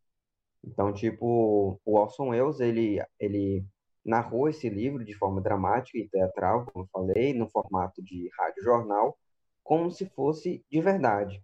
Então, 0.65 0.93
tipo, 0.93 1.81
o 1.85 1.97
Orson 1.97 2.31
Welles, 2.31 2.61
ele, 2.61 3.01
ele 3.19 3.65
narrou 4.05 4.49
esse 4.49 4.69
livro 4.69 5.05
de 5.05 5.15
forma 5.15 5.41
dramática 5.41 5.99
e 5.99 6.09
teatral, 6.09 6.67
como 6.67 6.85
eu 6.85 6.89
falei, 6.93 7.33
no 7.33 7.49
formato 7.49 8.03
de 8.03 8.29
rádio-jornal, 8.39 9.17
como 9.63 9.91
se 9.91 10.07
fosse 10.07 10.65
de 10.71 10.81
verdade. 10.81 11.43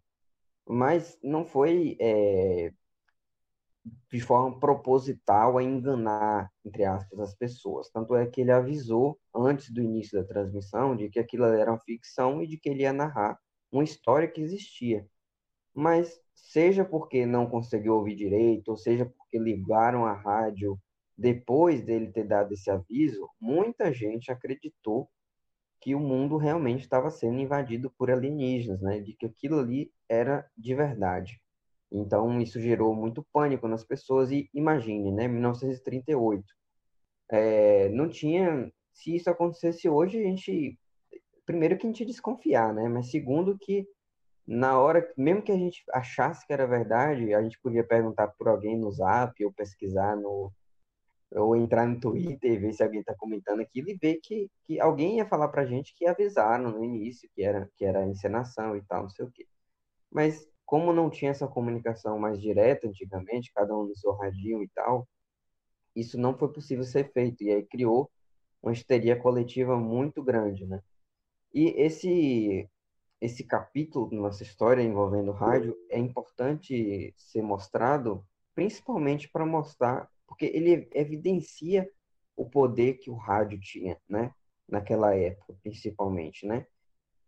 Mas 0.66 1.18
não 1.22 1.44
foi 1.44 1.96
é, 2.00 2.72
de 4.10 4.20
forma 4.20 4.58
proposital 4.58 5.58
a 5.58 5.62
enganar, 5.62 6.50
entre 6.64 6.84
aspas, 6.84 7.18
as 7.20 7.34
pessoas. 7.34 7.90
Tanto 7.90 8.14
é 8.16 8.26
que 8.26 8.40
ele 8.40 8.52
avisou, 8.52 9.18
antes 9.34 9.70
do 9.70 9.82
início 9.82 10.20
da 10.20 10.26
transmissão, 10.26 10.96
de 10.96 11.08
que 11.08 11.18
aquilo 11.18 11.44
era 11.44 11.70
uma 11.70 11.80
ficção 11.80 12.42
e 12.42 12.46
de 12.46 12.58
que 12.58 12.68
ele 12.68 12.82
ia 12.82 12.92
narrar 12.92 13.38
uma 13.70 13.84
história 13.84 14.28
que 14.28 14.40
existia. 14.40 15.06
Mas, 15.74 16.20
seja 16.34 16.84
porque 16.84 17.26
não 17.26 17.48
conseguiu 17.48 17.94
ouvir 17.94 18.16
direito, 18.16 18.68
ou 18.68 18.76
seja 18.76 19.06
porque 19.06 19.38
ligaram 19.38 20.04
a 20.04 20.12
rádio 20.12 20.78
depois 21.16 21.84
dele 21.84 22.12
ter 22.12 22.24
dado 22.24 22.52
esse 22.52 22.70
aviso, 22.70 23.28
muita 23.40 23.92
gente 23.92 24.30
acreditou 24.30 25.10
que 25.80 25.94
o 25.94 26.00
mundo 26.00 26.36
realmente 26.36 26.80
estava 26.82 27.10
sendo 27.10 27.38
invadido 27.38 27.90
por 27.96 28.10
alienígenas, 28.10 28.80
né? 28.82 29.00
De 29.00 29.14
que 29.14 29.26
aquilo 29.26 29.60
ali 29.60 29.92
era 30.08 30.48
de 30.56 30.74
verdade. 30.74 31.40
Então 31.90 32.40
isso 32.40 32.60
gerou 32.60 32.94
muito 32.94 33.26
pânico 33.32 33.66
nas 33.68 33.84
pessoas 33.84 34.30
e 34.30 34.48
imagine, 34.52 35.12
né? 35.12 35.28
1938, 35.28 36.44
é, 37.30 37.88
não 37.90 38.08
tinha. 38.08 38.70
Se 38.92 39.14
isso 39.14 39.30
acontecesse 39.30 39.88
hoje, 39.88 40.18
a 40.18 40.22
gente 40.22 40.78
primeiro 41.46 41.78
que 41.78 41.86
a 41.86 41.90
gente 41.90 42.04
desconfiar, 42.04 42.74
né? 42.74 42.88
Mas 42.88 43.10
segundo 43.10 43.58
que 43.58 43.86
na 44.46 44.78
hora, 44.78 45.06
mesmo 45.16 45.42
que 45.42 45.52
a 45.52 45.56
gente 45.56 45.84
achasse 45.92 46.46
que 46.46 46.52
era 46.52 46.66
verdade, 46.66 47.34
a 47.34 47.42
gente 47.42 47.60
podia 47.60 47.84
perguntar 47.84 48.28
por 48.28 48.48
alguém 48.48 48.78
no 48.78 48.90
Zap 48.90 49.44
ou 49.44 49.52
pesquisar 49.52 50.16
no 50.16 50.52
ou 51.32 51.54
entrar 51.56 51.86
no 51.86 52.00
Twitter 52.00 52.52
e 52.52 52.58
ver 52.58 52.72
se 52.72 52.82
alguém 52.82 53.00
está 53.00 53.14
comentando 53.14 53.60
aquilo 53.60 53.90
e 53.90 53.94
ver 53.96 54.18
que, 54.22 54.50
que 54.64 54.80
alguém 54.80 55.18
ia 55.18 55.26
falar 55.26 55.48
para 55.48 55.66
gente 55.66 55.94
que 55.94 56.06
avisaram 56.06 56.70
no 56.70 56.84
início 56.84 57.28
que 57.34 57.42
era, 57.42 57.70
que 57.76 57.84
era 57.84 58.06
encenação 58.06 58.76
e 58.76 58.82
tal, 58.82 59.02
não 59.02 59.10
sei 59.10 59.24
o 59.24 59.30
quê. 59.30 59.46
Mas 60.10 60.48
como 60.64 60.92
não 60.92 61.10
tinha 61.10 61.30
essa 61.30 61.46
comunicação 61.46 62.18
mais 62.18 62.40
direta 62.40 62.86
antigamente, 62.88 63.52
cada 63.54 63.76
um 63.76 63.84
no 63.84 63.96
seu 63.96 64.12
radinho 64.12 64.62
e 64.62 64.68
tal, 64.68 65.06
isso 65.94 66.18
não 66.18 66.36
foi 66.36 66.52
possível 66.52 66.84
ser 66.84 67.10
feito. 67.12 67.42
E 67.42 67.50
aí 67.50 67.62
criou 67.62 68.10
uma 68.62 68.72
histeria 68.72 69.16
coletiva 69.16 69.78
muito 69.78 70.22
grande, 70.22 70.66
né? 70.66 70.82
E 71.52 71.68
esse 71.80 72.68
esse 73.20 73.42
capítulo 73.42 74.08
da 74.10 74.16
nossa 74.16 74.44
história 74.44 74.82
envolvendo 74.82 75.32
rádio 75.32 75.76
é 75.90 75.98
importante 75.98 77.12
ser 77.16 77.42
mostrado, 77.42 78.24
principalmente 78.54 79.28
para 79.28 79.44
mostrar 79.44 80.08
porque 80.28 80.44
ele 80.44 80.88
evidencia 80.92 81.90
o 82.36 82.48
poder 82.48 82.98
que 82.98 83.10
o 83.10 83.16
rádio 83.16 83.58
tinha, 83.58 83.98
né? 84.08 84.32
Naquela 84.68 85.16
época, 85.16 85.56
principalmente, 85.62 86.46
né? 86.46 86.66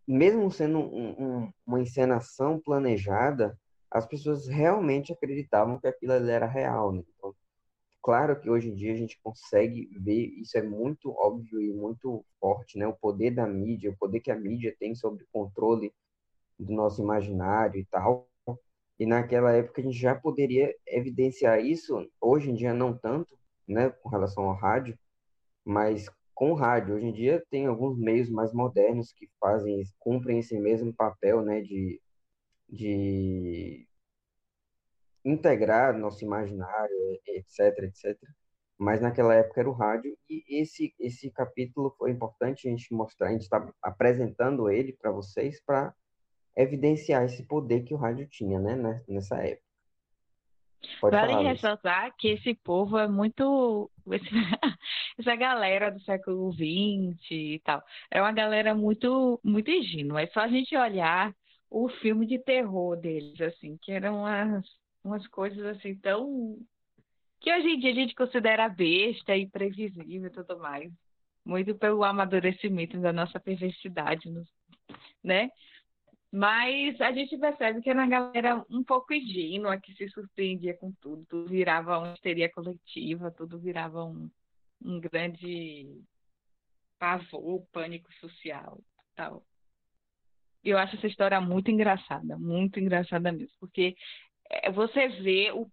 Mesmo 0.07 0.51
sendo 0.51 0.79
um, 0.79 1.11
um, 1.11 1.53
uma 1.67 1.81
encenação 1.81 2.61
planejada, 2.61 3.59
as 3.91 4.07
pessoas 4.07 4.47
realmente 4.47 5.13
acreditavam 5.13 5.81
que 5.81 5.89
aquilo 5.89 6.13
era 6.13 6.47
real, 6.47 6.93
né? 6.93 7.03
Então, 7.17 7.35
claro 8.03 8.39
que 8.39 8.49
hoje 8.49 8.69
em 8.69 8.75
dia 8.75 8.93
a 8.93 8.97
gente 8.97 9.19
consegue 9.23 9.91
ver, 9.99 10.27
isso 10.39 10.57
é 10.57 10.63
muito 10.63 11.11
óbvio 11.11 11.61
e 11.61 11.73
muito 11.73 12.25
forte, 12.39 12.79
né? 12.79 12.87
O 12.87 12.93
poder 12.93 13.33
da 13.33 13.47
mídia, 13.47 13.91
o 13.91 13.97
poder 13.97 14.21
que 14.21 14.31
a 14.31 14.37
mídia 14.37 14.77
tem 14.79 14.95
sobre 14.95 15.25
o 15.25 15.29
controle 15.33 15.93
do 16.59 16.73
nosso 16.73 17.03
imaginário 17.03 17.81
e 17.81 17.85
tal. 17.87 18.30
E 19.01 19.07
naquela 19.07 19.53
época 19.53 19.81
a 19.81 19.85
gente 19.85 19.99
já 19.99 20.15
poderia 20.15 20.77
evidenciar 20.87 21.59
isso, 21.65 22.07
hoje 22.21 22.51
em 22.51 22.55
dia 22.55 22.75
não 22.75 22.95
tanto, 22.97 23.35
né, 23.67 23.89
com 23.89 24.11
relação 24.11 24.45
ao 24.45 24.55
rádio, 24.55 24.99
mas 25.65 26.07
com 26.35 26.53
o 26.53 26.55
rádio. 26.55 26.97
Hoje 26.97 27.07
em 27.07 27.13
dia 27.13 27.43
tem 27.51 27.67
alguns 27.67 27.99
meios 27.99 28.29
mais 28.29 28.53
modernos 28.53 29.11
que 29.11 29.27
fazem, 29.41 29.83
cumprem 29.99 30.41
esse 30.41 30.59
mesmo 30.59 30.93
papel, 30.95 31.41
né, 31.43 31.63
de, 31.63 31.99
de 32.69 33.89
integrar 35.25 35.97
nosso 35.99 36.23
imaginário, 36.23 36.95
etc, 37.27 37.79
etc. 37.85 38.19
Mas 38.79 39.01
naquela 39.01 39.35
época 39.35 39.61
era 39.61 39.71
o 39.71 39.73
rádio 39.73 40.15
e 40.29 40.61
esse 40.61 40.95
esse 40.99 41.31
capítulo 41.31 41.95
foi 41.99 42.11
importante 42.11 42.69
a 42.69 42.71
gente 42.71 42.93
mostrar, 42.93 43.29
a 43.29 43.33
gente 43.33 43.43
está 43.43 43.67
apresentando 43.83 44.71
ele 44.71 44.93
para 44.93 45.11
vocês 45.11 45.59
para 45.65 45.95
evidenciar 46.57 47.25
esse 47.25 47.47
poder 47.47 47.85
que 47.85 47.95
o 47.95 47.97
rádio 47.97 48.27
tinha, 48.29 48.59
né, 48.59 49.03
nessa 49.09 49.37
época. 49.37 49.71
Pode 51.01 51.15
vale 51.15 51.47
ressaltar 51.47 52.15
que 52.17 52.29
esse 52.29 52.55
povo 52.55 52.99
é 52.99 53.07
muito. 53.07 53.91
Essa 55.19 55.37
galera 55.37 55.91
do 55.91 56.01
século 56.01 56.51
XX 56.53 57.31
e 57.31 57.61
tal. 57.63 57.83
É 58.11 58.21
uma 58.21 58.33
galera 58.33 58.75
muito, 58.75 59.39
muito 59.45 59.71
ingênua. 59.71 60.23
É 60.23 60.27
só 60.29 60.41
a 60.41 60.49
gente 60.49 60.75
olhar 60.77 61.35
o 61.71 61.89
filme 61.89 62.27
de 62.27 62.39
terror 62.39 62.97
deles, 62.97 63.39
assim, 63.41 63.77
que 63.81 63.93
eram 63.93 64.21
umas, 64.21 64.67
umas 65.05 65.27
coisas 65.29 65.65
assim 65.67 65.95
tão. 65.97 66.57
que 67.41 67.53
hoje 67.53 67.69
em 67.69 67.79
dia 67.79 67.93
a 67.93 67.95
gente 67.95 68.15
considera 68.15 68.69
besta 68.69 69.37
e 69.37 69.47
previsível 69.47 70.27
e 70.27 70.31
tudo 70.31 70.59
mais. 70.59 70.91
Muito 71.45 71.75
pelo 71.75 72.05
amadurecimento 72.05 72.99
da 73.01 73.13
nossa 73.13 73.39
perversidade, 73.39 74.31
né? 75.23 75.51
Mas 76.33 77.01
a 77.01 77.11
gente 77.11 77.37
percebe 77.37 77.83
que 77.83 77.91
era 77.91 77.99
uma 77.99 78.09
galera 78.09 78.65
um 78.71 78.85
pouco 78.85 79.13
ingênua, 79.13 79.81
que 79.81 79.93
se 79.95 80.09
surpreendia 80.11 80.77
com 80.77 80.93
tudo. 81.01 81.25
Tudo 81.27 81.49
virava 81.49 81.99
uma 81.99 82.13
histeria 82.13 82.49
coletiva, 82.51 83.33
tudo 83.33 83.59
virava 83.59 84.05
um, 84.05 84.31
um 84.81 85.01
grande 85.01 86.01
pavor, 86.99 87.67
pânico 87.73 88.13
social 88.15 88.81
tal. 89.17 89.45
Eu 90.63 90.79
acho 90.79 90.97
essa 90.97 91.07
história 91.07 91.41
muito 91.41 91.71
engraçada, 91.71 92.39
muito 92.39 92.79
engraçada 92.79 93.33
mesmo, 93.33 93.55
porque 93.59 93.97
é, 94.49 94.71
você 94.71 95.09
vê 95.09 95.51
o. 95.53 95.69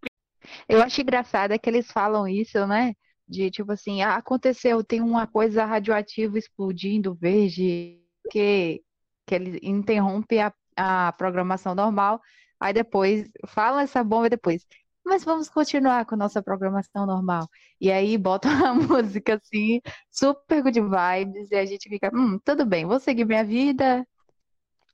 Eu 0.67 0.81
acho 0.81 1.01
engraçado 1.01 1.51
é 1.51 1.57
que 1.57 1.69
eles 1.69 1.91
falam 1.91 2.27
isso, 2.27 2.65
né? 2.65 2.93
De 3.27 3.51
tipo 3.51 3.71
assim, 3.73 4.01
ah, 4.01 4.15
aconteceu, 4.15 4.83
tem 4.83 5.01
uma 5.01 5.27
coisa 5.27 5.65
radioativa 5.65 6.37
explodindo 6.37 7.13
verde, 7.13 8.01
que 8.31 8.81
que 9.27 9.35
ele 9.35 9.59
interrompe 9.61 10.39
a, 10.39 10.53
a 10.75 11.11
programação 11.13 11.75
normal, 11.75 12.21
aí 12.59 12.73
depois 12.73 13.29
fala 13.47 13.83
essa 13.83 14.03
bomba 14.03 14.29
depois. 14.29 14.65
Mas 15.05 15.23
vamos 15.23 15.49
continuar 15.49 16.05
com 16.05 16.15
nossa 16.15 16.41
programação 16.41 17.05
normal. 17.05 17.47
E 17.79 17.91
aí 17.91 18.17
bota 18.17 18.47
uma 18.49 18.73
música 18.73 19.35
assim, 19.35 19.81
super 20.11 20.63
good 20.63 20.79
vibes, 20.81 21.51
e 21.51 21.55
a 21.55 21.65
gente 21.65 21.89
fica, 21.89 22.09
hum, 22.13 22.39
tudo 22.43 22.65
bem, 22.65 22.85
vou 22.85 22.99
seguir 22.99 23.25
minha 23.25 23.43
vida, 23.43 24.07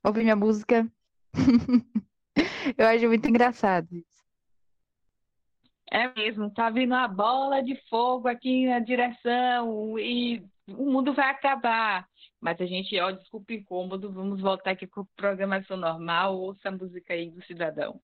ouvir 0.04 0.22
minha 0.22 0.36
música. 0.36 0.86
Eu 2.76 2.86
acho 2.88 3.06
muito 3.06 3.28
engraçado 3.28 3.88
isso. 3.92 4.14
É 5.90 6.12
mesmo, 6.14 6.50
tá 6.50 6.70
vindo 6.70 6.94
a 6.94 7.06
bola 7.06 7.62
de 7.62 7.76
fogo 7.88 8.26
aqui 8.26 8.66
na 8.66 8.80
direção 8.80 9.96
e 9.98 10.44
o 10.68 10.90
mundo 10.90 11.12
vai 11.12 11.30
acabar. 11.30 12.08
Mas 12.40 12.60
a 12.60 12.66
gente, 12.66 12.98
ó, 13.00 13.10
desculpa 13.10 13.52
o 13.52 13.56
incômodo, 13.56 14.12
vamos 14.12 14.40
voltar 14.40 14.72
aqui 14.72 14.86
com 14.86 15.06
programação 15.16 15.76
normal, 15.76 16.38
ouça 16.38 16.68
a 16.68 16.72
música 16.72 17.14
aí 17.14 17.30
do 17.30 17.42
cidadão. 17.44 18.00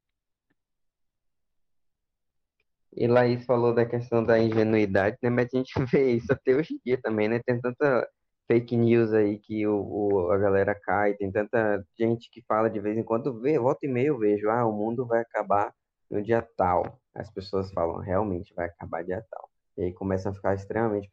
E 2.92 3.06
Laís 3.06 3.44
falou 3.46 3.72
da 3.72 3.86
questão 3.86 4.24
da 4.24 4.38
ingenuidade, 4.38 5.16
né? 5.22 5.30
Mas 5.30 5.48
a 5.54 5.56
gente 5.56 5.72
vê 5.92 6.12
isso 6.12 6.32
até 6.32 6.54
hoje 6.54 6.74
em 6.74 6.80
dia 6.84 7.00
também, 7.00 7.28
né? 7.28 7.40
Tem 7.44 7.60
tanta 7.60 8.08
fake 8.48 8.76
news 8.76 9.12
aí 9.12 9.38
que 9.38 9.64
o, 9.66 9.80
o, 9.80 10.30
a 10.32 10.38
galera 10.38 10.74
cai, 10.74 11.14
tem 11.14 11.30
tanta 11.30 11.84
gente 11.96 12.28
que 12.32 12.42
fala 12.48 12.68
de 12.68 12.80
vez 12.80 12.98
em 12.98 13.04
quando, 13.04 13.40
vê, 13.40 13.58
volta 13.58 13.86
e 13.86 13.88
meia 13.88 14.08
eu 14.08 14.18
vejo, 14.18 14.50
ah, 14.50 14.66
o 14.66 14.72
mundo 14.72 15.06
vai 15.06 15.20
acabar 15.20 15.72
no 16.10 16.20
dia 16.20 16.42
tal. 16.56 17.00
As 17.14 17.30
pessoas 17.30 17.72
falam, 17.72 17.98
realmente 17.98 18.52
vai 18.54 18.66
acabar 18.66 19.04
dia 19.04 19.24
tal. 19.30 19.48
E 19.76 19.84
aí 19.84 19.92
começam 19.92 20.32
a 20.32 20.34
ficar 20.34 20.54
extremamente 20.54 21.08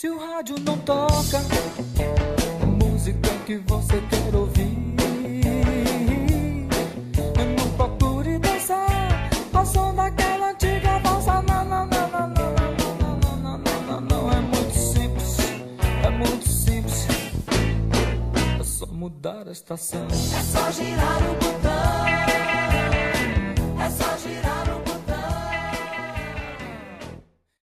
Se 0.00 0.08
o 0.08 0.16
rádio 0.16 0.54
não 0.60 0.78
toca 0.78 1.40
música 2.64 3.30
que 3.44 3.56
você 3.66 4.00
quer 4.02 4.32
ouvir, 4.32 4.94
não 7.58 7.70
procure 7.76 8.38
dançar 8.38 9.28
ao 9.52 9.66
som 9.66 9.92
daquela 9.96 10.52
antiga 10.52 11.00
valsa. 11.00 11.42
Não, 11.42 11.64
não, 11.64 11.86
não, 11.86 12.08
não, 12.10 12.28
não, 12.28 12.54
não, 13.18 13.38
não, 13.38 13.58
não, 13.58 13.80
não, 13.80 14.00
não. 14.00 14.30
É 14.30 14.40
muito 14.40 14.78
simples, 14.78 15.36
é 16.04 16.10
muito 16.10 16.48
simples. 16.48 17.08
É 18.60 18.62
só 18.62 18.86
mudar 18.86 19.48
a 19.48 19.50
estação. 19.50 20.06
É 20.06 20.42
só 20.44 20.70
girar 20.70 21.22
o 21.28 21.34
botão. 21.34 21.98